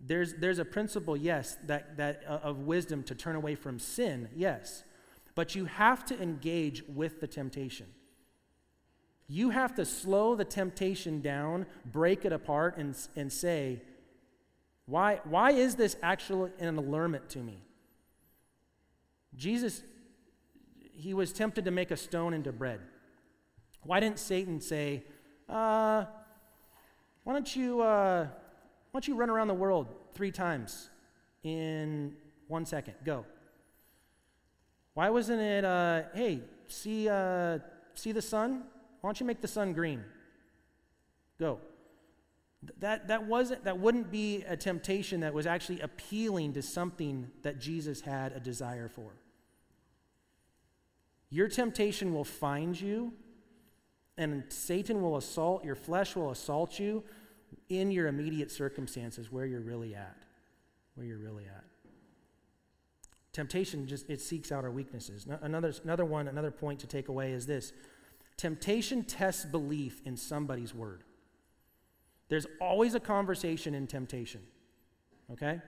There's 0.00 0.34
there's 0.34 0.60
a 0.60 0.64
principle, 0.64 1.16
yes, 1.16 1.56
that 1.64 1.96
that 1.96 2.22
uh, 2.24 2.38
of 2.44 2.60
wisdom 2.60 3.02
to 3.02 3.16
turn 3.16 3.34
away 3.34 3.56
from 3.56 3.80
sin, 3.80 4.28
yes. 4.36 4.84
But 5.34 5.56
you 5.56 5.64
have 5.64 6.04
to 6.04 6.22
engage 6.22 6.84
with 6.86 7.20
the 7.20 7.26
temptation. 7.26 7.86
You 9.32 9.50
have 9.50 9.76
to 9.76 9.84
slow 9.84 10.34
the 10.34 10.44
temptation 10.44 11.20
down, 11.20 11.66
break 11.86 12.24
it 12.24 12.32
apart, 12.32 12.76
and, 12.78 12.96
and 13.14 13.32
say, 13.32 13.80
why, 14.86 15.20
why 15.22 15.52
is 15.52 15.76
this 15.76 15.94
actually 16.02 16.50
an 16.58 16.76
allurement 16.76 17.30
to 17.30 17.38
me? 17.38 17.62
Jesus 19.36 19.84
he 20.92 21.14
was 21.14 21.32
tempted 21.32 21.64
to 21.64 21.70
make 21.70 21.92
a 21.92 21.96
stone 21.96 22.34
into 22.34 22.52
bread. 22.52 22.80
Why 23.84 24.00
didn't 24.00 24.18
Satan 24.18 24.60
say, 24.60 25.04
uh, 25.48 26.04
why 27.22 27.32
don't 27.32 27.56
you, 27.56 27.80
uh, 27.80 28.24
why 28.24 28.30
don't 28.92 29.08
you 29.08 29.14
run 29.14 29.30
around 29.30 29.48
the 29.48 29.54
world 29.54 29.86
three 30.12 30.32
times 30.32 30.90
in 31.42 32.14
one 32.48 32.66
second? 32.66 32.94
Go. 33.04 33.24
Why 34.94 35.08
wasn't 35.08 35.40
it, 35.40 35.64
uh, 35.64 36.02
hey, 36.12 36.40
see, 36.66 37.08
uh, 37.08 37.60
see 37.94 38.12
the 38.12 38.20
sun? 38.20 38.64
Why 39.00 39.08
don't 39.08 39.20
you 39.20 39.26
make 39.26 39.40
the 39.40 39.48
sun 39.48 39.72
green? 39.72 40.04
Go. 41.38 41.58
That, 42.80 43.08
that, 43.08 43.26
wasn't, 43.26 43.64
that 43.64 43.78
wouldn't 43.78 44.10
be 44.10 44.44
a 44.46 44.56
temptation 44.56 45.20
that 45.20 45.32
was 45.32 45.46
actually 45.46 45.80
appealing 45.80 46.52
to 46.54 46.62
something 46.62 47.30
that 47.42 47.58
Jesus 47.58 48.02
had 48.02 48.32
a 48.32 48.40
desire 48.40 48.88
for. 48.88 49.12
Your 51.30 51.48
temptation 51.48 52.12
will 52.12 52.24
find 52.24 52.78
you, 52.78 53.12
and 54.18 54.44
Satan 54.48 55.00
will 55.00 55.16
assault, 55.16 55.64
your 55.64 55.76
flesh 55.76 56.16
will 56.16 56.30
assault 56.30 56.78
you 56.78 57.02
in 57.68 57.90
your 57.90 58.08
immediate 58.08 58.50
circumstances 58.50 59.32
where 59.32 59.46
you're 59.46 59.60
really 59.60 59.94
at. 59.94 60.16
Where 60.94 61.06
you're 61.06 61.18
really 61.18 61.44
at. 61.44 61.64
Temptation 63.32 63.86
just 63.86 64.10
it 64.10 64.20
seeks 64.20 64.50
out 64.50 64.64
our 64.64 64.70
weaknesses. 64.70 65.26
Another, 65.40 65.72
another 65.84 66.04
one, 66.04 66.28
another 66.28 66.50
point 66.50 66.80
to 66.80 66.86
take 66.86 67.08
away 67.08 67.32
is 67.32 67.46
this. 67.46 67.72
Temptation 68.40 69.04
tests 69.04 69.44
belief 69.44 70.00
in 70.06 70.16
somebody's 70.16 70.74
word. 70.74 71.04
There's 72.30 72.46
always 72.58 72.94
a 72.94 73.00
conversation 73.00 73.74
in 73.74 73.86
temptation. 73.86 74.40
Okay? 75.30 75.60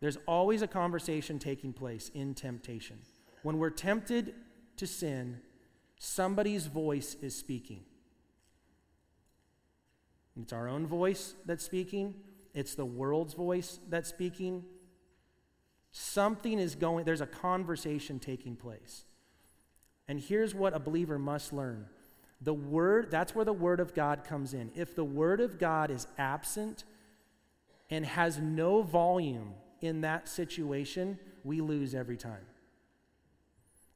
There's 0.00 0.18
always 0.26 0.62
a 0.62 0.66
conversation 0.66 1.38
taking 1.38 1.72
place 1.72 2.10
in 2.12 2.34
temptation. 2.34 2.98
When 3.44 3.58
we're 3.58 3.70
tempted 3.70 4.34
to 4.78 4.86
sin, 4.88 5.42
somebody's 6.00 6.66
voice 6.66 7.16
is 7.22 7.36
speaking. 7.36 7.84
It's 10.42 10.52
our 10.52 10.66
own 10.66 10.88
voice 10.88 11.34
that's 11.46 11.64
speaking, 11.64 12.16
it's 12.52 12.74
the 12.74 12.84
world's 12.84 13.34
voice 13.34 13.78
that's 13.88 14.08
speaking. 14.08 14.64
Something 15.92 16.58
is 16.58 16.74
going, 16.74 17.04
there's 17.04 17.20
a 17.20 17.26
conversation 17.26 18.18
taking 18.18 18.56
place. 18.56 19.04
And 20.08 20.20
here's 20.20 20.54
what 20.54 20.74
a 20.74 20.78
believer 20.78 21.18
must 21.18 21.52
learn 21.52 21.86
the 22.42 22.52
word, 22.52 23.08
that's 23.10 23.36
where 23.36 23.44
the 23.44 23.52
word 23.52 23.78
of 23.78 23.94
God 23.94 24.24
comes 24.24 24.52
in. 24.52 24.72
If 24.74 24.96
the 24.96 25.04
word 25.04 25.40
of 25.40 25.60
God 25.60 25.92
is 25.92 26.08
absent 26.18 26.82
and 27.88 28.04
has 28.04 28.38
no 28.38 28.82
volume 28.82 29.54
in 29.80 30.00
that 30.00 30.28
situation, 30.28 31.20
we 31.44 31.60
lose 31.60 31.94
every 31.94 32.16
time. 32.16 32.44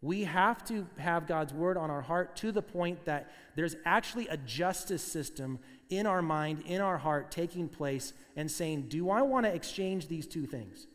We 0.01 0.25
have 0.25 0.65
to 0.67 0.87
have 0.99 1.27
God's 1.27 1.53
word 1.53 1.77
on 1.77 1.91
our 1.91 2.03
heart 2.03 2.37
to 2.37 2.53
the 2.53 2.63
point 2.63 3.05
that 3.07 3.33
there's 3.57 3.75
actually 3.85 4.29
a 4.29 4.37
justice 4.37 5.03
system 5.03 5.59
in 5.89 6.07
our 6.07 6.23
mind, 6.23 6.63
in 6.67 6.81
our 6.81 6.99
heart, 6.99 7.33
taking 7.33 7.69
place 7.69 8.13
and 8.37 8.49
saying, 8.49 8.83
Do 8.89 9.11
I 9.11 9.23
want 9.23 9.47
to 9.47 9.53
exchange 9.53 10.07
these 10.07 10.27
two 10.27 10.47
things? 10.47 10.87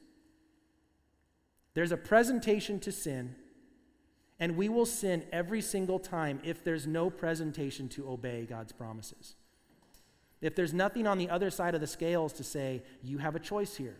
There's 1.73 1.91
a 1.91 1.97
presentation 1.97 2.79
to 2.81 2.91
sin, 2.91 3.35
and 4.41 4.57
we 4.57 4.67
will 4.69 4.87
sin 4.87 5.23
every 5.31 5.61
single 5.61 5.99
time 5.99 6.41
if 6.43 6.63
there's 6.63 6.87
no 6.87 7.11
presentation 7.11 7.87
to 7.87 8.09
obey 8.09 8.47
God's 8.49 8.71
promises. 8.71 9.35
If 10.41 10.55
there's 10.55 10.73
nothing 10.73 11.05
on 11.05 11.19
the 11.19 11.29
other 11.29 11.51
side 11.51 11.75
of 11.75 11.79
the 11.79 11.87
scales 11.87 12.33
to 12.33 12.43
say, 12.43 12.81
You 13.03 13.19
have 13.19 13.35
a 13.35 13.39
choice 13.39 13.77
here. 13.77 13.97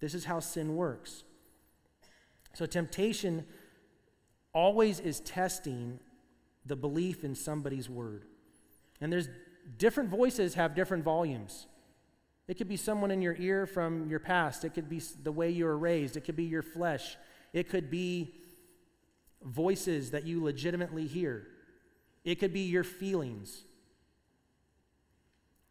This 0.00 0.14
is 0.14 0.24
how 0.24 0.40
sin 0.40 0.74
works. 0.74 1.22
So, 2.54 2.64
temptation 2.64 3.44
always 4.54 5.00
is 5.00 5.20
testing 5.20 6.00
the 6.64 6.76
belief 6.76 7.24
in 7.24 7.34
somebody's 7.34 7.90
word. 7.90 8.24
And 9.02 9.12
there's 9.12 9.28
different 9.76 10.08
voices 10.08 10.54
have 10.54 10.74
different 10.74 11.04
volumes. 11.04 11.66
It 12.48 12.54
could 12.54 12.68
be 12.68 12.78
someone 12.78 13.10
in 13.10 13.20
your 13.20 13.36
ear 13.38 13.66
from 13.66 14.08
your 14.08 14.20
past, 14.20 14.64
it 14.64 14.72
could 14.72 14.88
be 14.88 15.02
the 15.22 15.32
way 15.32 15.50
you 15.50 15.66
were 15.66 15.76
raised, 15.76 16.16
it 16.16 16.22
could 16.22 16.36
be 16.36 16.44
your 16.44 16.62
flesh, 16.62 17.18
it 17.52 17.68
could 17.68 17.90
be 17.90 18.34
voices 19.44 20.10
that 20.10 20.24
you 20.24 20.42
legitimately 20.42 21.06
hear, 21.06 21.46
it 22.24 22.36
could 22.36 22.52
be 22.52 22.60
your 22.60 22.84
feelings. 22.84 23.64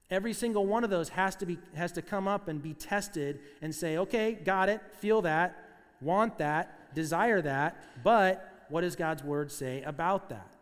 Every 0.10 0.34
single 0.34 0.68
one 0.68 0.84
of 0.84 0.90
those 0.90 1.10
has 1.10 1.36
to, 1.38 1.46
be, 1.46 1.58
has 1.76 1.92
to 1.94 2.02
come 2.02 2.28
up 2.28 2.48
and 2.48 2.62
be 2.62 2.74
tested 2.74 3.40
and 3.62 3.74
say, 3.74 3.98
okay, 3.98 4.34
got 4.34 4.70
it, 4.70 4.82
feel 5.00 5.24
that, 5.24 5.58
want 6.02 6.38
that, 6.38 6.94
desire 6.94 7.42
that, 7.42 8.04
but 8.04 8.66
what 8.70 8.82
does 8.82 8.96
God's 8.96 9.24
word 9.24 9.52
say 9.52 9.82
about 9.84 10.30
that? 10.30 10.54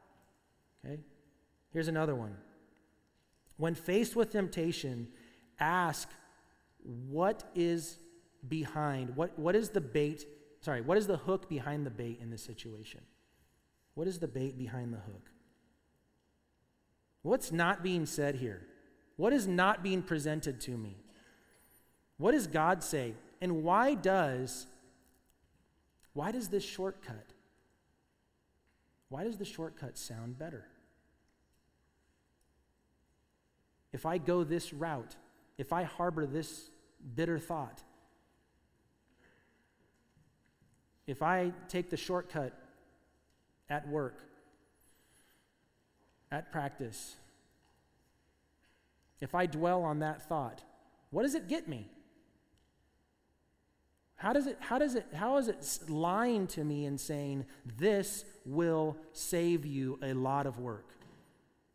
Okay? 0.85 0.99
Here's 1.73 1.87
another 1.87 2.15
one. 2.15 2.35
When 3.57 3.75
faced 3.75 4.15
with 4.15 4.31
temptation, 4.31 5.07
ask 5.59 6.09
what 7.09 7.43
is 7.53 7.97
behind, 8.47 9.15
what, 9.15 9.37
what 9.37 9.55
is 9.55 9.69
the 9.69 9.81
bait, 9.81 10.25
sorry, 10.61 10.81
what 10.81 10.97
is 10.97 11.07
the 11.07 11.17
hook 11.17 11.49
behind 11.49 11.85
the 11.85 11.89
bait 11.91 12.19
in 12.21 12.29
this 12.29 12.43
situation? 12.43 13.01
What 13.95 14.07
is 14.07 14.19
the 14.19 14.27
bait 14.27 14.57
behind 14.57 14.93
the 14.93 14.99
hook? 14.99 15.29
What's 17.23 17.51
not 17.51 17.83
being 17.83 18.05
said 18.05 18.35
here? 18.35 18.61
What 19.17 19.33
is 19.33 19.47
not 19.47 19.83
being 19.83 20.01
presented 20.01 20.61
to 20.61 20.71
me? 20.71 20.97
What 22.17 22.31
does 22.31 22.47
God 22.47 22.83
say? 22.83 23.13
And 23.41 23.63
why 23.63 23.95
does 23.95 24.67
why 26.13 26.31
does 26.31 26.49
this 26.49 26.63
shortcut? 26.63 27.33
Why 29.09 29.23
does 29.23 29.37
the 29.37 29.45
shortcut 29.45 29.97
sound 29.97 30.37
better? 30.37 30.65
If 33.93 34.05
I 34.05 34.17
go 34.17 34.43
this 34.43 34.73
route, 34.73 35.15
if 35.57 35.73
I 35.73 35.83
harbor 35.83 36.25
this 36.25 36.69
bitter 37.15 37.39
thought, 37.39 37.81
if 41.07 41.21
I 41.21 41.51
take 41.67 41.89
the 41.89 41.97
shortcut 41.97 42.53
at 43.69 43.87
work, 43.87 44.19
at 46.31 46.51
practice, 46.51 47.15
if 49.19 49.35
I 49.35 49.45
dwell 49.45 49.83
on 49.83 49.99
that 49.99 50.27
thought, 50.27 50.63
what 51.09 51.23
does 51.23 51.35
it 51.35 51.47
get 51.47 51.67
me? 51.67 51.87
How 54.15 54.33
does 54.33 54.45
it, 54.45 54.57
how 54.59 54.77
does 54.77 54.95
it, 54.95 55.07
how 55.13 55.37
is 55.37 55.47
it 55.47 55.89
lying 55.89 56.45
to 56.47 56.63
me 56.63 56.85
and 56.85 56.99
saying, 56.99 57.45
this 57.77 58.23
will 58.45 58.95
save 59.13 59.65
you 59.65 59.97
a 60.03 60.13
lot 60.13 60.45
of 60.45 60.59
work? 60.59 60.85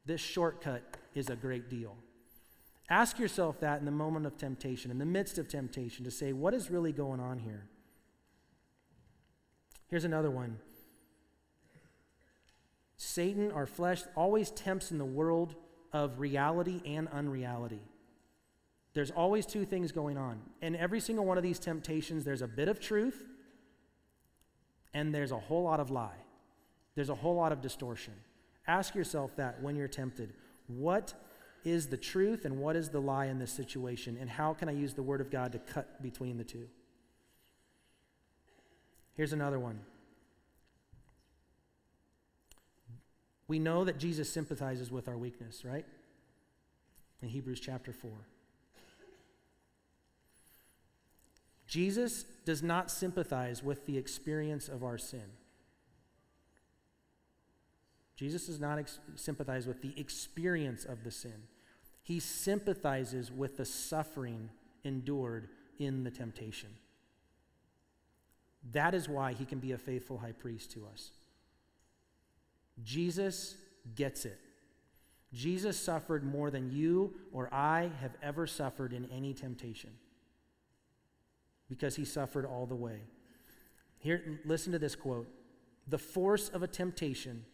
This 0.05 0.20
shortcut 0.20 0.83
is 1.14 1.29
a 1.29 1.35
great 1.35 1.68
deal. 1.68 1.97
Ask 2.89 3.18
yourself 3.18 3.59
that 3.61 3.81
in 3.81 3.85
the 3.85 3.91
moment 3.91 4.27
of 4.27 4.37
temptation, 4.37 4.93
in 4.93 4.99
the 4.99 5.05
midst 5.05 5.39
of 5.39 5.49
temptation, 5.49 6.05
to 6.05 6.11
say, 6.11 6.33
what 6.33 6.55
is 6.55 6.70
really 6.70 6.93
going 6.93 7.18
on 7.18 7.41
here? 7.41 7.64
Here's 9.89 10.05
another 10.05 10.30
one 10.30 10.59
Satan, 12.97 13.53
our 13.53 13.66
flesh, 13.66 14.03
always 14.14 14.51
tempts 14.51 14.91
in 14.91 14.99
the 14.99 15.05
world 15.05 15.55
of 15.93 16.20
reality 16.20 16.82
and 16.84 17.09
unreality. 17.09 17.82
There's 18.95 19.11
always 19.11 19.45
two 19.45 19.66
things 19.66 19.93
going 19.93 20.16
on. 20.16 20.41
In 20.62 20.74
every 20.74 21.01
single 21.01 21.26
one 21.26 21.37
of 21.37 21.43
these 21.43 21.59
temptations, 21.59 22.24
there's 22.24 22.41
a 22.43 22.49
bit 22.49 22.68
of 22.68 22.80
truth 22.80 23.26
and 24.95 25.14
there's 25.14 25.32
a 25.32 25.39
whole 25.39 25.64
lot 25.64 25.80
of 25.80 25.91
lie. 25.91 26.16
There's 26.95 27.11
a 27.11 27.14
whole 27.14 27.34
lot 27.34 27.53
of 27.53 27.61
distortion. 27.61 28.14
Ask 28.66 28.95
yourself 28.95 29.37
that 29.37 29.62
when 29.62 29.76
you're 29.76 29.89
tempted. 29.89 30.32
What 30.66 31.12
is 31.64 31.89
the 31.89 31.99
truth 31.99 32.47
and 32.47 32.59
what 32.59 32.76
is 32.76 32.89
the 32.89 33.01
lie 33.01 33.26
in 33.26 33.39
this 33.39 33.53
situation? 33.53 34.16
And 34.18 34.30
how 34.30 34.55
can 34.55 34.70
I 34.70 34.72
use 34.72 34.95
the 34.95 35.03
Word 35.03 35.20
of 35.20 35.30
God 35.30 35.53
to 35.53 35.59
cut 35.59 36.03
between 36.03 36.39
the 36.39 36.45
two? 36.45 36.66
Here's 39.16 39.32
another 39.32 39.58
one. 39.58 39.80
We 43.48 43.58
know 43.58 43.84
that 43.84 43.98
Jesus 43.98 44.28
sympathizes 44.28 44.90
with 44.90 45.08
our 45.08 45.16
weakness, 45.16 45.64
right? 45.64 45.86
In 47.22 47.28
Hebrews 47.28 47.60
chapter 47.60 47.92
4. 47.92 48.10
Jesus 51.66 52.24
does 52.44 52.62
not 52.62 52.90
sympathize 52.90 53.62
with 53.62 53.86
the 53.86 53.98
experience 53.98 54.68
of 54.68 54.84
our 54.84 54.98
sin. 54.98 55.24
Jesus 58.16 58.46
does 58.46 58.60
not 58.60 58.78
ex- 58.78 58.98
sympathize 59.14 59.66
with 59.66 59.82
the 59.82 59.92
experience 59.98 60.84
of 60.84 61.04
the 61.04 61.10
sin. 61.10 61.44
He 62.02 62.20
sympathizes 62.20 63.32
with 63.32 63.56
the 63.56 63.64
suffering 63.64 64.50
endured 64.84 65.48
in 65.78 66.04
the 66.04 66.10
temptation. 66.10 66.70
That 68.72 68.94
is 68.94 69.08
why 69.08 69.32
he 69.32 69.44
can 69.44 69.58
be 69.58 69.72
a 69.72 69.78
faithful 69.78 70.18
high 70.18 70.32
priest 70.32 70.72
to 70.72 70.86
us. 70.92 71.10
Jesus 72.82 73.56
gets 73.94 74.24
it. 74.24 74.38
Jesus 75.32 75.78
suffered 75.78 76.24
more 76.24 76.50
than 76.50 76.70
you 76.70 77.14
or 77.32 77.52
I 77.52 77.90
have 78.00 78.16
ever 78.22 78.46
suffered 78.46 78.92
in 78.92 79.08
any 79.10 79.34
temptation 79.34 79.90
because 81.68 81.96
he 81.96 82.04
suffered 82.04 82.46
all 82.46 82.66
the 82.66 82.74
way. 82.74 83.00
Here, 83.98 84.40
listen 84.44 84.72
to 84.72 84.78
this 84.78 84.94
quote 84.94 85.28
The 85.88 85.98
force 85.98 86.48
of 86.48 86.62
a 86.62 86.68
temptation 86.68 87.44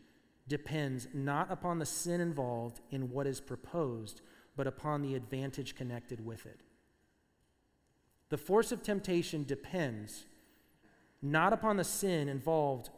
depends 0.48 1.08
not 1.14 1.50
upon 1.50 1.78
the 1.78 1.86
sin 1.86 2.20
involved 2.20 2.80
in 2.90 3.10
what 3.10 3.26
is 3.26 3.40
proposed, 3.40 4.20
but 4.56 4.66
upon 4.66 5.02
the 5.02 5.14
advantage 5.14 5.74
connected 5.74 6.24
with 6.24 6.46
it. 6.46 6.60
The 8.28 8.38
force 8.38 8.72
of 8.72 8.82
temptation 8.82 9.44
depends 9.44 10.24
not 11.23 11.53
upon 11.53 11.77
the 11.77 11.85
sin 11.85 12.29
involved 12.29 12.91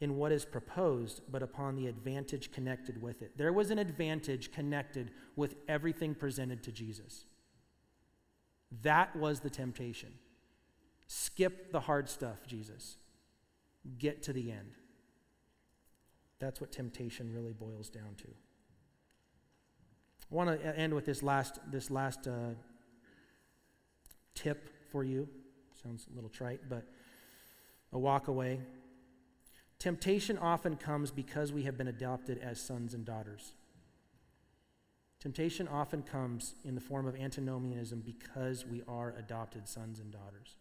in 0.00 0.16
what 0.16 0.30
is 0.30 0.44
proposed, 0.44 1.22
but 1.30 1.42
upon 1.42 1.74
the 1.74 1.86
advantage 1.86 2.52
connected 2.52 3.00
with 3.02 3.22
it. 3.22 3.36
There 3.36 3.52
was 3.52 3.70
an 3.70 3.78
advantage 3.78 4.52
connected 4.52 5.10
with 5.34 5.56
everything 5.68 6.14
presented 6.14 6.62
to 6.64 6.72
Jesus. 6.72 7.24
That 8.82 9.16
was 9.16 9.40
the 9.40 9.50
temptation. 9.50 10.12
Skip 11.06 11.72
the 11.72 11.80
hard 11.80 12.08
stuff, 12.08 12.46
Jesus. 12.46 12.98
Get 13.98 14.22
to 14.24 14.32
the 14.32 14.50
end. 14.50 14.72
That's 16.38 16.60
what 16.60 16.72
temptation 16.72 17.32
really 17.32 17.52
boils 17.52 17.88
down 17.88 18.14
to. 18.18 18.28
I 20.30 20.34
want 20.34 20.60
to 20.60 20.78
end 20.78 20.92
with 20.92 21.06
this 21.06 21.22
last, 21.22 21.60
this 21.70 21.90
last 21.90 22.26
uh, 22.26 22.50
tip 24.34 24.68
for 24.90 25.04
you. 25.04 25.28
Sounds 25.82 26.06
a 26.12 26.14
little 26.14 26.28
trite, 26.28 26.60
but 26.68 26.84
a 27.92 27.98
walk 27.98 28.28
away. 28.28 28.60
Temptation 29.78 30.38
often 30.38 30.76
comes 30.76 31.10
because 31.10 31.52
we 31.52 31.64
have 31.64 31.76
been 31.76 31.88
adopted 31.88 32.38
as 32.38 32.60
sons 32.60 32.94
and 32.94 33.04
daughters. 33.04 33.52
Temptation 35.20 35.66
often 35.68 36.02
comes 36.02 36.54
in 36.64 36.74
the 36.74 36.80
form 36.80 37.06
of 37.06 37.16
antinomianism 37.16 38.02
because 38.04 38.66
we 38.66 38.82
are 38.86 39.14
adopted 39.18 39.68
sons 39.68 39.98
and 39.98 40.12
daughters. 40.12 40.56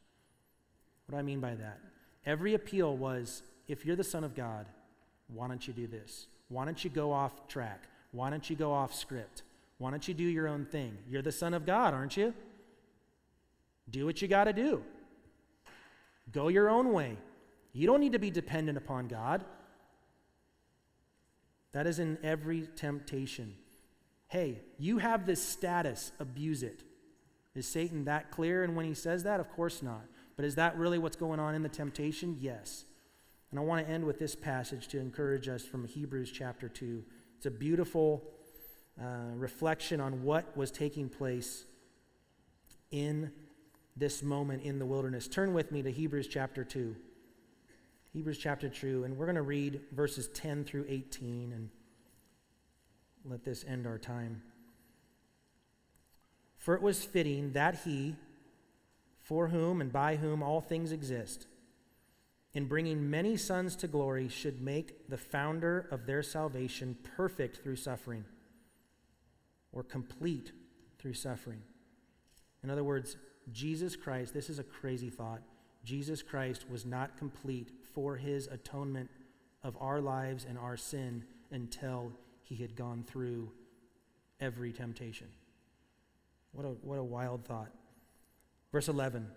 What 1.06 1.16
do 1.16 1.20
I 1.20 1.22
mean 1.22 1.40
by 1.40 1.56
that? 1.56 1.80
Every 2.26 2.54
appeal 2.56 2.98
was 2.98 3.44
if 3.68 3.86
you're 3.86 3.96
the 3.96 4.04
Son 4.04 4.24
of 4.24 4.36
God, 4.36 4.66
why 5.28 5.48
don't 5.48 5.68
you 5.68 5.74
do 5.74 5.88
this? 5.88 6.28
Why 6.50 6.66
don't 6.66 6.84
you 6.84 6.90
go 6.90 7.12
off 7.12 7.48
track? 7.48 7.84
Why 8.12 8.30
don't 8.30 8.50
you 8.50 8.56
go 8.56 8.74
off 8.74 8.94
script? 8.94 9.44
Why 9.78 9.92
don't 9.92 10.08
you 10.08 10.14
do 10.14 10.24
your 10.24 10.48
own 10.48 10.66
thing? 10.66 10.98
You're 11.10 11.22
the 11.22 11.32
Son 11.32 11.54
of 11.54 11.66
God, 11.66 11.94
aren't 11.94 12.18
you? 12.18 12.34
Do 13.90 14.06
what 14.06 14.22
you 14.22 14.28
got 14.28 14.46
to 14.46 14.54
do. 14.54 14.84
Go 16.32 16.48
your 16.48 16.70
own 16.70 16.92
way. 16.92 17.18
You 17.74 17.88
don't 17.88 18.00
need 18.00 18.14
to 18.14 18.20
be 18.20 18.32
dependent 18.32 18.78
upon 18.78 19.08
God. 19.08 19.44
That 21.74 21.88
is 21.88 22.00
in 22.00 22.18
every 22.24 22.70
temptation. 22.76 23.56
Hey, 24.28 24.62
you 24.80 24.98
have 25.00 25.26
this 25.26 25.44
status, 25.44 26.12
abuse 26.20 26.64
it. 26.64 26.84
Is 27.54 27.68
Satan 27.68 28.06
that 28.06 28.32
clear? 28.32 28.64
And 28.64 28.76
when 28.76 28.86
he 28.86 28.94
says 28.94 29.24
that, 29.24 29.40
of 29.40 29.50
course 29.52 29.84
not. 29.84 30.06
But 30.36 30.46
is 30.46 30.56
that 30.56 30.78
really 30.78 30.98
what's 30.98 31.16
going 31.16 31.40
on 31.40 31.56
in 31.56 31.64
the 31.64 31.70
temptation? 31.70 32.38
Yes. 32.40 32.86
And 33.52 33.60
I 33.60 33.64
want 33.64 33.86
to 33.86 33.92
end 33.92 34.06
with 34.06 34.20
this 34.20 34.36
passage 34.36 34.88
to 34.90 35.00
encourage 35.00 35.48
us 35.48 35.64
from 35.64 35.86
Hebrews 35.86 36.32
chapter 36.32 36.68
2. 36.68 37.04
It's 37.38 37.46
a 37.46 37.52
beautiful 37.52 38.24
uh, 39.02 39.34
reflection 39.36 40.02
on 40.02 40.24
what 40.24 40.56
was 40.58 40.72
taking 40.72 41.10
place 41.10 41.66
in 42.92 43.32
this 43.96 44.22
moment 44.22 44.64
in 44.64 44.80
the 44.80 44.86
wilderness. 44.86 45.28
Turn 45.28 45.54
with 45.54 45.72
me 45.72 45.82
to 45.82 45.92
Hebrews 45.92 46.28
chapter 46.28 46.64
2. 46.64 46.96
Hebrews 48.12 48.38
chapter 48.38 48.70
2, 48.70 49.04
and 49.04 49.18
we're 49.18 49.26
going 49.26 49.36
to 49.36 49.42
read 49.42 49.82
verses 49.92 50.28
10 50.30 50.64
through 50.64 50.86
18 50.88 51.52
and 51.54 51.70
let 53.26 53.44
this 53.44 53.66
end 53.68 53.86
our 53.88 53.98
time. 53.98 54.42
For 56.58 56.76
it 56.76 56.82
was 56.82 57.04
fitting 57.04 57.54
that 57.54 57.82
he, 57.84 58.16
for 59.20 59.50
whom 59.50 59.82
and 59.82 59.92
by 59.92 60.16
whom 60.16 60.42
all 60.42 60.62
things 60.62 60.92
exist, 60.92 61.48
in 62.54 62.66
bringing 62.66 63.10
many 63.10 63.36
sons 63.36 63.76
to 63.78 63.88
glory, 63.88 64.30
should 64.30 64.62
make 64.62 65.10
the 65.10 65.18
founder 65.18 65.88
of 65.92 66.06
their 66.06 66.24
salvation 66.24 66.98
perfect 67.18 67.58
through 67.58 67.76
suffering, 67.76 68.24
or 69.74 69.84
complete 69.84 70.54
through 71.00 71.14
suffering. 71.14 71.62
In 72.64 72.70
other 72.70 72.84
words, 72.84 73.18
Jesus 73.52 73.96
Christ, 73.96 74.34
this 74.34 74.50
is 74.50 74.60
a 74.60 74.64
crazy 74.64 75.10
thought. 75.10 75.42
Jesus 75.84 76.24
Christ 76.24 76.66
was 76.70 76.86
not 76.86 77.18
complete 77.18 77.72
for 77.94 78.16
his 78.16 78.48
atonement 78.48 79.10
of 79.64 79.78
our 79.80 80.02
lives 80.02 80.46
and 80.48 80.58
our 80.58 80.78
sin 80.78 81.24
until 81.52 82.12
he 82.42 82.56
had 82.56 82.76
gone 82.76 83.04
through 83.08 83.52
every 84.40 84.72
temptation. 84.72 85.28
What 86.52 86.66
a, 86.66 86.70
what 86.70 87.00
a 87.00 87.04
wild 87.04 87.46
thought. 87.46 87.72
Verse 88.72 88.88
11 88.88 89.28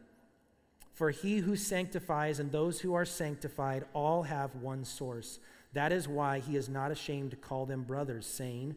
For 0.95 1.11
he 1.11 1.39
who 1.39 1.57
sanctifies 1.57 2.41
and 2.41 2.51
those 2.51 2.81
who 2.81 2.95
are 2.95 3.05
sanctified 3.05 3.85
all 3.93 4.25
have 4.25 4.55
one 4.57 4.85
source. 4.85 5.39
That 5.75 5.93
is 5.93 6.09
why 6.09 6.39
he 6.39 6.57
is 6.57 6.69
not 6.69 6.91
ashamed 6.91 7.31
to 7.33 7.37
call 7.37 7.67
them 7.67 7.83
brothers, 7.83 8.27
saying, 8.27 8.77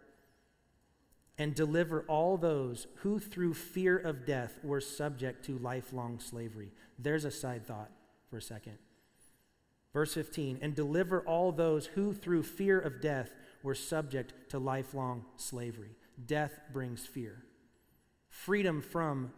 and 1.41 1.55
deliver 1.55 2.03
all 2.07 2.37
those 2.37 2.85
who 2.97 3.17
through 3.17 3.55
fear 3.55 3.97
of 3.97 4.27
death 4.27 4.59
were 4.61 4.79
subject 4.79 5.43
to 5.43 5.57
lifelong 5.57 6.19
slavery. 6.19 6.71
There's 6.99 7.25
a 7.25 7.31
side 7.31 7.65
thought 7.65 7.89
for 8.29 8.37
a 8.37 8.41
second. 8.43 8.77
Verse 9.91 10.13
15, 10.13 10.59
and 10.61 10.75
deliver 10.75 11.21
all 11.21 11.51
those 11.51 11.87
who 11.87 12.13
through 12.13 12.43
fear 12.43 12.79
of 12.79 13.01
death 13.01 13.31
were 13.63 13.73
subject 13.73 14.33
to 14.49 14.59
lifelong 14.59 15.25
slavery. 15.35 15.95
Death 16.27 16.59
brings 16.71 17.07
fear. 17.07 17.43
Freedom 18.29 18.79
from 18.79 19.33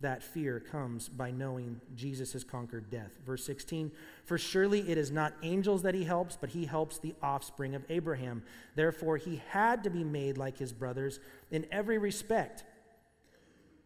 that 0.00 0.22
fear 0.22 0.60
comes 0.60 1.08
by 1.08 1.30
knowing 1.30 1.80
Jesus 1.94 2.32
has 2.32 2.44
conquered 2.44 2.90
death. 2.90 3.12
Verse 3.24 3.44
16 3.44 3.90
For 4.24 4.36
surely 4.36 4.90
it 4.90 4.98
is 4.98 5.10
not 5.10 5.34
angels 5.42 5.82
that 5.82 5.94
he 5.94 6.04
helps, 6.04 6.36
but 6.36 6.50
he 6.50 6.66
helps 6.66 6.98
the 6.98 7.14
offspring 7.22 7.74
of 7.74 7.84
Abraham. 7.88 8.42
Therefore, 8.74 9.16
he 9.16 9.40
had 9.48 9.84
to 9.84 9.90
be 9.90 10.04
made 10.04 10.36
like 10.36 10.58
his 10.58 10.72
brothers 10.72 11.20
in 11.50 11.66
every 11.70 11.98
respect, 11.98 12.64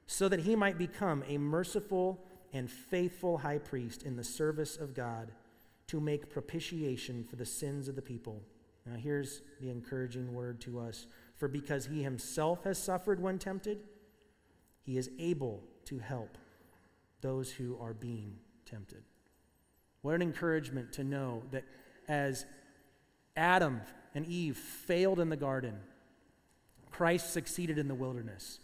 so 0.07 0.29
that 0.29 0.41
he 0.41 0.57
might 0.57 0.79
become 0.79 1.23
a 1.29 1.39
merciful 1.39 2.25
and 2.53 2.71
faithful 2.71 3.39
high 3.39 3.59
priest 3.59 4.03
in 4.03 4.17
the 4.17 4.25
service 4.25 4.77
of 4.77 4.95
God 4.95 5.31
to 5.89 6.01
make 6.01 6.31
propitiation 6.31 7.25
for 7.25 7.37
the 7.37 7.47
sins 7.47 7.89
of 7.89 7.97
the 7.97 8.03
people. 8.03 8.43
Now, 8.87 8.97
here's 8.97 9.43
the 9.61 9.71
encouraging 9.71 10.33
word 10.33 10.61
to 10.63 10.81
us 10.81 11.07
For 11.37 11.49
because 11.49 11.87
he 11.87 12.03
himself 12.03 12.65
has 12.65 12.79
suffered 12.79 13.21
when 13.21 13.39
tempted, 13.39 13.81
he 14.83 14.97
is 14.97 15.11
able 15.19 15.63
to 15.89 15.99
help 15.99 16.39
those 17.21 17.51
who 17.51 17.79
are 17.81 17.95
being 17.95 18.37
tempted. 18.67 19.03
What 20.03 20.15
an 20.15 20.23
encouragement 20.23 20.93
to 20.95 21.05
know 21.05 21.43
that 21.51 21.65
as 22.07 22.45
Adam 23.37 23.81
and 24.15 24.27
Eve 24.27 24.57
failed 24.57 25.19
in 25.19 25.29
the 25.29 25.37
garden, 25.37 25.75
Christ 26.91 27.33
succeeded 27.33 27.79
in 27.79 27.89
the 27.89 27.95
wilderness. 27.95 28.61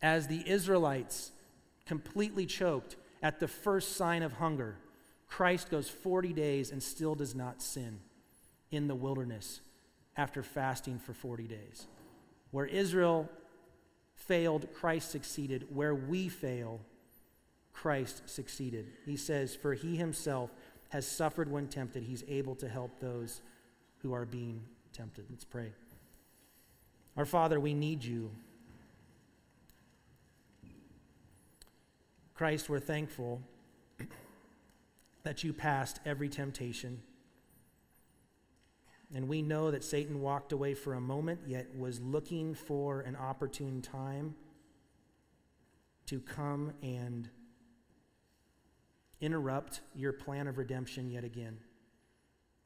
As 0.00 0.26
the 0.26 0.42
Israelites 0.48 1.32
completely 1.86 2.46
choked 2.46 2.96
at 3.22 3.38
the 3.38 3.48
first 3.48 3.96
sign 3.96 4.22
of 4.22 4.34
hunger, 4.34 4.76
Christ 5.28 5.70
goes 5.70 5.88
40 5.88 6.32
days 6.32 6.70
and 6.70 6.82
still 6.82 7.14
does 7.14 7.34
not 7.34 7.62
sin 7.62 8.00
in 8.70 8.88
the 8.88 8.94
wilderness 8.94 9.60
after 10.16 10.42
fasting 10.42 10.98
for 10.98 11.12
40 11.12 11.44
days. 11.44 11.86
Where 12.50 12.66
Israel 12.66 13.30
failed, 14.26 14.72
Christ 14.72 15.10
succeeded. 15.10 15.66
Where 15.74 15.94
we 15.94 16.28
fail, 16.28 16.80
Christ 17.72 18.28
succeeded. 18.28 18.86
He 19.04 19.16
says, 19.16 19.54
For 19.54 19.74
he 19.74 19.96
himself 19.96 20.50
has 20.90 21.06
suffered 21.06 21.50
when 21.50 21.68
tempted, 21.68 22.02
he's 22.02 22.24
able 22.28 22.54
to 22.56 22.68
help 22.68 23.00
those 23.00 23.40
who 23.98 24.12
are 24.12 24.26
being 24.26 24.62
tempted. 24.92 25.24
Let's 25.30 25.44
pray. 25.44 25.72
Our 27.16 27.24
Father, 27.24 27.58
we 27.58 27.74
need 27.74 28.04
you. 28.04 28.30
Christ, 32.34 32.68
we're 32.68 32.80
thankful 32.80 33.40
that 35.22 35.44
you 35.44 35.52
passed 35.52 36.00
every 36.04 36.28
temptation. 36.28 37.02
And 39.14 39.28
we 39.28 39.42
know 39.42 39.70
that 39.70 39.84
Satan 39.84 40.20
walked 40.20 40.52
away 40.52 40.74
for 40.74 40.94
a 40.94 41.00
moment, 41.00 41.40
yet 41.46 41.66
was 41.76 42.00
looking 42.00 42.54
for 42.54 43.02
an 43.02 43.14
opportune 43.14 43.82
time 43.82 44.34
to 46.06 46.20
come 46.20 46.72
and 46.82 47.28
interrupt 49.20 49.80
your 49.94 50.12
plan 50.12 50.48
of 50.48 50.58
redemption 50.58 51.10
yet 51.10 51.24
again. 51.24 51.58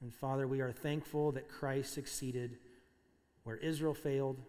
And 0.01 0.14
Father, 0.14 0.47
we 0.47 0.61
are 0.61 0.72
thankful 0.72 1.32
that 1.32 1.49
Christ 1.49 1.92
succeeded 1.92 2.59
where 3.42 3.57
Israel 3.57 3.94
failed, 3.94 4.40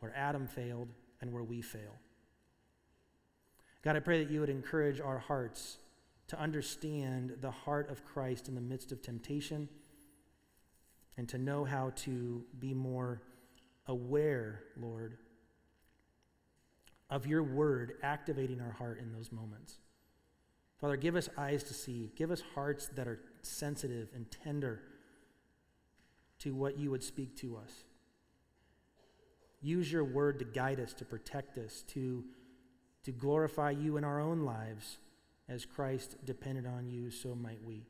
where 0.00 0.14
Adam 0.16 0.46
failed, 0.46 0.88
and 1.20 1.32
where 1.32 1.42
we 1.42 1.60
fail. 1.62 1.96
God, 3.82 3.96
I 3.96 4.00
pray 4.00 4.22
that 4.22 4.30
you 4.30 4.40
would 4.40 4.48
encourage 4.48 5.00
our 5.00 5.18
hearts 5.18 5.78
to 6.28 6.38
understand 6.38 7.36
the 7.40 7.50
heart 7.50 7.90
of 7.90 8.04
Christ 8.04 8.48
in 8.48 8.54
the 8.54 8.60
midst 8.60 8.92
of 8.92 9.02
temptation 9.02 9.68
and 11.18 11.28
to 11.28 11.36
know 11.36 11.64
how 11.64 11.90
to 11.96 12.44
be 12.60 12.72
more 12.72 13.20
aware, 13.88 14.62
Lord, 14.80 15.18
of 17.10 17.26
your 17.26 17.42
word 17.42 17.94
activating 18.02 18.60
our 18.60 18.70
heart 18.70 19.00
in 19.00 19.12
those 19.12 19.32
moments. 19.32 19.78
Father, 20.80 20.96
give 20.96 21.16
us 21.16 21.28
eyes 21.36 21.64
to 21.64 21.74
see, 21.74 22.12
give 22.14 22.30
us 22.30 22.40
hearts 22.54 22.86
that 22.94 23.08
are 23.08 23.18
sensitive 23.42 24.08
and 24.14 24.30
tender 24.30 24.80
to 26.38 26.54
what 26.54 26.78
you 26.78 26.92
would 26.92 27.02
speak 27.02 27.36
to 27.38 27.56
us. 27.56 27.72
Use 29.60 29.90
your 29.90 30.04
word 30.04 30.38
to 30.38 30.44
guide 30.44 30.78
us, 30.78 30.92
to 30.94 31.04
protect 31.04 31.58
us, 31.58 31.82
to, 31.88 32.24
to 33.02 33.10
glorify 33.10 33.72
you 33.72 33.96
in 33.96 34.04
our 34.04 34.20
own 34.20 34.42
lives. 34.42 34.98
As 35.48 35.64
Christ 35.64 36.14
depended 36.24 36.66
on 36.66 36.88
you, 36.88 37.10
so 37.10 37.34
might 37.34 37.64
we. 37.64 37.86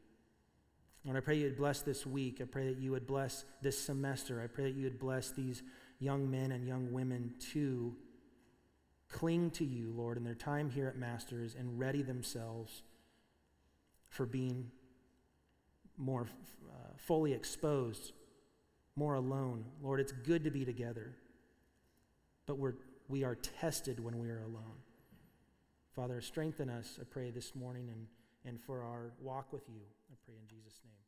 And 1.08 1.16
I 1.16 1.20
pray 1.20 1.38
you 1.38 1.44
would 1.44 1.56
bless 1.56 1.80
this 1.80 2.04
week. 2.04 2.40
I 2.42 2.44
pray 2.44 2.68
that 2.68 2.78
you 2.78 2.90
would 2.90 3.06
bless 3.06 3.46
this 3.62 3.80
semester. 3.80 4.42
I 4.42 4.46
pray 4.46 4.64
that 4.64 4.76
you 4.76 4.84
would 4.84 4.98
bless 4.98 5.30
these 5.30 5.62
young 6.00 6.30
men 6.30 6.52
and 6.52 6.68
young 6.68 6.92
women 6.92 7.32
to 7.52 7.96
cling 9.08 9.50
to 9.52 9.64
you, 9.64 9.90
Lord, 9.96 10.18
in 10.18 10.24
their 10.24 10.34
time 10.34 10.68
here 10.68 10.86
at 10.86 10.98
Master's 10.98 11.54
and 11.54 11.78
ready 11.78 12.02
themselves 12.02 12.82
for 14.10 14.26
being 14.26 14.70
more 15.96 16.26
uh, 16.68 16.74
fully 16.98 17.32
exposed, 17.32 18.12
more 18.94 19.14
alone. 19.14 19.64
Lord, 19.82 20.00
it's 20.00 20.12
good 20.12 20.44
to 20.44 20.50
be 20.50 20.66
together, 20.66 21.14
but 22.44 22.58
we're, 22.58 22.74
we 23.08 23.24
are 23.24 23.34
tested 23.34 23.98
when 23.98 24.18
we 24.18 24.28
are 24.28 24.42
alone. 24.42 24.76
Father, 25.96 26.20
strengthen 26.20 26.68
us, 26.68 26.98
I 27.00 27.04
pray, 27.04 27.30
this 27.30 27.54
morning 27.54 27.88
and, 27.88 28.06
and 28.44 28.60
for 28.60 28.82
our 28.82 29.12
walk 29.22 29.54
with 29.54 29.66
you. 29.70 29.80
Pray 30.28 30.36
in 30.36 30.46
Jesus' 30.46 30.82
name. 30.84 31.07